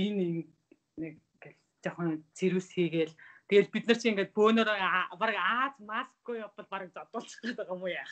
нэг 0.99 1.15
гэл 1.39 1.55
жоохон 1.83 2.23
цэрвс 2.35 2.69
хийгээл. 2.75 3.15
Тэгэл 3.47 3.71
бид 3.71 3.85
нар 3.88 3.97
чи 3.97 4.12
ингээд 4.12 4.35
бөөнөр 4.35 4.69
баг 5.15 5.35
Аз 5.39 5.73
маскгүй 5.79 6.43
явбал 6.43 6.67
баг 6.67 6.91
зодуулчих 6.91 7.39
гэдэг 7.39 7.71
юм 7.71 7.81
уу 7.81 7.95
яа. 7.95 8.09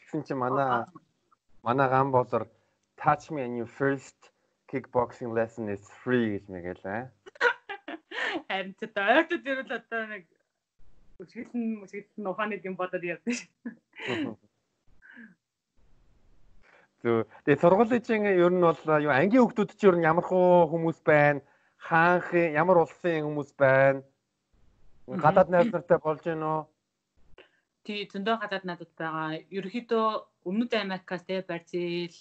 Тэгсэн 0.00 0.24
чи 0.24 0.32
манай 0.32 0.88
манай 1.60 1.88
гам 1.92 2.08
болор 2.10 2.48
touch 2.96 3.30
me 3.30 3.44
and 3.44 3.56
your 3.60 3.68
first. 3.68 4.16
Kickboxing 4.70 5.34
lesson 5.34 5.68
is 5.68 5.82
free 6.02 6.38
гэж 6.38 6.44
мэгэл 6.48 6.84
аа. 6.88 7.10
Харин 8.50 8.74
ч 8.74 8.82
одоо 8.82 9.06
ойртод 9.14 9.46
ирвэл 9.46 9.78
одоо 9.78 10.02
нэг 10.10 10.24
үсгэлэн 11.22 11.86
үсгэлэн 11.86 12.26
ухааны 12.26 12.58
юм 12.66 12.74
бодоод 12.74 13.04
ярьдээ 13.06 13.34
ш. 13.38 13.46
Зөв. 17.02 17.30
Тэгээ 17.46 17.62
сургуулийн 17.62 18.02
ер 18.26 18.50
нь 18.50 18.66
бол 18.66 18.82
юу 19.06 19.12
ангийн 19.14 19.46
хүүхдүүд 19.46 19.70
чинь 19.78 19.90
ер 19.94 19.96
нь 20.02 20.08
ямар 20.10 20.26
хүмүүс 20.26 20.98
байна? 21.06 21.46
Хаанхын 21.78 22.58
ямар 22.58 22.82
улсын 22.82 23.22
хүмүүс 23.22 23.54
байна? 23.54 24.02
Гадаад 25.06 25.48
найз 25.54 25.70
нартай 25.70 25.98
болж 26.02 26.26
үү? 26.26 26.60
Тий, 27.86 28.02
зөндөө 28.10 28.36
гадаад 28.42 28.64
надад 28.66 28.90
байгаа. 28.98 29.40
Ерөнхийдөө 29.56 30.06
Өмнөд 30.50 30.72
Америкаас 30.74 31.22
те 31.24 31.40
Бразил 31.46 32.12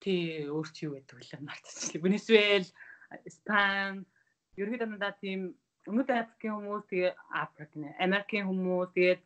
тий 0.00 0.48
өөр 0.48 0.68
чи 0.72 0.88
юу 0.88 0.96
гэдэг 0.96 1.16
вэ? 1.16 1.38
Мартчихлаа. 1.44 2.02
Венесуэл, 2.04 2.68
Испани, 3.28 4.04
ерөнхийдөө 4.56 4.88
надад 4.90 5.16
тийм 5.20 5.54
өмнөд 5.88 6.08
Африкийн 6.10 6.56
хүмүүс 6.56 6.84
тэгээ 6.88 7.12
Африк 7.42 7.72
нэ, 7.76 7.88
Америкийн 8.00 8.48
хүмүүс 8.48 8.90
тэгээд 8.96 9.20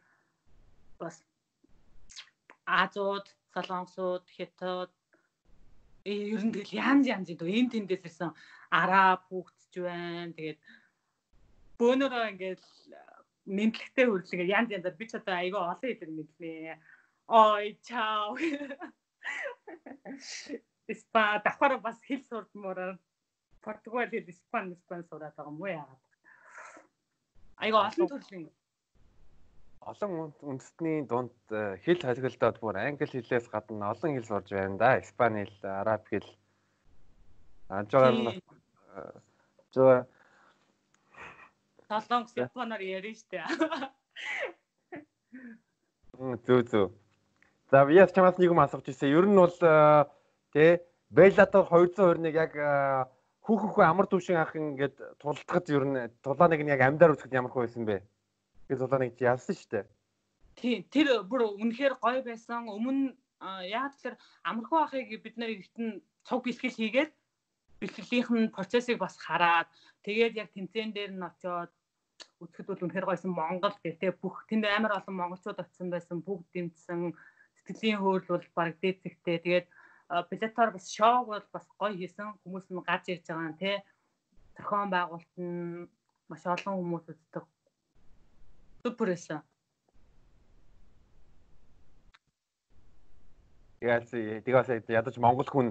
бас 0.98 1.16
Азууд, 2.66 3.26
Солонгосууд, 3.52 4.24
Хятад 4.36 4.90
э 6.04 6.12
ер 6.36 6.42
нь 6.44 6.52
тэгэл 6.52 6.78
янз 6.78 7.04
янз 7.08 7.28
дөө 7.32 7.48
энэ 7.48 7.72
тэндээс 7.72 8.04
ирсэн 8.08 8.30
араб 8.68 9.20
хүүхдч 9.28 9.72
байна. 9.80 10.36
Тэгээд 10.36 10.60
бөөнөрөө 11.78 12.24
ингээд 12.32 12.62
нэмлэгтэй 13.56 14.06
хөрлөгээ 14.08 14.52
янз 14.56 14.68
янзаар 14.76 14.96
би 15.00 15.04
ч 15.08 15.12
одоо 15.16 15.34
айгаа 15.36 15.62
олон 15.72 15.88
хэлээр 15.88 16.12
мэдлээ. 16.12 16.76
Ой 17.28 17.66
чао. 17.86 18.36
Испа 20.88 21.40
давхар 21.44 21.78
бас 21.80 21.98
хэл 22.02 22.22
сурдмаар 22.28 22.98
Португал 23.62 24.08
хэл 24.08 24.28
Испани 24.28 24.74
Испани 24.74 25.04
сураад 25.08 25.34
байгаа 25.36 25.52
уу 25.52 25.66
яагаад. 25.66 26.02
Айгаа 27.62 27.88
олон 27.88 28.08
төрлийн 28.08 28.50
олон 29.84 30.32
үндэстний 30.40 31.04
дунд 31.04 31.36
э, 31.52 31.76
хэл 31.84 32.00
холигдоод 32.00 32.56
бүр 32.60 32.76
англи 32.80 33.06
хэлээс 33.08 33.48
гадна 33.52 33.92
олон 33.92 34.16
хэл 34.16 34.28
сурж 34.28 34.48
байна 34.52 34.76
да. 34.80 34.90
Испани 35.00 35.44
хэл, 35.44 35.60
араб 35.80 36.02
хэл. 36.08 36.28
Ажгаар 37.68 38.14
нь 38.16 38.40
зөө 39.74 40.08
Солонгос 41.88 42.32
японоор 42.36 42.80
ярина 42.80 43.18
штэ. 43.20 43.44
Зөө 46.16 46.60
зөө. 46.70 46.86
За 47.74 47.82
яс 47.90 48.12
чамаас 48.14 48.36
нэг 48.38 48.52
юм 48.54 48.60
асууж 48.62 48.86
ирсэн. 48.86 49.10
Ер 49.10 49.26
нь 49.26 49.34
бол 49.34 49.50
тэ 50.54 50.86
Беллатор 51.10 51.66
221 51.66 52.30
яг 52.30 52.54
э, 52.54 53.02
хүүхэнхүү 53.42 53.82
амар 53.82 54.06
түвшин 54.06 54.38
ах 54.38 54.54
ингээд 54.54 55.18
тулдахад 55.18 55.66
ер 55.74 55.82
нь 55.82 55.98
тулааныг 56.22 56.62
нь 56.62 56.70
яг 56.70 56.86
амьдаар 56.86 57.18
үзэхэд 57.18 57.34
ямар 57.34 57.50
хөө 57.50 57.66
байсан 57.66 57.82
бэ? 57.82 57.98
Би 58.70 58.78
тулааныг 58.78 59.18
чи 59.18 59.26
ялсан 59.26 59.58
шүү 59.58 59.70
дээ. 59.74 59.84
Тийм 60.54 60.86
тэр 60.86 61.26
бүр 61.26 61.50
үнэхээр 61.50 61.98
гоё 61.98 62.22
байсан. 62.22 62.70
Өмнө 62.70 63.18
яг 63.66 63.98
тэр 63.98 64.14
амархуу 64.46 64.78
ахыг 64.86 65.10
бид 65.18 65.34
нэр 65.34 65.58
ихтэн 65.58 65.98
цуг 66.22 66.46
бэлтгэл 66.46 66.78
хийгээд 66.78 67.10
бэлтгэлийн 67.82 68.38
нь 68.38 68.54
процессыг 68.54 69.02
бас 69.02 69.18
хараад 69.18 69.66
тэгээд 70.06 70.38
яг 70.38 70.54
тэмцээн 70.54 70.94
дээр 70.94 71.10
нь 71.10 71.26
очиод 71.26 71.74
үзэхэд 72.38 72.70
бол 72.70 72.84
үнэхээр 72.86 73.08
гойсон 73.10 73.34
Монгол 73.34 73.74
гэдэг 73.82 74.22
бүх 74.22 74.46
тэнд 74.46 74.62
амар 74.70 74.94
олон 74.94 75.14
монголчууд 75.18 75.58
очсон 75.58 75.90
байсан 75.90 76.22
бүгд 76.22 76.46
дэмжсэн 76.54 77.10
сэтгэлийн 77.66 78.00
хөөрл 78.00 78.28
бол 78.28 78.46
баг 78.54 78.76
дээд 78.80 79.00
зэгтээ 79.02 79.38
тэгээд 79.44 79.66
билетаар 80.30 80.70
бас 80.72 80.86
шоуг 80.92 81.26
бол 81.28 81.46
бас 81.52 81.66
гоё 81.80 81.96
хийсэн. 81.96 82.36
Хүмүүс 82.44 82.66
нь 82.70 82.84
гарч 82.84 83.04
ирж 83.08 83.24
байгаа 83.28 83.50
нь 83.50 83.58
тий. 83.58 83.76
Зохион 84.56 84.90
байгуулалт 84.92 85.34
нь 85.40 85.88
маш 86.28 86.42
олон 86.46 86.74
хүмүүс 86.76 87.04
үздэг. 87.08 87.44
Супер 88.82 89.08
байсан. 89.08 89.40
Яац 93.80 94.08
тэгээс 94.12 94.88
ядаж 94.88 95.16
Монгол 95.18 95.48
хүн 95.48 95.68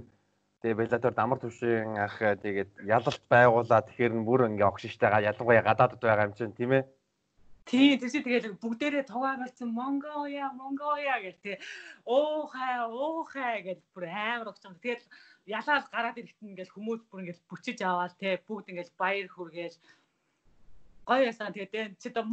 тэгээ 0.62 0.80
билетаар 0.80 1.14
дамар 1.14 1.40
төвшин 1.42 1.98
ах 1.98 2.18
тэгээд 2.18 2.86
ялалт 2.86 3.24
байгуулаад 3.30 3.86
тэгэхээр 3.90 4.14
бүр 4.22 4.50
ингээ 4.50 4.70
огшинштайгаа 4.70 5.22
ялангуяа 5.30 5.66
гадаадд 5.66 6.02
байгаа 6.02 6.28
юм 6.30 6.34
чинь 6.38 6.58
тийм 6.58 6.72
ээ. 6.78 6.84
Тийм 7.66 7.96
тийш 8.00 8.12
тэгээд 8.12 8.60
бүгдээрээ 8.60 9.04
тугаа 9.08 9.40
барьсан 9.40 9.72
Монголиа 9.72 10.52
Монголиа 10.52 11.18
гэх 11.24 11.38
тий. 11.40 11.58
Уухай 12.04 12.76
уухай 12.92 13.64
гэж 13.64 13.80
бүр 13.96 14.06
амар 14.12 14.52
огцсон. 14.52 14.76
Тэгээд 14.84 15.04
ялаад 15.48 15.88
гараад 15.88 16.20
ирэхтэн 16.20 16.52
ингээл 16.52 16.76
хүмүүс 16.76 17.02
бүр 17.08 17.22
ингээл 17.24 17.48
бүчиж 17.48 17.80
аваад 17.84 18.16
тий 18.20 18.36
бүгд 18.48 18.72
ингээл 18.72 19.00
баяр 19.00 19.28
хүргээл 19.32 19.78
гоё 21.08 21.24
ясан 21.32 21.52
тэгээд 21.56 22.00
чи 22.00 22.08
одоо 22.12 22.24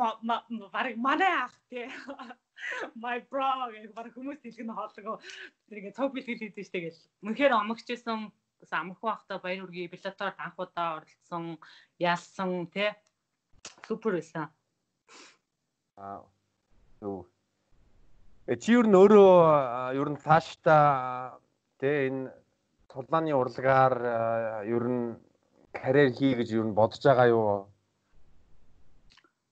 барыг 0.74 0.96
манай 0.98 1.34
ах 1.46 1.54
тий 1.70 1.86
my 3.02 3.18
bro 3.30 3.70
гэх 3.70 3.94
барыг 3.94 4.14
хүмүүс 4.14 4.42
хэлэх 4.42 4.66
нь 4.66 4.74
хооллого 4.74 5.18
тэгээд 5.70 5.96
цог 5.98 6.10
бэлтгэл 6.14 6.42
хийдэж 6.42 6.66
штэ 6.66 6.78
гэл. 6.90 7.00
Үнэхээр 7.22 7.54
омогчсэн 7.54 8.30
амархуу 8.70 9.10
ахта 9.10 9.38
баяр 9.38 9.66
үргээ 9.66 9.90
билетаар 9.94 10.34
анх 10.38 10.58
удаа 10.58 11.02
оролцсон 11.02 11.58
ялсан 11.98 12.66
тий 12.74 12.90
супер 13.86 14.18
байсан. 14.18 14.46
Аа. 16.00 16.24
Юу. 17.02 17.28
Э 18.48 18.56
чи 18.56 18.72
юу 18.72 18.88
н 18.88 18.96
өөрөө 18.96 19.92
ер 20.00 20.08
нь 20.08 20.22
цаашдаа 20.24 21.36
тэ 21.76 22.08
энэ 22.08 22.32
тулааны 22.88 23.36
урлагаар 23.36 24.64
ер 24.64 24.84
нь 24.88 25.20
карьер 25.76 26.08
хий 26.16 26.32
гэж 26.40 26.48
ер 26.56 26.64
нь 26.64 26.76
бодож 26.78 27.04
байгаа 27.04 27.28
юу? 27.28 27.68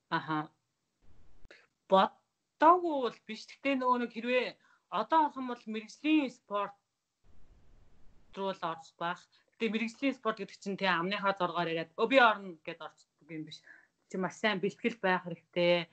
Аха. 0.09 0.49
Бодоогүй 1.85 2.97
бол 3.05 3.19
биш. 3.29 3.45
Гэтэ 3.45 3.77
нөгөө 3.77 3.97
нэг 4.01 4.11
хэрвээ 4.17 4.57
одоо 4.89 5.29
орох 5.29 5.37
юм 5.37 5.53
бол 5.53 5.63
мэрэгжлийн 5.69 6.33
спорт 6.33 6.73
руу 8.33 8.57
л 8.57 8.63
орж 8.73 8.89
байх. 8.97 9.21
Гэтэ 9.53 9.69
мэрэгжлийн 9.69 10.17
спорт 10.17 10.41
гэдэг 10.41 10.57
чинь 10.57 10.81
тий 10.81 10.89
амныхаа 10.89 11.37
зоргоор 11.37 11.69
яриад 11.69 11.93
өө 11.93 12.09
би 12.09 12.17
орно 12.17 12.57
гэд 12.65 12.81
орчихдаг 12.81 13.29
юм 13.37 13.45
биш. 13.45 13.61
Чи 14.09 14.17
маш 14.17 14.41
сайн 14.41 14.57
бэлтгэл 14.57 14.97
байх 14.97 15.29
хэрэгтэй 15.29 15.85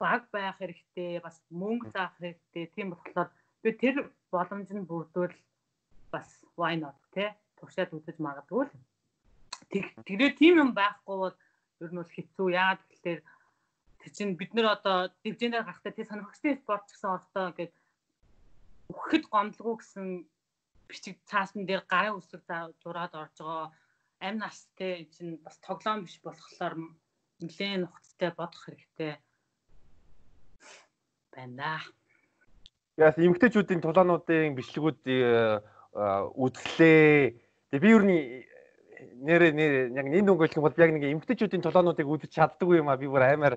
баг 0.00 0.22
байх 0.32 0.56
хэрэгтэй, 0.58 1.20
бас 1.20 1.36
мөнгө 1.52 1.92
заах 1.94 2.16
хэрэгтэй. 2.18 2.64
Тийм 2.74 2.96
болохоор 2.96 3.28
би 3.62 3.70
тэр 3.82 3.96
боломж 4.32 4.68
нь 4.72 4.88
бүрдвэл 4.88 5.36
бас 6.12 6.28
why 6.56 6.74
not 6.80 6.96
те 7.14 7.36
туршаад 7.60 7.92
үзэж 7.92 8.16
магадгүй 8.18 8.64
л. 8.64 8.72
Тэгээ 10.08 10.30
тийм 10.40 10.54
юм 10.64 10.70
байхгүй 10.72 11.16
бол 11.20 11.36
ер 11.84 11.90
нь 11.92 12.00
бол 12.00 12.16
хэцүү. 12.16 12.48
Яагаад 12.56 12.82
гэвэл 13.04 13.22
тэр 14.00 14.10
чинь 14.16 14.38
бид 14.40 14.56
нэр 14.56 14.66
одоо 14.76 15.12
дивжэнээр 15.22 15.68
гарахтаа 15.68 15.92
тий 15.92 16.08
сонирхолтой 16.08 16.56
спорт 16.56 16.88
гэсэн 16.88 17.10
ортой 17.16 17.44
ингээд 17.52 17.72
үхэхэд 18.90 19.24
гомдлого 19.28 19.76
гэсэн 19.78 20.06
бичиг 20.88 21.16
цаасан 21.30 21.68
дээр 21.68 21.84
гарын 21.92 22.16
үсэг 22.16 22.42
зураад 22.82 23.12
орж 23.22 23.36
байгаа 23.38 23.68
амь 24.24 24.40
нас 24.40 24.56
те 24.78 25.04
чинь 25.14 25.36
бас 25.44 25.56
тоглоом 25.60 26.00
биш 26.04 26.16
болохоор 26.24 26.74
нэлээд 27.44 27.84
нухацтай 27.84 28.30
бодох 28.32 28.62
хэрэгтэй 28.64 29.12
байна. 31.34 31.78
Яас 33.00 33.16
эмгтээчүүдийн 33.16 33.80
тулаануудын 33.80 34.56
бичлэгүүд 34.58 35.00
э, 35.08 35.60
үзлээ. 36.36 37.34
Тэгээ 37.70 37.82
би 37.82 37.90
юу 37.94 38.02
нэр 38.04 39.42
нэр 39.54 39.72
яг 39.96 40.06
нэг 40.06 40.24
дөнгөж 40.26 40.56
юм 40.56 40.64
бол 40.66 40.76
яг 40.76 40.90
нэг 40.92 41.04
эмгтээчүүдийн 41.08 41.64
тулаануудыг 41.64 42.06
үзэж 42.06 42.30
чаддгүй 42.36 42.80
юм 42.80 42.92
а 42.92 43.00
би 43.00 43.08
бүр 43.08 43.24
амар 43.24 43.56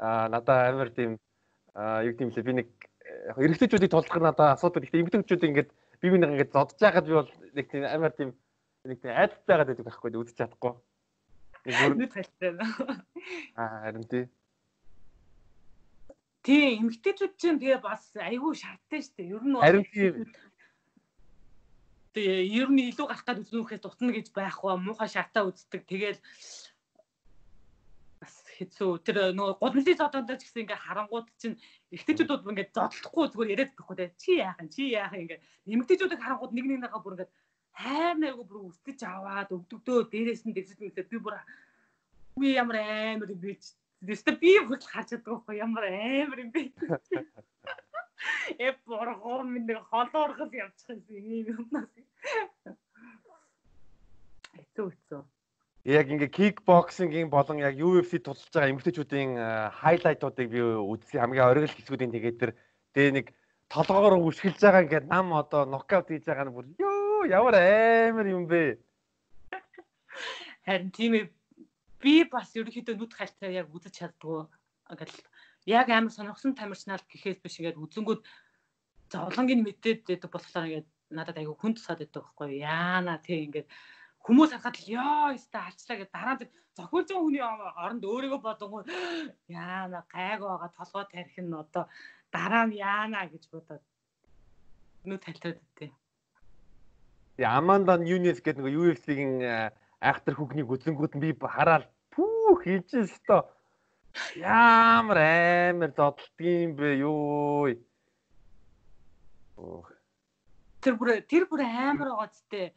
надаа 0.00 0.72
амар 0.72 0.88
тийм 0.96 1.20
юу 1.76 2.14
гэм 2.16 2.32
лээ 2.32 2.46
би 2.46 2.52
нэг 2.56 2.68
эрэгтэйчүүдийг 3.36 3.90
тулах 3.90 4.16
надаа 4.20 4.56
асуудал. 4.56 4.82
Гэхдээ 4.82 5.02
эмгтээчүүд 5.02 5.48
ингээд 5.48 5.70
би 6.00 6.06
би 6.10 6.16
нэг 6.18 6.30
ингээд 6.34 6.54
зодж 6.54 6.78
байгаад 6.80 7.06
би 7.06 7.14
бол 7.14 7.30
нэг 7.56 7.66
тийм 7.68 7.84
амар 7.84 8.12
тийм 8.16 8.30
нэг 8.88 8.98
тийм 9.00 9.12
айдтай 9.12 9.52
байгаад 9.52 9.68
байдаг 9.68 9.86
байхгүй 9.86 10.10
үзэж 10.16 10.36
чадахгүй. 10.40 10.72
Нэг 12.00 12.08
талтай. 12.16 12.56
Аа 13.52 13.84
харин 13.84 14.04
тий. 14.08 14.24
Тий, 16.40 16.80
эмгтээчүүд 16.80 17.34
чинь 17.36 17.60
тэгээ 17.60 17.80
бас 17.84 18.16
айгүй 18.16 18.56
шаардтай 18.56 19.00
шүү 19.04 19.14
дээ. 19.16 19.32
Ер 19.36 19.44
нь 19.44 19.60
Харин 19.60 19.84
тий 19.92 20.08
Тэгээ 22.10 22.42
ер 22.58 22.68
нь 22.74 22.90
илүү 22.90 23.06
гарах 23.06 23.22
гад 23.22 23.42
үзнүүхээс 23.44 23.82
дутна 23.86 24.10
гэж 24.10 24.34
байхгүй 24.34 24.74
муухай 24.82 25.06
шатаа 25.06 25.46
үздэг. 25.46 25.86
Тэгэл 25.86 26.18
бас 28.18 28.34
хэцүү. 28.58 28.90
Тэр 29.06 29.16
нөгөө 29.38 29.62
гудамжийн 29.62 30.00
цодонд 30.00 30.34
ч 30.34 30.42
гэсэн 30.42 30.66
ингээ 30.66 30.84
харангууд 30.90 31.30
чинь 31.38 31.54
эмгтээчүүд 31.94 32.50
ингээ 32.50 32.74
зодлохгүй 32.74 33.24
зүгээр 33.30 33.52
яриад 33.54 33.70
байхгүй 33.78 33.96
те. 34.00 34.06
Чи 34.18 34.42
яахан, 34.42 34.66
чи 34.74 34.82
яахан 34.90 35.22
ингээ 35.22 35.40
эмгтээчүүдийг 35.70 36.18
харангууд 36.18 36.50
нэг 36.50 36.66
нэгнийхээ 36.66 36.98
бүр 37.04 37.14
ингээ 37.14 37.30
хайр 37.78 38.16
найгуу 38.18 38.46
бүр 38.48 38.58
үсгэж 38.74 38.98
аваад 39.06 39.54
өгдөгдөө 39.54 39.98
дээрээс 40.10 40.42
нь 40.50 40.54
дэвсэж 40.56 40.78
мэт 40.82 40.98
би 41.06 41.18
бүр 41.22 41.38
би 42.34 42.58
ямар 42.58 42.82
амар 42.82 43.30
юм 43.30 43.38
бэ 43.38 43.54
Тэстэ 44.00 44.32
би 44.40 44.56
хүртэл 44.64 44.92
харж 44.92 45.08
чаддаг 45.12 45.28
байхгүй 45.44 45.56
ямар 45.60 45.84
амар 45.92 46.38
юм 46.40 46.50
бэ. 46.54 46.72
Э 48.60 48.72
боргоо 48.84 49.42
минь 49.44 49.64
нэг 49.68 49.80
холоорхол 49.88 50.52
явчих 50.52 50.88
юм 50.88 51.04
ийм 51.08 51.46
юмнаас. 51.56 51.88
Хэцүү 54.56 54.88
хэцүү. 54.92 55.22
Яг 55.88 56.12
ингээ 56.12 56.28
кикбоксингийн 56.28 57.32
болон 57.32 57.60
яг 57.64 57.76
UFC 57.80 58.20
тулж 58.20 58.44
байгаа 58.52 58.72
эмэгтэйчүүдийн 58.72 59.30
хайлайтуудыг 59.80 60.48
би 60.52 60.60
үзсэн 60.60 61.20
хамгийн 61.24 61.48
оргил 61.48 61.72
хэсгүүдийн 61.72 62.12
тэгээд 62.12 62.40
тэр 62.40 62.52
дээ 62.92 63.08
нэг 63.16 63.26
толгоогоор 63.72 64.20
үсгэлж 64.20 64.60
байгаа 64.60 64.84
ингээд 64.84 65.08
нам 65.08 65.32
одоо 65.32 65.64
нокаут 65.64 66.12
хийж 66.12 66.28
байгаа 66.28 66.44
нь 66.44 66.52
бүр 66.52 66.68
ёо 66.76 67.24
ямар 67.24 67.56
амар 67.56 68.26
юм 68.28 68.44
бэ. 68.44 68.76
Харин 70.68 70.92
тийм 70.92 71.32
би 72.02 72.24
бас 72.24 72.52
ерөнхийдөө 72.56 72.96
нүд 72.96 73.12
хальтаа 73.14 73.50
яг 73.52 73.68
үзэж 73.70 73.94
чаддгүй. 74.00 74.48
Ингээл 74.90 75.16
яг 75.66 75.86
амар 75.92 76.12
сонирхсон 76.12 76.56
тамирчнаар 76.56 77.02
гэхээс 77.04 77.40
биш 77.44 77.60
ингээд 77.60 77.82
үзэнгүүд 77.84 78.20
зовлонгийн 79.12 79.62
мэдээд 79.64 80.08
байдаг 80.08 80.30
болохоор 80.32 80.66
ингээд 80.68 80.88
надад 81.10 81.36
айгүй 81.38 81.56
хүн 81.58 81.74
тусаад 81.76 82.00
байдаг 82.00 82.22
байхгүй 82.24 82.50
яана 82.64 83.18
тий 83.20 83.44
ингээд 83.46 83.68
хүмүүс 84.24 84.50
харахад 84.52 84.76
л 84.80 84.88
ёо 84.96 85.36
өстө 85.36 85.58
алчлаа 85.60 85.96
гэж 86.00 86.10
дараа 86.12 86.34
нь 86.38 86.48
зохиолж 86.76 87.08
байгаа 87.08 87.24
хүний 87.24 87.44
оронд 87.84 88.04
өөрийгөө 88.06 88.40
бодонгоо 88.46 88.82
яана 89.48 90.00
гайг 90.14 90.40
байгаа 90.40 90.70
толгой 90.78 91.04
тарих 91.12 91.36
нь 91.38 91.52
одоо 91.62 91.84
дараа 92.34 92.64
нь 92.66 92.78
яана 92.78 93.26
гэж 93.32 93.44
бодоод 93.52 93.82
нүд 95.04 95.22
хальтаад. 95.24 95.58
Тэгээ 95.76 95.92
Аманда 97.58 97.96
Юнис 98.04 98.38
гэдэг 98.44 98.64
нэг 98.64 98.76
UFC-ийн 98.76 99.34
айхтар 100.00 100.34
хүүхнийг 100.36 100.68
үзэнгүүд 100.68 101.12
нь 101.16 101.22
би 101.24 101.30
хараад 101.36 101.84
пүү 102.12 102.52
хийж 102.64 102.88
өстө 103.04 103.44
ямар 104.40 105.18
амар 105.20 105.92
зодтолтгийм 105.96 106.74
бэ 106.78 106.88
юу 107.04 107.76
тэр 110.82 110.94
бүр 110.96 111.20
тэр 111.30 111.44
бүр 111.50 111.60
амар 111.64 112.08
байгаа 112.16 112.28
зү 112.32 112.72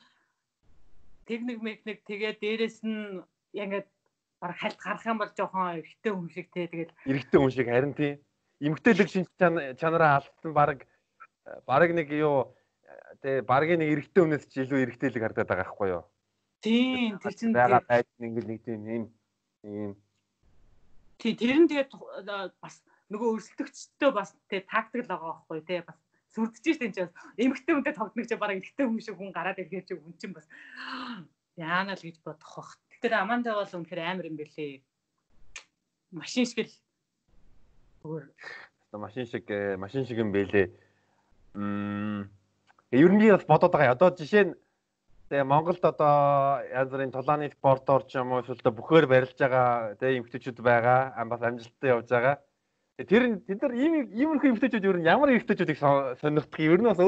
техник 1.26 1.59
мехник 1.63 2.03
тэгээ 2.03 2.39
дээрэс 2.43 2.84
нь 2.84 3.24
яг 3.55 3.65
ингээд 3.67 3.88
баг 4.43 4.55
хальт 4.59 4.80
гарах 4.84 5.05
юм 5.07 5.17
бол 5.17 5.32
жоохон 5.32 5.80
эргэтэй 5.80 6.11
хүн 6.11 6.30
шиг 6.30 6.47
те 6.51 6.67
тэгэл 6.67 6.91
эргэтэй 7.07 7.39
хүн 7.39 7.53
шиг 7.55 7.67
харин 7.71 7.93
тий. 7.95 8.19
Эмгтээлэг 8.59 9.09
шинж 9.09 9.30
чанараа 9.80 10.19
алдсан 10.19 10.51
баг 10.51 10.84
баг 11.63 11.91
нэг 11.95 12.11
юу 12.11 12.51
тэгээ 13.24 13.47
багийн 13.47 13.80
нэг 13.80 13.89
эрэгтэй 13.95 14.21
хүнээс 14.24 14.45
ч 14.51 14.67
илүү 14.67 14.84
эрэгтэйлэг 14.84 15.24
хардаад 15.24 15.47
байгаа 15.47 15.63
байхгүй 15.63 15.88
юу? 15.95 16.03
Тийм 16.64 17.20
тэр 17.20 17.34
чинь 17.36 17.53
байгаа 17.53 17.84
байж 17.84 18.07
ингээд 18.24 18.47
нэг 18.47 18.59
тийм 18.64 18.82
юм 18.88 19.05
ийм 19.68 19.91
тий 21.20 21.36
тэр 21.36 21.59
нь 21.59 21.68
тэгээд 21.68 21.91
бас 22.64 22.80
нөгөө 23.11 23.30
өрсөлдөгчтэй 23.36 24.11
бас 24.16 24.32
тий 24.47 24.64
тактик 24.64 25.03
л 25.03 25.11
байгаа 25.11 25.43
байхгүй 25.43 25.59
тий 25.68 25.82
бас 25.84 25.99
сүрдэж 26.34 26.64
штеп 26.64 26.82
энэ 26.88 26.95
чинь 26.97 27.14
эмгтэй 27.38 27.74
хүнтэй 27.76 27.93
тогтнох 27.93 28.28
чи 28.28 28.36
бараг 28.39 28.57
эрэгтэй 28.57 28.86
хүн 28.88 29.03
шиг 29.03 29.16
хүн 29.20 29.36
гараад 29.36 29.59
ирэхээр 29.61 29.86
чи 29.86 29.93
хүн 29.93 30.16
чинь 30.18 30.34
бас 30.34 30.47
яана 31.59 31.93
л 31.93 32.01
гэж 32.01 32.18
бодох 32.26 32.53
бах. 32.57 32.72
Тэгэхээр 32.89 33.14
амандаа 33.22 33.61
бол 33.61 33.76
үнэхээр 33.78 34.01
амар 34.01 34.26
юм 34.32 34.38
бэлээ. 34.41 34.82
Машин 36.18 36.45
шиг 36.49 36.66
л 36.66 36.74
өөр 38.07 38.24
машин 38.97 39.26
шиг 39.30 39.45
э, 39.49 39.78
машин 39.78 40.05
шиг 40.05 40.18
юм 40.18 40.34
бэлээ. 40.34 40.74
Мм 41.53 42.30
ер 42.89 43.11
нь 43.14 43.22
би 43.22 43.30
бас 43.30 43.45
бодоод 43.45 43.70
байгаа. 43.70 43.93
Одоо 43.93 44.09
жишээ 44.09 44.43
нь 44.49 44.53
тэгээ 45.34 45.49
Монголд 45.49 45.81
одоо 45.81 46.61
янз 46.69 46.93
бүрийн 46.93 47.09
тулааны 47.09 47.49
спортоор 47.49 48.05
ч 48.05 48.21
юм 48.21 48.38
уу 48.38 48.45
эсвэл 48.45 48.69
бүхээр 48.69 49.09
барилж 49.09 49.34
байгаа 49.34 49.97
тэгээ 49.97 50.21
эмгтээчүүд 50.21 50.61
байгаа. 50.61 51.17
Ам 51.17 51.34
бас 51.34 51.41
амжилттай 51.41 51.89
явж 51.89 52.05
байгаа. 52.05 52.38
Тэр 53.01 53.41
тэд 53.41 53.59
нар 53.65 53.73
ийм 53.73 53.93
иймэрхүү 54.13 54.49
эмгтээчүүд 54.53 54.86
ер 54.86 54.97
нь 55.01 55.09
ямар 55.09 55.34
эмгтээчүүдийг 55.34 55.81
сонирхдох 56.21 56.61
ер 56.61 56.77
нь 56.77 56.86
бас 56.86 57.01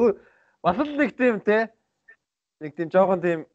бас 0.66 0.78
л 0.82 0.98
нэг 0.98 1.14
тийм 1.14 1.38
те 1.46 1.70
нэг 2.58 2.74
тийм 2.74 2.90
жоохон 2.90 3.22
тийм 3.22 3.46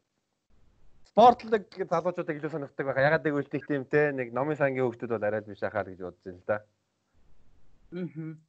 спортлог 1.11 1.67
залуучуудыг 1.75 2.39
илүү 2.39 2.51
сонирхдаг 2.55 2.85
байгаа. 2.87 3.07
Ягаад 3.11 3.27
гэвэл 3.27 3.51
нэг 3.51 3.63
тийм 3.67 3.83
те 3.91 4.15
нэг 4.15 4.31
номын 4.31 4.55
сангийн 4.55 4.87
хөвгтүүд 4.87 5.11
бол 5.11 5.27
арай 5.27 5.43
биш 5.43 5.59
ахаа 5.67 5.83
гэж 5.83 5.99
бодож 5.99 6.23
байна 6.23 6.39
л 6.39 6.47
да. 6.47 6.57
Аа. 7.91 8.39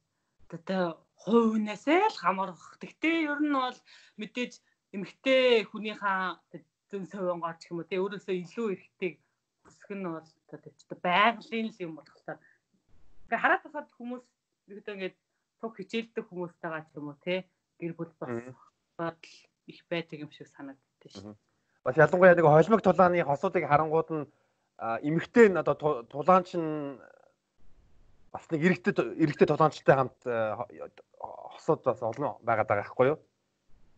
Тэгээ 0.47 0.87
хувь 1.19 1.47
хүнээсээ 1.51 2.07
л 2.07 2.21
хамаарах. 2.23 2.79
Гэхдээ 2.79 3.27
ер 3.27 3.39
нь 3.43 3.51
бол 3.51 3.75
мэдээж 4.15 4.63
эмгтэй 4.95 5.65
хүнийхээ 5.69 6.63
зэн 6.89 7.03
совингоор 7.09 7.57
ч 7.57 7.73
юм 7.73 7.81
уу 7.81 7.89
те 7.89 7.97
өөрөөсөө 7.97 8.35
илүү 8.45 8.67
эрэхтэйг 8.73 9.15
хүсэх 9.65 9.89
нь 9.97 10.05
бол 10.05 10.29
одоо 10.53 10.97
байгалийн 11.01 11.67
л 11.73 11.83
юм 11.85 11.93
болох 11.97 12.21
та 12.25 12.37
Тэгээ 13.33 13.41
хараад 13.41 13.63
байхад 13.65 13.89
хүмүүс 13.97 14.25
ерөөдөө 14.69 14.93
ингээд 14.93 15.17
туг 15.57 15.73
хичээлдэг 15.73 16.25
хүмүүстэйгаа 16.29 16.81
ч 16.85 16.89
юм 16.93 17.09
уу 17.09 17.17
те 17.25 17.49
гэр 17.81 17.93
бүл 17.97 18.13
бодол 18.13 19.17
их 19.65 19.81
байдаг 19.89 20.21
юм 20.21 20.29
шиг 20.29 20.53
санагддаг 20.53 21.09
шүү. 21.09 21.33
Бас 21.81 21.97
ялангуяа 21.97 22.37
нэг 22.37 22.45
холимог 22.45 22.85
тулааны 22.85 23.25
хосуудыг 23.25 23.65
харангууд 23.65 24.09
нь 24.13 24.29
эмэгтэй 24.77 25.49
нь 25.49 25.57
одоо 25.57 26.05
тулаанч 26.05 26.53
нь 26.53 27.01
бас 28.29 28.45
нэг 28.53 28.61
эрэгтэй 28.69 28.93
эрэгтэй 29.23 29.47
тулаанчтай 29.49 29.95
хамт 29.97 30.19
хосууд 31.17 31.81
бас 31.81 31.99
олон 32.05 32.37
байгаад 32.45 32.69
байгаа 32.69 32.85
байхгүй 32.85 33.07
юу? 33.15 33.19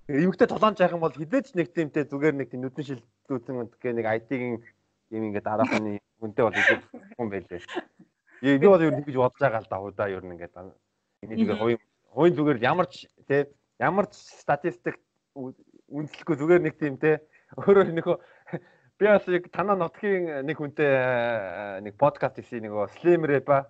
Эмэгтэй 0.08 0.46
тулаанч 0.46 0.78
яах 0.86 0.94
юм 0.94 1.02
бол 1.02 1.18
хідээч 1.18 1.58
нэг 1.58 1.74
тиймтэй 1.74 2.06
зүгээр 2.06 2.38
нэг 2.38 2.54
тийм 2.54 2.62
нүдэн 2.62 2.86
шилдүүлсэн 2.86 3.74
гэх 3.82 3.94
нэг 3.98 4.06
IT-ийн 4.06 4.62
юм 5.10 5.24
ингээд 5.34 5.50
дараахны 5.50 5.98
хүнтэй 6.22 6.46
бол 6.46 6.54
их 6.54 6.70
хүн 7.18 7.30
байлээ. 7.34 7.66
Би 8.46 8.68
бол 8.70 8.86
ер 8.86 8.94
нь 8.94 9.02
тэгж 9.02 9.18
бодож 9.18 9.42
байгаа 9.42 9.66
л 9.66 9.72
да 9.74 9.82
удаа 9.82 10.06
ер 10.14 10.22
нь 10.22 10.38
ингээд 10.38 10.54
энийг 11.26 11.50
зүгээр 11.50 11.58
хувийн 11.58 11.82
хувийн 12.14 12.38
зүгээр 12.38 12.60
ямар 12.62 12.86
ч 12.86 13.10
тий 13.26 13.50
ямар 13.82 14.06
ч 14.06 14.22
статистик 14.38 15.02
үнэлэхгүй 15.34 16.36
зүгээр 16.38 16.62
нэг 16.62 16.78
тийм 16.78 17.02
тий 17.02 17.18
өөрөөр 17.66 17.90
нэгөө 17.98 18.18
би 19.02 19.06
бас 19.10 19.26
яг 19.26 19.50
танаа 19.50 19.74
нутгийн 19.74 20.46
нэг 20.46 20.62
хүнтэй 20.62 21.82
нэг 21.82 21.98
подкаст 21.98 22.38
хийсэн 22.38 22.70
нэг 22.70 22.94
Slim 23.02 23.26
Rap 23.26 23.50
аа. 23.50 23.64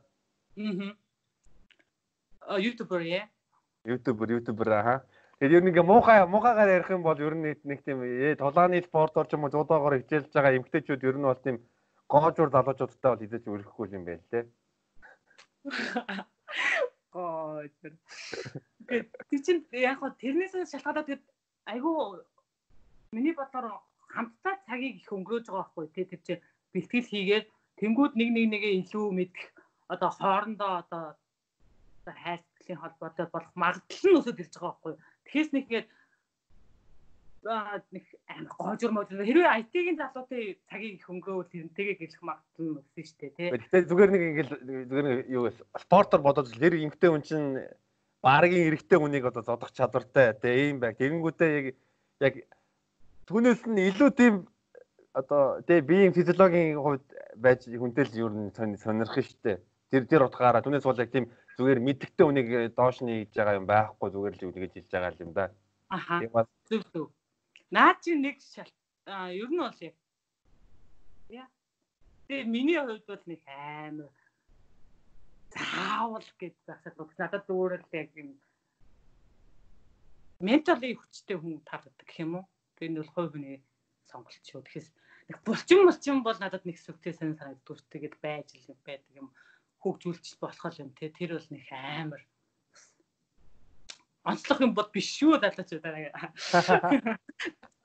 Аа 2.44 2.60
ютубер 2.60 3.08
яа. 3.08 3.26
Ютубер 3.88 4.36
ютубер 4.36 4.70
аа. 4.76 5.08
Тэгээд 5.40 5.56
ер 5.56 5.64
нь 5.64 5.70
ингээ 5.72 5.84
муухай 5.84 6.24
муухайгаар 6.24 6.76
ярих 6.80 6.90
юм 6.96 7.04
бол 7.04 7.20
ер 7.20 7.36
нь 7.36 7.44
нэг 7.44 7.80
тийм 7.84 8.00
ээ 8.08 8.40
тулааны 8.40 8.80
спортоор 8.80 9.28
ч 9.28 9.36
юм 9.36 9.44
уу 9.44 9.52
зуудаагоор 9.52 10.00
хичээлж 10.00 10.32
байгаа 10.32 10.56
эмгтээчүүд 10.56 11.04
ер 11.04 11.18
нь 11.20 11.28
бол 11.28 11.42
тийм 11.44 11.58
гоожур 12.08 12.50
залуучуудтай 12.56 13.10
бол 13.12 13.24
хизэж 13.24 13.44
өрөхгүй 13.44 13.88
юм 13.92 14.04
байна 14.08 14.24
лээ. 14.32 14.46
Гоо. 17.12 17.68
Тэг 18.88 19.40
чинь 19.44 19.68
яг 19.76 20.00
хоо 20.00 20.16
тэрнээс 20.16 20.72
шалтгаалаад 20.72 21.08
тэгэд 21.08 21.24
айгүй 21.68 22.24
миний 23.12 23.36
бодлоор 23.36 23.82
хамтдаа 24.08 24.56
цагийг 24.68 25.04
их 25.04 25.12
өнгөрөөж 25.12 25.46
байгаа 25.52 25.68
байхгүй 25.68 25.86
тий 25.96 26.06
тэр 26.08 26.22
чинь 26.28 26.46
бэлтгэл 26.72 27.12
хийгээд 27.12 27.46
тэнгууд 27.80 28.14
нэг 28.16 28.30
нэг 28.32 28.46
нэгээ 28.56 28.74
илүү 28.88 29.06
мэдэх 29.12 29.52
одоо 29.92 30.10
хоорондоо 30.16 30.72
одоо 30.84 31.04
хайрцагын 32.06 32.82
холбоотой 32.82 33.28
болох 33.34 33.54
магадлал 33.56 34.06
нь 34.12 34.18
өсөж 34.20 34.38
ирж 34.40 34.54
байгаа 34.56 34.72
байхгүй. 34.76 34.94
Тэгэхээс 35.26 35.52
нэг 35.54 35.66
гээд 35.70 35.88
нэг 37.46 38.06
амар 38.26 38.50
гоожур 38.58 38.92
можур 38.92 39.22
хэрвээ 39.22 39.70
IT-ийн 39.70 39.98
залуутай 40.02 40.58
цагийг 40.66 40.98
их 40.98 41.10
өнгөрөөвөл 41.10 41.54
тэрнтэйгээ 41.54 41.98
гэлэх 42.02 42.22
магадлал 42.26 42.66
нь 42.74 42.80
өссөн 42.82 43.06
шүү 43.06 43.20
дээ 43.22 43.34
тий. 43.38 43.50
Гэхдээ 43.54 43.82
зүгээр 43.86 44.12
нэг 44.12 44.24
ингээл 44.26 44.54
зүгээр 44.90 45.06
нэг 45.06 45.20
юу 45.30 45.46
спортоор 45.78 46.22
бодож 46.26 46.50
л 46.50 46.58
тэр 46.58 46.74
эмгтэй 46.82 47.10
хүн 47.14 47.22
чинь 47.22 47.50
багийн 48.26 48.66
эрэгтэй 48.74 48.98
хүнийг 48.98 49.30
одоо 49.30 49.44
зодох 49.46 49.70
чадвартай 49.78 50.34
тий 50.42 50.74
ийм 50.74 50.82
байг. 50.82 50.98
Тэгэнгүүтээ 50.98 51.52
яг 51.54 51.66
яг 52.26 52.34
түүнээс 53.30 53.62
нь 53.70 53.94
илүү 53.94 54.10
тийм 54.18 54.34
одоо 55.14 55.62
тий 55.70 55.86
биеийн 55.86 56.18
физиологийн 56.18 56.82
хувьд 56.82 57.06
байж 57.38 57.70
хүнтэй 57.70 58.10
л 58.10 58.20
юу 58.26 58.30
н 58.34 58.50
сонирх 58.82 59.14
шүү 59.14 59.38
дээ. 59.46 59.58
Тэр 59.94 60.04
тэр 60.10 60.26
утгаараа 60.26 60.66
түүнээс 60.66 60.82
бол 60.82 60.98
яг 60.98 61.14
тийм 61.14 61.30
зүгээр 61.58 61.80
мэддэгтэй 61.88 62.26
хүнийг 62.26 62.50
доош 62.76 63.00
нь 63.02 63.26
хийж 63.26 63.32
байгаа 63.36 63.60
юм 63.60 63.68
байхгүй 63.68 64.10
зүгээр 64.12 64.34
л 64.36 64.56
гэж 64.56 64.74
хэлж 64.76 64.92
байгаа 64.92 65.24
юм 65.24 65.32
да. 65.32 65.46
Аха. 65.90 66.20
Зөв 66.68 66.84
зөв. 66.92 67.08
Наад 67.72 67.98
чи 68.04 68.16
нэг 68.16 68.38
шал 68.44 68.72
а 69.06 69.32
ер 69.32 69.50
нь 69.50 69.62
бол 69.62 69.80
яг 69.80 69.96
яа. 71.30 71.48
Тэгээ 72.28 72.46
миний 72.46 72.80
хувьд 72.80 73.06
бол 73.08 73.24
нэг 73.26 73.42
амар 73.48 74.12
заавал 75.54 76.28
гэж 76.42 76.54
засаад 76.68 76.96
баг. 76.98 77.10
Надад 77.18 77.44
зүгээр 77.48 77.82
л 77.86 77.94
яг 77.94 78.10
юм 78.20 78.30
ментали 80.40 80.96
хүчтэй 80.96 81.38
хүн 81.40 81.64
таарддаг 81.64 82.06
гэх 82.06 82.20
юм 82.20 82.44
уу? 82.44 82.46
Тэр 82.76 82.90
нь 82.92 83.00
бол 83.00 83.32
хүний 83.32 83.64
сонголт 84.10 84.44
шүү. 84.44 84.62
Тэгэхээр 84.66 84.88
нэг 85.32 85.38
булчин 85.48 85.82
булчин 85.88 86.18
бол 86.26 86.38
надад 86.42 86.66
нэг 86.68 86.78
сүгтэй 86.82 87.14
сэн 87.16 87.40
санагддаг. 87.40 87.80
Тэгээд 87.88 88.16
байж 88.20 88.52
л 88.60 88.76
байдаг 88.84 89.14
юм. 89.16 89.32
Хөгжүүлж 89.86 90.42
болох 90.42 90.80
юм 90.82 90.90
те. 90.98 91.14
Тэр 91.14 91.38
бол 91.38 91.48
нэг 91.54 91.70
амар 91.70 92.26
онцлог 94.26 94.62
юм 94.66 94.74
бод 94.74 94.90
биш 94.92 95.14
шүү 95.20 95.38
далаачудаа. 95.38 96.34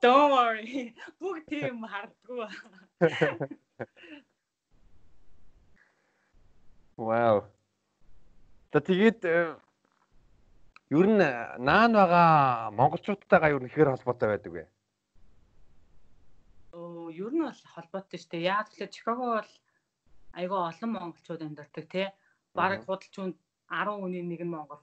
Don't 0.01 0.33
worry. 0.33 0.97
Бүгд 1.21 1.45
тийм 1.53 1.85
хардггүй. 1.85 2.49
Wow. 6.97 7.45
Тэгээд 8.73 9.25
э, 9.25 9.57
ер 10.93 11.07
нь 11.09 11.21
наан 11.21 11.93
байгаа 11.97 12.73
монголчуудтайгаа 12.77 13.53
ер 13.53 13.61
нь 13.61 13.69
ихээр 13.69 13.93
холбоотой 13.93 14.29
байдаг 14.33 14.53
вэ? 14.53 14.65
Оо, 16.73 17.09
ер 17.09 17.33
нь 17.33 17.45
бол 17.45 17.61
холбоотой 17.77 18.21
шүү 18.21 18.31
дээ. 18.33 18.49
Яг 18.49 18.69
тэгэхээр 18.69 18.93
Чикаго 18.97 19.25
бол 19.37 19.51
айгүй 20.39 20.61
олон 20.71 20.91
монголчууд 20.95 21.43
амьдардаг 21.47 21.87
тий. 21.91 22.07
Бараг 22.55 22.85
худалч 22.85 23.15
хүнд 23.15 23.37
10 23.71 24.03
хүний 24.03 24.25
нэг 24.27 24.43
нь 24.43 24.53
Монгол. 24.55 24.83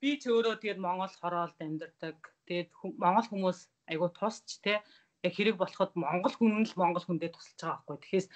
Би 0.00 0.10
ч 0.20 0.22
өөрөө 0.30 0.56
тэгээд 0.62 0.80
Монгол 0.80 1.14
хороолд 1.20 1.58
амьдардаг. 1.58 2.16
Тэгээд 2.46 2.70
Монгол 3.02 3.26
хүмүүс 3.28 3.58
айгу 3.90 4.08
тусч 4.14 4.62
те 4.64 4.82
яг 5.26 5.32
хэрэг 5.34 5.56
болоход 5.58 5.92
Монгол 5.98 6.34
хүн 6.34 6.64
л 6.64 6.78
Монгол 6.80 7.04
хүндээ 7.06 7.30
тусалж 7.34 7.60
байгаа 7.60 7.82
байхгүй. 7.84 7.98
Тэгэхээр 8.00 8.26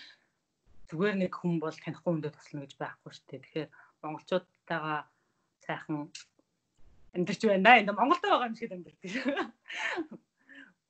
зүгээр 0.88 1.16
нэг 1.22 1.32
хүн 1.32 1.54
бол 1.62 1.76
танихгүй 1.78 2.10
хүндээ 2.12 2.32
туслана 2.34 2.64
гэж 2.66 2.74
байхгүй 2.76 3.10
шүү 3.14 3.26
дээ. 3.30 3.42
Тэгэхээр 3.42 3.68
монголчуудтайгаа 4.02 5.00
сайхан 5.64 6.10
амьдарч 7.14 7.40
байна. 7.46 7.78
Энд 7.80 7.90
Монголд 7.94 8.22
байгаа 8.22 8.48
юм 8.50 8.56
шиг 8.58 8.72
амьдардаг 8.74 9.10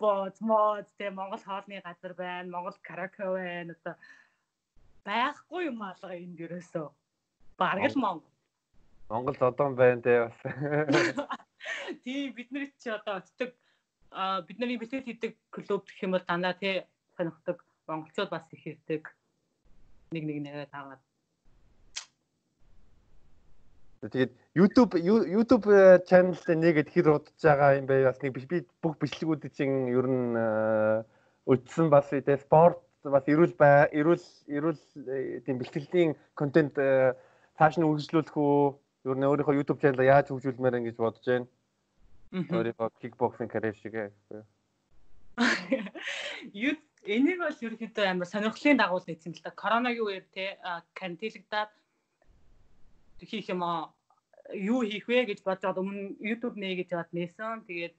Бод 0.05 0.37
мод 0.41 0.87
те 0.99 1.09
Монгол 1.11 1.41
хоолны 1.41 1.81
газар 1.81 2.13
байна. 2.13 2.51
Монгол 2.53 2.77
караоке 2.83 3.25
байна. 3.25 3.73
Одоо 3.73 3.95
байхгүй 5.07 5.63
юм 5.71 5.81
алга 5.81 6.13
энд 6.13 6.37
ерөөсөө. 6.45 6.89
Бараг 7.57 7.89
л 7.89 7.97
Монгол. 8.05 8.33
Монгол 9.09 9.37
зодон 9.41 9.73
байна 9.81 10.03
те 10.05 10.15
бас. 10.29 10.39
Тийм 12.05 12.35
бид 12.37 12.53
нар 12.53 12.69
чи 12.77 12.91
одоо 12.93 13.17
очдог 13.17 13.57
а 14.11 14.43
бидний 14.43 14.77
бэлтгэл 14.77 15.09
хийдэг 15.09 15.33
клуб 15.49 15.89
гэх 15.89 16.05
юм 16.05 16.13
бол 16.13 16.29
дандаа 16.29 16.53
тий 16.53 16.85
сонирхдаг 17.17 17.65
монголчууд 17.89 18.29
бас 18.29 18.53
их 18.53 18.67
ирдэг. 18.67 19.09
Нэг 20.13 20.25
нэг 20.29 20.39
нэгээ 20.45 20.69
таагаад. 20.69 21.01
Тэгээд 24.05 24.33
YouTube 24.53 24.93
YouTube 25.01 25.65
channel 26.05 26.37
дээр 26.37 26.61
нэгэд 26.61 26.89
хэр 26.93 27.09
удаж 27.17 27.41
байгаа 27.41 27.81
юм 27.81 27.87
бэ? 27.89 28.05
Бас 28.05 28.21
нэг 28.21 28.37
би 28.37 28.61
бүх 28.85 29.01
бичлэгүүд 29.01 29.49
чинь 29.57 29.89
ер 29.89 30.05
нь 30.05 30.37
өдсөн 31.49 31.89
бас 31.89 32.13
тий 32.13 32.37
спорт 32.37 32.85
бас 33.01 33.25
эрүүл 33.25 33.57
бай 33.57 33.89
эрүүл 33.97 34.25
эрүүл 34.49 34.81
э, 35.09 35.41
тийм 35.45 35.57
бэлтгэлийн 35.57 36.13
контент 36.37 36.77
цааш 37.57 37.81
нь 37.81 37.89
үргэлжлүүлэх 37.89 38.37
үү? 38.37 38.77
Ер 39.09 39.17
нь 39.17 39.29
өөрийнхөө 39.29 39.57
YouTube 39.57 39.81
channel 39.81 40.05
яаж 40.05 40.29
хөгжүүлмээр 40.29 40.85
ингэж 40.85 40.97
бодож 41.01 41.25
байна? 41.25 41.49
Өөрийнхөө 42.33 42.89
кикбоксинг 43.01 43.53
карьер 43.53 43.77
шиг. 43.81 44.13
Юу 46.53 46.77
энийг 47.05 47.39
бол 47.41 47.57
ерөнхийдөө 47.57 48.05
амар 48.05 48.29
сонирхлын 48.29 48.81
дагуул 48.81 49.05
нэгсэн 49.09 49.33
л 49.33 49.45
та. 49.45 49.53
Коронагийн 49.53 50.05
үеэр 50.05 50.25
те 50.33 50.57
карантинлагдаад 50.93 51.73
хийх 53.21 53.49
юм 53.49 53.63
аа 53.63 53.93
юу 54.53 54.81
хийх 54.85 55.09
вэ 55.09 55.25
гэж 55.31 55.41
бодоод 55.45 55.81
өмнө 55.81 56.17
YouTube 56.21 56.57
нэ 56.61 56.85
гэж 56.85 56.89
бод 56.93 57.11
нээсэн. 57.17 57.65
Тэгээд 57.69 57.95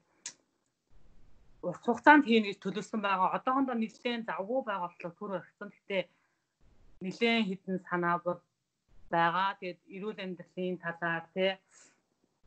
урт 1.66 1.82
хугацаанд 1.82 2.24
хийнэ 2.26 2.46
гэж 2.54 2.58
төлөвлөсөн 2.62 3.00
байгаа. 3.02 3.34
Одоохондоо 3.36 3.76
нэлээд 3.78 4.28
завгүй 4.30 4.60
байгаа 4.62 4.86
болохоор 4.86 5.14
түр 5.18 5.30
орхисон. 5.38 5.70
Гэтэ 5.74 5.98
нэлээд 7.02 7.46
хідэн 7.48 7.78
санаа 7.88 8.16
бол 8.22 8.40
байгаа. 9.10 9.58
Тэгээд 9.58 9.80
эрүүл 9.96 10.22
амьдралын 10.22 10.76
талаар 10.84 11.24
тий 11.34 11.50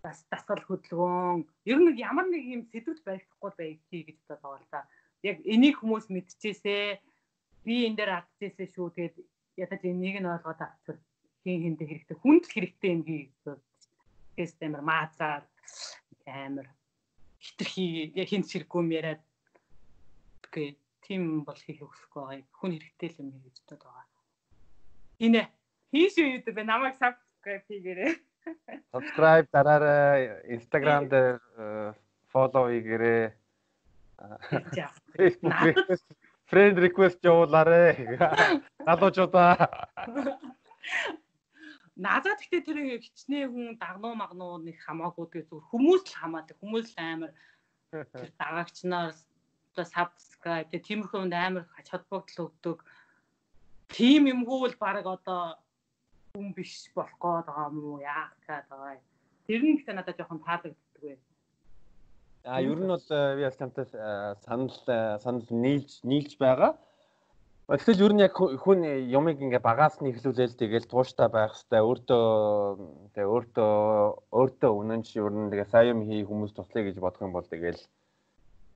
бас 0.04 0.24
дасгал 0.32 0.64
хөдөлгөөн 0.64 1.44
ер 1.68 1.80
нь 1.84 2.00
ямар 2.00 2.28
нэг 2.32 2.44
юм 2.56 2.64
сэдвүүд 2.72 3.00
баригдахгүй 3.04 3.52
байхий 3.60 4.02
гэж 4.08 4.18
байгаа 4.32 4.64
л 4.64 4.72
та. 4.72 4.88
Яг 5.28 5.38
энийг 5.44 5.76
хүмүүс 5.84 6.08
мэдчихээсэ 6.08 7.04
би 7.68 7.76
энэ 7.84 7.98
дээр 8.00 8.12
алдчихээсэ 8.16 8.64
шүү. 8.72 8.88
Тэгээд 8.96 9.16
ядаж 9.60 9.82
энийг 9.84 10.24
нь 10.24 10.32
ойлгоод 10.32 10.60
авчихвал 10.64 11.09
хин 11.44 11.58
хиндэ 11.64 11.84
хэрэгтэй 11.88 12.18
хүнд 12.20 12.44
хэрэгтэй 12.52 12.92
юм 12.94 13.02
хий 13.08 13.24
гэж 13.46 13.64
Тэгээс 14.40 14.56
амар 14.64 14.84
маазаар 14.88 15.44
амар 16.28 16.68
хитрхи 17.44 18.16
яг 18.16 18.28
хинт 18.32 18.48
хэрэггүй 18.48 18.80
юм 18.80 18.92
яриад 18.96 19.20
үгүй 20.48 20.80
тийм 21.04 21.44
бол 21.44 21.60
хийх 21.60 21.84
өгөхгүй 21.84 22.24
байгаа. 22.24 22.48
Хүн 22.60 22.80
хэрэгтэй 22.80 23.10
л 23.12 23.20
юм 23.24 23.30
гэж 23.44 23.56
бодоод 23.68 23.84
байгаа. 23.84 24.08
Инэ 25.20 25.44
хийш 25.92 26.16
юу 26.18 26.40
бэ? 26.40 26.64
Намайг 26.64 26.96
subscribe 26.96 27.68
хийгээрэй. 27.68 28.16
Subscribe 28.94 29.48
дараарай. 29.52 30.40
Instagram 30.56 31.12
дээр 31.12 31.36
follow 32.32 32.72
хийгээрэй. 32.72 33.36
Friend 36.50 36.76
request 36.82 37.22
явуулаарэ. 37.22 38.10
Залуучуудаа. 38.88 39.54
Надад 42.00 42.40
гэхдээ 42.40 42.64
тэр 42.64 42.80
хичнээн 43.04 43.52
хүн 43.52 43.68
дагнуу 43.76 44.16
магнуу 44.16 44.56
нэг 44.64 44.80
хамаагүй 44.88 45.26
тэгээ 45.28 45.48
зүгээр 45.52 45.68
хүмүүс 45.68 46.02
л 46.08 46.20
хамаатай 46.22 46.56
хүмүүс 46.56 46.88
л 46.96 47.00
амар 47.04 47.32
дагагчнаар 48.40 49.12
одоо 49.12 49.86
subscribe 49.86 50.68
тэгээ 50.72 50.88
тиймэрхүү 50.88 51.20
хүнд 51.20 51.36
амар 51.36 51.66
холбогдол 51.92 52.48
өгдөг 52.48 52.80
тийм 53.92 54.32
юмгүй 54.32 54.72
л 54.72 54.80
баг 54.80 55.04
одоо 55.04 55.60
хүн 56.34 56.54
биш 56.56 56.88
болох 56.96 57.18
гээд 57.20 57.46
байгаа 57.50 57.68
юм 57.68 57.78
уу 57.84 58.00
яах 58.00 58.34
гээд 58.48 58.66
байгаа. 58.70 59.02
Тэр 59.46 59.62
нь 59.66 59.76
гэхдээ 59.76 59.96
надад 59.98 60.18
жоохон 60.18 60.40
таалагддаг 60.46 61.02
байна. 61.02 61.26
А 62.46 62.62
ер 62.62 62.80
нь 62.80 62.92
бол 62.94 63.08
э, 63.10 63.36
би 63.36 63.44
бас 63.44 63.58
тамтай 63.58 63.86
э, 63.92 64.36
санал 64.46 64.72
э, 64.88 65.20
санал 65.20 65.48
нийлж 65.50 65.92
нийлж 66.04 66.38
байгаа. 66.38 66.78
Тэгвэл 67.70 68.02
ер 68.02 68.14
нь 68.18 68.24
яг 68.26 68.34
хүн 68.34 68.82
юмыг 69.14 69.38
ингээ 69.46 69.62
багаас 69.62 70.02
нь 70.02 70.10
ихлүүлээл 70.10 70.58
тэгэл 70.58 70.90
тууштай 70.90 71.30
байх 71.30 71.54
хэвээр 71.54 71.86
өөртөө 71.86 72.26
тэгээ 73.14 73.30
өөртөө 73.30 73.74
өөртөө 74.34 74.72
үнэн 74.74 75.06
чи 75.06 75.22
ер 75.22 75.30
нь 75.30 75.54
тэгээ 75.54 75.70
сайн 75.70 75.94
юм 75.94 76.02
хий 76.10 76.26
хүмүүс 76.26 76.58
туслая 76.58 76.90
гэж 76.90 76.98
бодох 76.98 77.22
юм 77.22 77.34
бол 77.38 77.46
тэгэл 77.46 77.78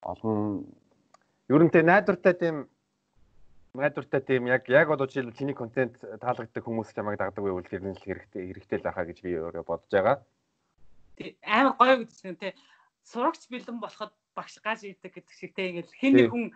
олон 0.05 0.69
ер 1.49 1.61
нь 1.65 1.73
тэгээ 1.73 1.89
найдвартай 1.89 2.33
тийм 2.37 2.69
найдвартай 3.73 4.21
тийм 4.21 4.45
яг 4.45 4.69
яг 4.69 4.93
одоо 4.93 5.09
жишээл 5.09 5.33
чиний 5.33 5.57
контент 5.57 5.97
таалагддаг 5.97 6.61
хүмүүс 6.61 6.93
чамайг 6.93 7.17
дагдаг 7.17 7.41
байвал 7.41 7.65
хэрнээ 7.65 7.97
л 7.97 8.05
хэрэгтэй 8.05 8.45
хэрэгтэй 8.45 8.77
л 8.77 8.85
байхаа 8.85 9.09
гэж 9.09 9.17
би 9.25 9.33
өөрөө 9.41 9.65
бодож 9.65 9.89
байгаа. 9.89 10.21
Тэг 11.17 11.33
амар 11.41 11.73
гоё 11.81 12.05
гэсэн 12.05 12.37
тий 12.37 12.53
сурагч 13.01 13.49
бэлэн 13.49 13.81
болоход 13.81 14.13
багш 14.37 14.61
гаж 14.61 14.85
идэг 14.85 15.17
гэдэг 15.17 15.33
шиг 15.33 15.57
тий 15.57 15.73
ингээл 15.73 15.97
хэн 15.97 16.13
нэг 16.13 16.29
хүн 16.29 16.53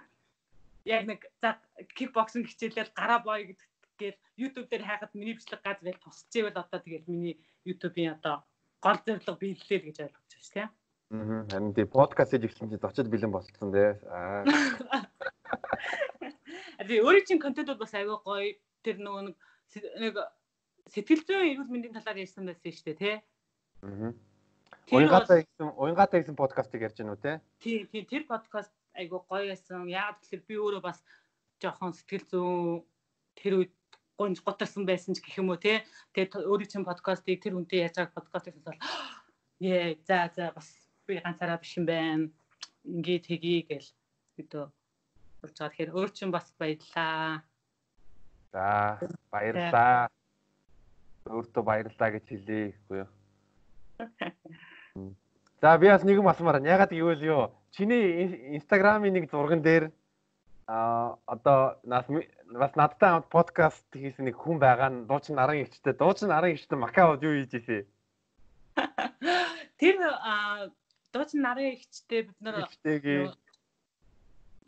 яг 0.87 1.03
нэг 1.05 1.27
за 1.41 1.59
кикбоксинг 1.97 2.47
хичээлээр 2.47 2.89
гараа 2.95 3.19
боо 3.19 3.37
гэдэг 3.37 3.69
гээл 3.99 4.19
YouTube 4.37 4.69
дээр 4.71 4.83
хайхад 4.87 5.11
миний 5.13 5.35
бичлэг 5.35 5.61
газ 5.61 5.79
байл 5.83 5.99
тусч 5.99 6.31
ивэл 6.33 6.55
одоо 6.55 6.79
тэгэл 6.79 7.11
миний 7.11 7.35
YouTube-ийн 7.67 8.15
одоо 8.17 8.45
гол 8.79 8.99
зорилго 9.03 9.41
биеллээ 9.41 9.79
гэж 9.83 9.97
ойлгож 10.05 10.31
байна 10.31 10.53
тийм. 10.53 10.69
Аа 11.11 11.43
харин 11.51 11.73
тий 11.73 11.85
подкаст 11.85 12.31
хийж 12.31 12.43
эхэлсэн 12.45 12.69
чинь 12.69 12.83
зочид 12.83 13.07
бэлэн 13.09 13.31
болцсон 13.31 13.71
дээ. 13.71 13.91
Аа. 14.11 14.43
Тэгээ 16.87 17.03
өөрийн 17.03 17.27
чинь 17.27 17.43
контент 17.43 17.67
бол 17.71 17.83
бас 17.83 17.93
аягүй 17.95 18.17
гоё. 18.23 18.55
Тэр 18.83 18.97
нөгөө 19.01 19.21
нэг 19.27 19.35
нэг 20.03 20.15
сэтгэл 20.93 21.23
зүйн 21.27 21.51
эрүүл 21.51 21.71
мэндийн 21.71 21.95
талаар 21.97 22.21
ярьсан 22.21 22.45
байсан 22.47 22.71
шүү 22.71 22.85
дээ 22.91 23.01
тий. 23.01 23.15
Аа. 23.83 24.11
Уянгатай 24.91 25.43
гэсэн 25.43 25.67
уянгатай 25.75 26.19
гэсэн 26.23 26.39
подкастыг 26.39 26.81
ярьж 26.87 26.97
байна 26.99 27.13
уу 27.15 27.19
те? 27.19 27.41
Тий, 27.59 27.83
тий, 27.91 28.03
тэр 28.07 28.23
подкаст 28.27 28.71
айгу 28.97 29.21
гоё 29.29 29.53
байсан. 29.53 29.87
Яг 29.87 30.19
тэгэхээр 30.19 30.43
би 30.49 30.55
өөрөө 30.57 30.81
бас 30.81 30.99
жоохон 31.61 31.93
сэтгэл 31.93 32.25
зүйн 32.31 32.83
тэр 33.37 33.53
үед 33.61 33.73
гонж 34.17 34.41
готсон 34.41 34.85
байсан 34.89 35.13
ч 35.13 35.21
гэх 35.21 35.37
юм 35.41 35.53
уу 35.53 35.61
те. 35.61 35.85
Тэгээд 36.13 36.49
өөрийн 36.49 36.69
чинь 36.69 36.89
подкастыг 36.89 37.37
тэр 37.41 37.53
хүнтэй 37.53 37.85
яаж 37.85 37.95
байгаа 38.01 38.17
подкастыг 38.17 38.57
сонсоод 38.57 38.81
ээ 39.61 40.01
за 40.05 40.29
за 40.33 40.51
бас 40.57 40.67
би 41.05 41.21
ганцаараа 41.21 41.61
биш 41.61 41.77
юм 41.77 41.85
байна. 41.85 42.29
Ингээд 42.81 43.29
хийгий 43.29 43.61
гэл 43.69 43.89
өдөө 44.41 44.65
болж 45.41 45.53
байгаа. 45.53 45.69
Тэгэхээр 45.69 45.93
өөр 45.93 46.09
чинь 46.17 46.33
бас 46.33 46.49
баярлаа. 46.57 47.45
За 48.53 48.97
баярлаа. 49.29 50.09
Өөртөө 51.29 51.63
баярлаа 51.63 52.09
гэж 52.09 52.25
хэлье. 52.25 52.73
Үгүй 52.87 53.05
юу. 53.05 53.09
За 55.61 55.77
би 55.77 55.89
бас 55.89 56.05
нэг 56.05 56.17
юм 56.17 56.29
асуумаар. 56.29 56.61
Ягаад 56.61 56.93
гэвэл 56.93 57.25
юу 57.27 57.43
чиний 57.71 58.55
инстаграмын 58.57 59.13
нэг 59.13 59.31
зурган 59.31 59.61
дээр 59.61 59.91
а 60.67 61.17
одоо 61.25 61.79
нас 61.83 62.05
бас 62.51 62.75
надтай 62.75 63.09
хамт 63.09 63.29
подкаст 63.29 63.85
хийсэн 63.93 64.25
нэг 64.27 64.35
хүн 64.35 64.59
байгаа 64.59 64.89
нь 64.91 65.05
дуучин 65.07 65.35
наран 65.35 65.63
өвчтэй 65.63 65.93
дуучин 65.95 66.29
наран 66.29 66.51
өвчтэй 66.53 66.77
Макаод 66.79 67.23
юу 67.23 67.33
хийж 67.39 67.53
ийсэ 67.55 67.77
Тэр 69.79 69.95
дуучин 71.13 71.41
наран 71.41 71.71
өвчтэй 71.71 72.21
бид 72.27 72.39
нар 72.43 72.67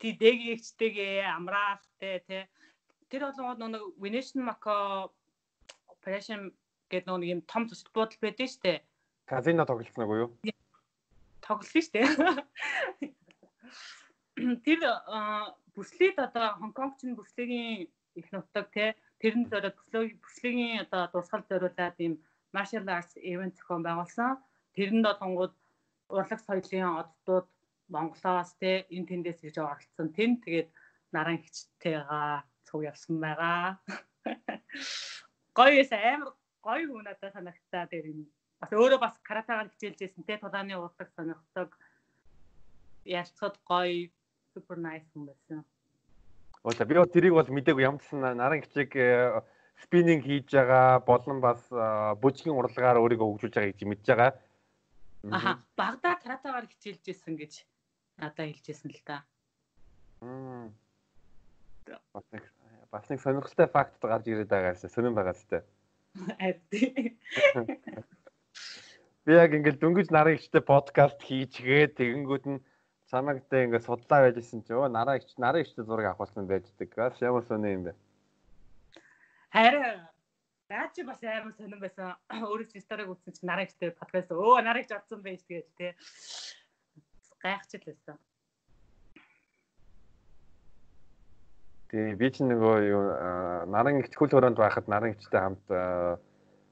тий 0.00 0.12
дэгийн 0.16 0.56
өвчтэйгээ 0.56 1.28
амраахтэй 1.36 2.16
тий 2.24 2.42
Тэр 3.10 3.26
болгоод 3.26 3.58
нэг 3.58 3.82
Venetian 3.98 4.46
Maca 4.46 5.10
Operation 5.90 6.54
гэдэг 6.94 7.10
нэг 7.10 7.30
юм 7.34 7.40
том 7.42 7.66
төсөл 7.66 7.90
бодол 7.90 8.22
байдаг 8.22 8.46
шүү 8.46 8.62
дээ. 8.62 8.78
Казино 9.26 9.66
тоглосноо 9.66 10.06
уу 10.06 10.20
юу? 10.22 10.30
Тоглосон 11.50 11.82
шүү 11.82 11.94
дээ. 11.94 12.08
Тэр 14.64 14.80
бүслийг 15.74 16.16
одоо 16.26 16.46
Хонконгч 16.60 17.00
нь 17.04 17.18
бүслэгийн 17.18 17.90
их 18.20 18.26
нутаг 18.32 18.66
те 18.74 18.94
тэрэнд 19.20 19.50
зориод 19.52 19.76
бүслэгийн 20.24 20.86
одоо 20.86 21.02
дурсгал 21.12 21.44
зориулаад 21.50 21.96
ийм 22.00 22.14
martial 22.54 22.86
arts 22.96 23.14
event 23.32 23.54
зохион 23.58 23.82
байгуулсан. 23.84 24.38
Тэрэнд 24.76 25.06
олонгууд 25.12 25.54
урлаг 26.16 26.40
соёлын 26.42 26.98
оддууд 27.02 27.46
Монголоос 27.94 28.54
те 28.62 28.86
энэ 28.94 29.08
тэндээс 29.10 29.40
гэж 29.42 29.56
оролцсон. 29.58 30.08
Тэнд 30.16 30.36
тэгээд 30.46 30.68
наран 31.14 31.38
хичтэйгаа 31.42 32.46
цуг 32.66 32.80
явсан 32.90 33.16
байгаа. 33.24 33.78
Гоё 35.58 35.74
эс 35.82 35.92
амар 35.92 36.30
гоё 36.66 36.86
хүн 36.86 37.04
надад 37.06 37.34
санагтаа 37.34 37.84
тэр 37.90 38.04
юм 38.12 38.20
бас 38.60 38.70
өөрөө 38.76 39.00
бас 39.00 39.16
каратагаар 39.24 39.72
хичээлжсэн 39.72 40.24
те 40.28 40.36
тулааны 40.36 40.76
урдаг 40.76 41.08
сонирхдаг 41.16 41.76
ялцад 43.04 43.56
гоё 43.64 44.12
супер 44.52 44.76
найс 44.76 45.04
хүн 45.12 45.32
байсан. 45.32 45.64
Уула 46.62 46.84
би 46.84 46.94
тэрийг 47.08 47.34
бол 47.34 47.48
мдээгүй 47.48 47.88
ямдсан 47.88 48.20
наран 48.20 48.60
хичээг 48.60 48.92
спиннинг 49.80 50.24
хийж 50.28 50.52
байгаа 50.52 51.00
болон 51.00 51.40
бас 51.40 51.60
бүжгийн 52.20 52.52
урлагаар 52.52 53.00
өөрийгөө 53.00 53.28
хөгжүүлж 53.32 53.54
байгаа 53.56 53.72
гэж 53.72 53.82
мэдж 53.88 54.06
байгаа. 54.12 54.30
Аха 55.32 55.50
багада 55.76 56.20
каратагаар 56.20 56.68
хичээлжсэн 56.68 57.34
гэж 57.40 57.64
надад 58.20 58.52
хэлжсэн 58.52 58.92
л 58.92 59.02
та. 59.08 59.24
Бас 62.12 62.26
нэг 62.32 62.44
бас 62.92 63.08
нэг 63.08 63.20
сонирхолтой 63.24 63.68
факт 63.72 63.96
гарч 64.04 64.28
ирээд 64.28 64.52
байгаа 64.52 64.76
юм 64.76 64.80
шиг 64.80 64.92
сонирн 64.92 65.16
байгаа 65.16 65.32
л 65.32 65.48
та. 65.48 65.64
Ард. 66.44 66.68
би 69.30 69.36
яг 69.38 69.52
ингээл 69.54 69.78
дөнгөж 69.78 70.08
наран 70.10 70.34
ихтэй 70.34 70.58
подкаст 70.58 71.22
хийчихээ 71.22 71.94
тэгэнгүүт 71.94 72.44
нь 72.50 72.58
чамагтай 73.06 73.70
ингээд 73.70 73.86
судлаа 73.86 74.26
байжсэн 74.26 74.66
чи 74.66 74.74
өө 74.74 74.90
наран 74.90 75.22
ихч 75.22 75.38
наран 75.38 75.62
ихтэй 75.62 75.86
зураг 75.86 76.18
авахулсан 76.18 76.50
байждаг. 76.50 76.90
Бас 76.98 77.14
ямар 77.22 77.46
сони 77.46 77.70
юм 77.70 77.86
бэ? 77.86 77.94
Харин 79.54 80.02
наа 80.66 80.90
чи 80.90 81.06
бас 81.06 81.22
амар 81.22 81.54
сонирн 81.54 81.78
байсан. 81.78 82.18
Өөрөө 82.50 82.66
чи 82.74 82.82
сториг 82.82 83.06
үзсэн 83.06 83.38
чи 83.38 83.46
наран 83.46 83.70
ихтэй 83.70 83.94
подкаст 83.94 84.34
өө 84.34 84.66
наран 84.66 84.82
ихч 84.82 84.90
орсон 84.98 85.22
байж 85.22 85.46
тэгээд 85.46 85.70
те. 85.78 85.94
Гайхчихлээсэн. 87.38 88.18
тий 91.90 92.14
би 92.18 92.26
ч 92.34 92.42
нөгөө 92.42 92.74
юу 92.82 93.04
наран 93.70 94.02
ихт 94.02 94.18
хөл 94.18 94.30
хороонд 94.34 94.58
байхад 94.58 94.90
наран 94.90 95.14
ихтэй 95.14 95.38
хамт 95.38 95.62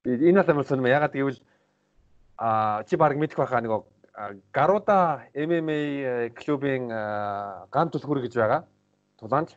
би 0.03 0.11
энэ 0.27 0.43
бол 0.43 0.51
амар 0.51 0.67
сонирм 0.67 0.91
ягаад 0.91 1.15
гэвэл 1.15 1.39
а 2.39 2.83
чи 2.87 2.97
баг 2.97 3.19
мэдэх 3.19 3.39
байхаа 3.39 3.63
нөгөө 3.63 3.83
Гаруда 4.51 5.31
MMA 5.35 6.35
клубын 6.35 6.91
ган 7.71 7.91
түлхүүр 7.95 8.27
гэж 8.27 8.35
байгаа. 8.35 8.67
Тулаанч. 9.19 9.55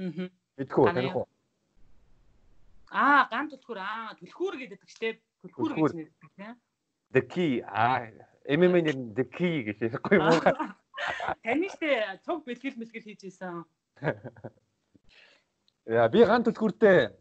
Аа. 0.00 0.28
Мэдгүй 0.56 0.92
таних 0.96 1.16
уу? 1.16 1.26
Аа, 2.88 3.28
ган 3.28 3.52
түлхүүр 3.52 3.80
аа, 3.84 4.16
түлхүүр 4.16 4.54
гэдэг 4.62 4.80
чтэй 4.88 5.12
түлхүүр 5.44 5.76
гэж 5.76 5.92
нэрдэг 5.98 6.30
тийм. 6.40 6.56
The 7.12 7.20
key 7.20 7.60
аа 7.68 8.08
MMA 8.48 8.80
нэр 8.88 8.96
the 9.12 9.28
key 9.28 9.60
гэж 9.68 9.84
ярихгүй 9.84 10.16
юм 10.16 10.32
уу? 10.32 10.40
Таны 11.44 11.68
штэ 11.68 12.24
цуг 12.24 12.48
бэлгэл 12.48 12.80
мэлгэл 12.80 13.12
хийж 13.12 13.28
исэн. 13.28 13.60
Яа 16.00 16.08
би 16.08 16.24
ган 16.24 16.48
түлхүүртэй 16.48 17.12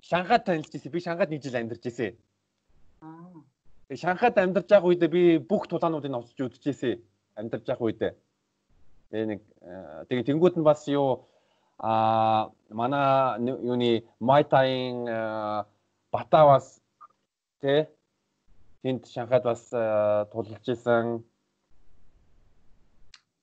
Шанхайд 0.00 0.48
танилж 0.48 0.72
ирсэн. 0.72 0.92
Би 0.92 1.04
Шанхайд 1.04 1.28
нэг 1.28 1.44
жил 1.44 1.60
амьдарч 1.60 1.92
ирсэн. 1.92 2.16
Аа. 3.04 3.35
Шанхайд 3.94 4.34
амьдарч 4.34 4.66
байгаа 4.66 4.90
үедээ 4.90 5.10
би 5.14 5.22
бүх 5.38 5.70
тулаануудыг 5.70 6.10
авчиж 6.10 6.40
үзчихсэн. 6.42 6.98
Амьдарч 7.38 7.66
байгаа 7.70 7.86
үедээ. 7.86 8.12
Тэгээ 9.14 9.26
нэг 9.30 9.40
тэгээ 10.10 10.26
тэнгууд 10.26 10.58
нь 10.58 10.66
бас 10.66 10.82
юу 10.90 11.30
а 11.78 12.50
манай 12.66 13.38
юуны 13.46 14.02
Майтаийн 14.18 15.06
бата 16.10 16.40
бас 16.50 16.82
тэ 17.62 17.86
тэнд 18.82 19.06
Шанхайд 19.06 19.44
бас 19.46 19.70
тулж 20.34 20.66
исэн. 20.66 21.22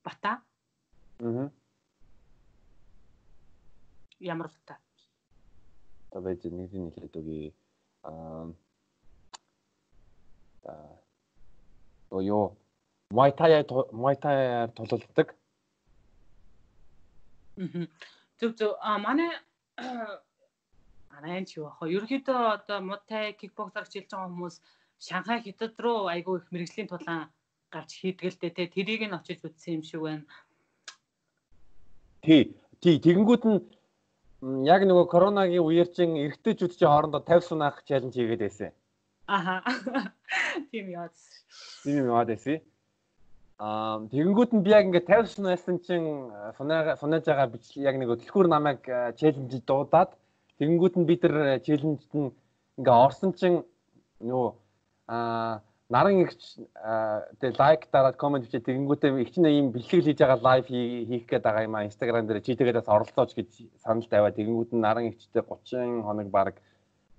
Бата? 0.03 0.43
Аа. 1.23 1.47
Ямар 4.19 4.51
бата? 4.51 4.75
Одоо 6.11 6.21
байж 6.27 6.43
нэг 6.51 6.67
нь 6.67 6.91
хэлээд 6.91 7.15
үгүй. 7.15 7.55
Аа 8.03 8.51
оо 10.65 12.21
ёо 12.21 12.45
Майтая 13.11 13.65
Майтаяар 13.91 14.71
тулалдаг. 14.71 15.35
Зөв 18.39 18.51
зөв 18.57 18.71
а 18.81 18.97
манай 18.97 19.29
манай 21.13 21.45
ч 21.45 21.57
юу 21.57 21.67
ах 21.69 21.81
ерөөхдөө 21.81 22.39
одоо 22.57 22.79
мутай 22.81 23.33
кикбоксер 23.39 23.85
хичээлж 23.85 24.09
байгаа 24.09 24.29
хүмүүс 24.29 24.55
Шанхай 25.05 25.39
хятад 25.45 25.77
руу 25.83 26.07
айгүй 26.07 26.39
их 26.39 26.47
мэрэгжлийн 26.51 26.89
тулаан 26.89 27.29
гарч 27.73 27.91
хийдгэлтэй 28.01 28.51
те 28.57 28.65
тэрийг 28.75 29.01
нь 29.05 29.17
очиж 29.17 29.39
үзсэн 29.45 29.73
юм 29.77 29.83
шиг 29.83 30.01
байна. 30.01 30.25
Тий. 32.25 32.55
Тий, 32.81 32.99
тэгэнгүүт 32.99 33.43
нь 33.47 33.59
яг 34.67 34.81
нөгөө 34.83 35.05
коронагийн 35.13 35.63
үеэр 35.63 35.89
чин 35.95 36.19
эргэжтэйчүүд 36.23 36.73
чинь 36.75 36.91
хоорондоо 36.91 37.21
50 37.23 37.47
сунаах 37.47 37.77
чаленж 37.87 38.15
хийгээд 38.15 38.43
байсан. 38.43 38.71
Аха. 39.27 39.63
Тийм 40.71 40.89
яад. 40.89 41.11
Тийм 41.83 42.05
яад 42.11 42.29
эсэ. 42.35 42.61
Аа 43.59 44.03
тэгэнгүүт 44.11 44.51
нь 44.57 44.63
би 44.65 44.71
яг 44.73 44.89
ингээд 44.89 45.07
50 45.07 45.35
сунасан 45.35 45.77
чинь 45.79 46.31
сунаа 46.57 46.97
сунааж 46.99 47.23
байгаа 47.23 47.47
бичлэг 47.53 47.85
яг 47.85 47.95
нэг 47.95 48.09
төлхөр 48.19 48.47
намайг 48.51 48.81
челленж 49.15 49.53
дуудаад 49.63 50.11
тэгэнгүүт 50.59 50.95
нь 50.99 51.07
бид 51.07 51.23
нар 51.23 51.61
челленжд 51.63 52.11
нь 52.11 52.33
ингээ 52.81 52.97
орсон 53.05 53.31
чинь 53.37 53.63
нөө 54.19 54.57
аа 55.07 55.61
наран 55.93 56.25
их 56.25 56.33
тэгээ 57.39 57.59
лайк 57.61 57.87
дараад 57.93 58.17
комент 58.17 58.43
бичээ 58.49 58.65
тэгэнгүүтээ 58.67 59.21
их 59.21 59.31
чинь 59.31 59.47
ийм 59.47 59.69
бэлтгэл 59.71 60.07
хийж 60.09 60.19
байгаа 60.19 60.41
лайв 60.41 60.65
хийх 60.67 61.25
гээд 61.29 61.43
байгаа 61.45 61.63
юм 61.67 61.75
а 61.77 61.85
инстаграм 61.85 62.25
дээр 62.25 62.41
чи 62.41 62.57
тэгээд 62.57 62.81
бас 62.81 62.89
оролцооч 62.89 63.31
гэж 63.37 63.49
санал 63.83 64.07
тавиад 64.09 64.35
тэгэнгүүт 64.35 64.71
нь 64.73 64.83
наран 64.83 65.13
ихтэй 65.13 65.45
30 65.45 66.01
хоног 66.07 66.27
баг 66.33 66.57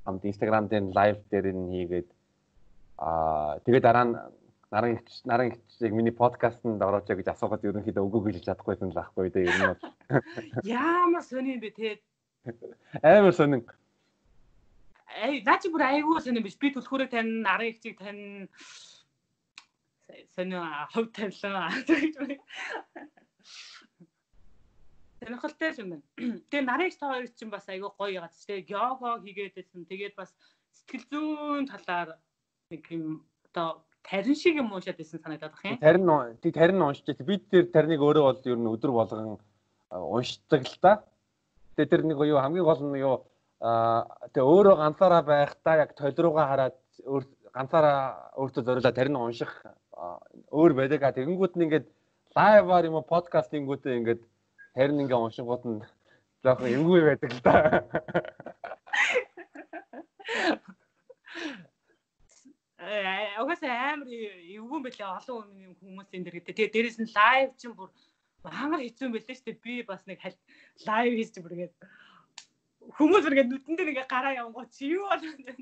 хамт 0.04 0.24
инстаграм 0.24 0.68
дээр 0.68 0.84
лайв 0.94 1.16
дээр 1.30 1.46
нь 1.52 1.72
хийгээд 1.74 2.08
аа 2.98 3.58
тэгээд 3.64 3.84
дараа 3.84 4.04
нь 4.04 4.14
наран 4.74 4.98
наран 5.24 5.52
яг 5.80 5.92
миний 5.92 6.12
подкастэнд 6.12 6.82
орооч 6.82 7.06
гэж 7.06 7.28
асуугаад 7.30 7.64
ерөнхийдөө 7.64 8.04
үгүй 8.04 8.20
гэж 8.32 8.44
чадахгүйсэн 8.48 8.90
л 8.92 9.02
ахгүй 9.02 9.30
дээ 9.30 9.48
ер 9.48 9.56
нь 9.58 9.68
бол. 9.70 9.82
Ямар 10.66 11.22
сони 11.22 11.54
юм 11.54 11.60
бэ 11.62 11.70
те 11.78 11.88
амар 13.02 13.32
сонин 13.32 13.62
Эй 15.14 15.46
наа 15.46 15.58
чи 15.62 15.70
бүр 15.70 15.86
айгүй 15.86 16.20
сони 16.20 16.42
биш. 16.42 16.58
Би 16.58 16.74
түлхүүрээ 16.74 17.08
тань 17.14 17.46
наран 17.46 17.70
ихчийг 17.70 18.02
тань 18.02 18.50
сони 20.34 20.58
хов 20.90 21.06
тавилаа 21.14 21.70
сонирхолтой 25.24 25.72
юм 25.78 25.88
байна. 25.90 26.04
Тэгээ 26.50 26.64
нарийн 26.68 26.92
та 27.00 27.08
хоёр 27.12 27.28
чинь 27.32 27.50
бас 27.50 27.66
айгүй 27.68 27.90
гоё 27.98 28.12
ягаад 28.20 28.34
ч 28.36 28.46
тэгээ 28.46 28.70
йога 28.70 29.10
хийгээд 29.24 29.54
байсан. 29.56 29.80
Тэгээд 29.88 30.14
бас 30.16 30.30
сэтгэл 30.76 31.06
зүйн 31.10 31.64
талаар 31.72 32.08
нэг 32.70 32.82
юм 32.92 33.24
одоо 33.48 33.84
тарин 34.04 34.36
шиг 34.36 34.56
юм 34.60 34.72
уушаад 34.72 34.98
байсан 35.00 35.20
санагдаад 35.20 35.54
байна. 35.62 35.80
Тарин 35.80 36.36
тий 36.42 36.52
тарин 36.52 36.82
уншиж 36.82 37.06
байсан. 37.08 37.26
Би 37.26 37.38
тэр 37.38 37.64
тариныг 37.72 38.00
өөрөө 38.00 38.24
бол 38.28 38.40
ер 38.44 38.58
нь 38.60 38.72
өдөр 38.74 38.92
болгон 38.92 39.38
уншдаг 39.90 40.62
л 40.68 40.78
та. 40.80 40.92
Тэгээ 41.76 41.90
тэр 41.90 42.02
нэг 42.04 42.18
юу 42.20 42.38
хамгийн 42.38 42.64
гол 42.68 42.82
нь 42.84 43.00
юу 43.00 43.16
тэгээ 43.64 44.50
өөрөө 44.52 44.74
ганцаараа 44.82 45.22
байхдаа 45.22 45.74
яг 45.82 45.90
толируугаа 45.96 46.46
хараад 46.50 46.76
ганцаараа 47.56 48.34
өөртөө 48.36 48.62
зориулаад 48.66 48.96
тарин 48.98 49.16
унших 49.16 49.52
өөр 50.52 50.72
байдаг. 50.74 51.00
Тэгэнгүүт 51.14 51.54
нь 51.56 51.64
ингээд 51.64 51.86
лайваар 52.36 52.84
юм 52.90 52.98
уу 52.98 53.06
подкастингүүтээ 53.06 53.98
ингээд 54.00 54.22
Харин 54.74 55.02
ингээ 55.06 55.22
уншингууд 55.22 55.64
нь 55.70 55.80
жоохон 56.42 56.74
эвгүй 56.74 57.00
байдаг 57.06 57.30
л 57.30 57.40
да. 57.46 57.54
Э 62.82 63.38
угаасаа 63.38 63.94
амар 63.94 64.10
эвгүй 64.10 64.80
байлаа 64.82 65.22
олон 65.22 65.46
хүмүүсийн 65.78 66.26
дэр 66.26 66.36
гэдэг. 66.42 66.54
Тэгээ 66.58 66.74
дээрэс 66.74 66.98
нь 66.98 67.14
лайв 67.14 67.54
чинь 67.54 67.78
бүр 67.78 67.90
амар 68.50 68.82
хэцүү 68.82 69.14
байлаа 69.14 69.34
шүү 69.38 69.46
дээ. 69.46 69.62
Би 69.62 69.74
бас 69.86 70.02
нэг 70.10 70.18
лайв 70.82 71.12
хийж 71.16 71.38
бүргээд 71.38 71.74
хүмүүс 72.98 73.24
бүргээд 73.24 73.50
нүдэн 73.54 73.76
дээр 73.78 73.92
ингээ 73.94 74.10
гараа 74.10 74.34
явангууд 74.42 74.70
чи 74.74 74.90
юу 74.90 75.06
болов 75.06 75.38
вэ? 75.38 75.54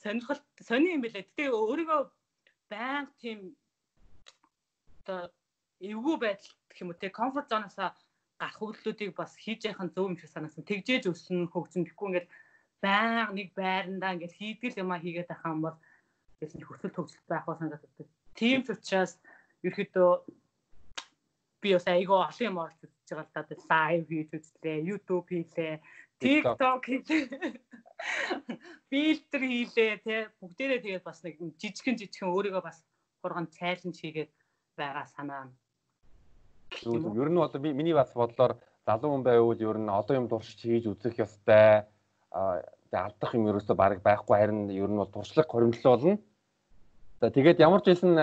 Сонирхол 0.00 0.40
сони 0.62 0.94
юм 0.94 1.02
байлаа. 1.02 1.26
Тэгээ 1.34 1.50
өөрийгөө 1.50 2.00
баян 2.70 3.10
тийм 3.20 3.58
одоо 5.02 5.28
эвгүй 5.80 6.16
байдал 6.18 6.52
гэх 6.68 6.82
юм 6.82 6.90
уу 6.90 7.00
те 7.00 7.08
комфорт 7.10 7.48
зоноосоо 7.50 7.94
гарах 8.38 8.62
үйлдэлүүдийг 8.62 9.14
бас 9.14 9.32
хийж 9.34 9.66
яхах 9.70 9.86
нь 9.86 9.94
зөв 9.94 10.06
юм 10.10 10.18
шиг 10.18 10.30
санасан. 10.30 10.66
Тэгжээж 10.66 11.04
өснө 11.10 11.50
хөгжин 11.50 11.86
гэхгүй 11.86 12.06
ингээд 12.08 12.28
баян 12.82 13.34
нэг 13.34 13.48
байрандаа 13.58 14.14
ингээд 14.14 14.38
хийдгэл 14.38 14.82
юмаа 14.82 14.98
хийгээд 15.02 15.34
ахаа 15.34 15.54
юм 15.54 15.62
бол 15.66 15.78
гэсэн 16.38 16.62
хөсөл 16.62 16.94
төгсөл 16.94 17.26
байх 17.30 17.46
уу 17.46 17.58
санагддаг. 17.58 18.06
Тийм 18.38 18.62
ч 18.62 18.74
учраас 18.74 19.18
ерөөдөө 19.66 20.10
би 21.62 21.68
бас 21.74 21.86
айгаа 21.90 22.30
олон 22.30 22.46
юм 22.50 22.58
орж 22.62 22.78
үзэж 22.86 23.08
байгаа 23.10 23.26
л 23.26 23.34
да. 23.34 23.62
Лайв 23.70 24.06
хийж 24.06 24.30
үзлээ, 24.38 24.78
YouTube 24.88 25.26
хийлээ, 25.30 25.82
TikTok 26.22 26.82
хийлээ. 26.86 27.24
Фильтр 28.90 29.42
хийлээ, 29.42 29.92
тий. 30.06 30.20
Бүгдээрээ 30.38 30.80
тэгээд 30.86 31.04
бас 31.06 31.18
нэг 31.26 31.34
жижигхэн 31.58 31.98
жижигхэн 31.98 32.30
өөрийгөө 32.30 32.62
бас 32.62 32.78
хурган 33.18 33.50
цайлан 33.50 33.90
хийгээд 33.90 34.30
байгаа 34.78 35.06
санаа 35.10 35.50
Юу 36.84 37.14
ер 37.22 37.30
нь 37.30 37.38
одоо 37.38 37.60
би 37.60 37.72
миний 37.72 37.94
бас 37.94 38.12
бодлоор 38.14 38.56
залуу 38.86 39.10
хүн 39.14 39.22
байвал 39.22 39.60
ер 39.60 39.78
нь 39.78 39.88
одоо 39.88 40.16
юм 40.16 40.28
туршиж 40.28 40.60
хийж 40.60 40.86
үзэх 40.86 41.18
ёстой. 41.18 41.84
Аа 42.30 42.62
алдах 42.92 43.34
юм 43.34 43.48
ерөөсөө 43.50 43.76
баг 43.76 44.00
байхгүй 44.02 44.36
харин 44.38 44.70
ер 44.70 44.88
нь 44.88 44.96
бол 44.96 45.10
туршлага 45.12 45.48
хоримтлол 45.48 45.92
болно. 45.92 46.18
За 47.20 47.30
тэгээд 47.30 47.60
ямар 47.60 47.80
ч 47.82 47.92
хэлсэн 47.92 48.14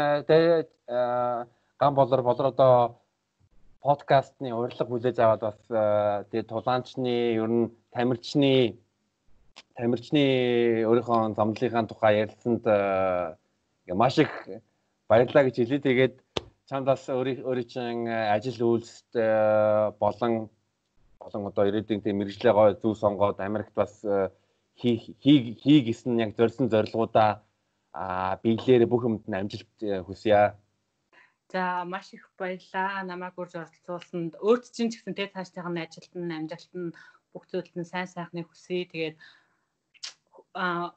гам 1.80 1.96
болор 1.96 2.22
болор 2.24 2.48
одоо 2.48 3.00
подкастны 3.82 4.54
урилга 4.56 4.86
хүлээж 4.86 5.18
аваад 5.20 5.42
бас 5.42 5.60
тэгээд 6.32 6.50
тулаанчны 6.50 7.14
ер 7.38 7.50
нь 7.50 7.72
тамирчны 7.94 8.80
тамирчны 9.78 10.24
өөрийнхөө 10.90 11.36
замдлынхаа 11.38 11.86
тухай 11.86 12.24
ярилцсанд 12.24 12.64
маш 13.94 14.18
их 14.18 14.32
баярлалаа 15.08 15.44
гэж 15.46 15.56
хэлээ. 15.62 15.86
Тэгээд 15.86 16.16
чамдаас 16.70 17.06
өөрийн 17.10 17.70
чинь 17.70 18.08
э, 18.10 18.34
ажил 18.34 18.58
үйлсд 18.66 19.14
э, 19.14 19.94
болон 20.02 20.50
болон 21.22 21.42
одоо 21.50 21.66
ирээдүйн 21.70 22.02
тийм 22.02 22.18
мэрэгжлээ 22.18 22.54
гой 22.54 22.74
зүй 22.82 22.94
сонгоод 22.98 23.40
Америкт 23.40 23.74
бас 23.78 24.02
э, 24.04 24.34
хий 24.74 24.98
хий 25.22 25.80
гэсэн 25.86 26.18
яг 26.20 26.34
зорьсон 26.34 26.70
зорилгоудаа 26.74 27.46
биелэрээ 28.42 28.90
бүх 28.90 29.06
юмд 29.06 29.24
нь 29.30 29.38
амжилт 29.38 29.78
хүсье. 30.10 30.58
За 31.54 31.86
маш 31.86 32.12
их 32.18 32.28
баярлалаа. 32.38 33.06
Намайг 33.06 33.38
урьж 33.38 33.56
оролцуулсанд 33.56 34.34
өөрт 34.42 34.66
чинь 34.74 34.90
ч 34.90 35.00
гэсэн 35.00 35.16
тэ 35.16 35.32
цаашдынх 35.32 35.70
нь 35.70 35.84
ажилд 35.86 36.14
нь 36.18 36.34
амжилт 36.34 36.74
нь 36.74 36.92
бүх 37.32 37.46
зүйлд 37.48 37.78
нь 37.78 37.88
сайн 37.88 38.10
сайхны 38.10 38.44
хүсье. 38.44 38.90
Тэгээд 38.90 39.16
а 40.58 40.92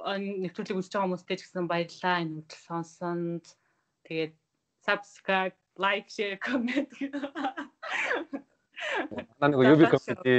нэвтрүүлгийг 0.00 0.80
үзэж 0.80 0.92
байгаа 0.96 1.06
хүмүүстээ 1.06 1.36
ч 1.38 1.42
гэсэн 1.44 1.68
баярлалаа. 1.68 2.24
Энэ 2.24 2.34
хөдөл 2.42 2.64
сонсонд 2.66 3.44
тэгээд 4.08 4.34
subscribe 4.84 5.54
like, 5.78 6.10
share, 6.10 6.36
comment. 6.36 6.90
Манай 9.38 9.54
нэг 9.54 9.72
UB 9.74 9.82
comedy 9.94 10.36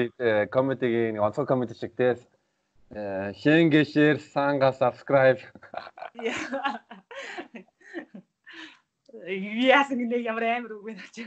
comedy-гийн 0.51 1.19
онцгой 1.19 1.47
comedy 1.47 1.73
шиг 1.75 1.95
те 1.95 2.15
шенгэ 3.41 3.83
share, 3.87 4.19
санга 4.19 4.71
subscribe. 4.75 5.39
Яасан 9.23 9.97
нэг 10.09 10.21
ямар 10.21 10.43
амар 10.43 10.71
үг 10.77 10.83
вэ 10.83 10.93
чи. 11.15 11.23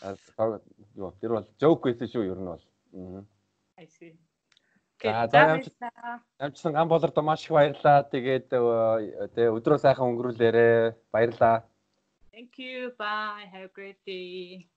Аа 0.00 0.60
юу 0.94 1.10
тэр 1.20 1.30
бол 1.36 1.48
joke 1.58 1.90
гэсэн 1.90 2.08
шүү 2.08 2.30
ер 2.30 2.38
нь 2.38 2.48
бол. 2.48 2.64
Аа. 2.94 3.24
I 3.76 3.86
see. 3.86 4.16
За 5.02 5.60
ямчсан 6.40 6.72
ган 6.72 6.88
болордо 6.88 7.22
маш 7.22 7.44
их 7.44 7.52
баярлаа. 7.52 8.02
Тэгээд 8.12 8.48
тэгээ 8.48 9.54
өдрөө 9.56 9.78
сайхан 9.80 10.08
өнгөрүүлээрэ. 10.10 10.96
Баярлаа. 11.12 11.64
Thank 12.32 12.58
you. 12.58 12.92
Bye. 12.98 13.48
Have 13.52 13.64
a 13.64 13.72
great 13.72 14.00
day. 14.04 14.68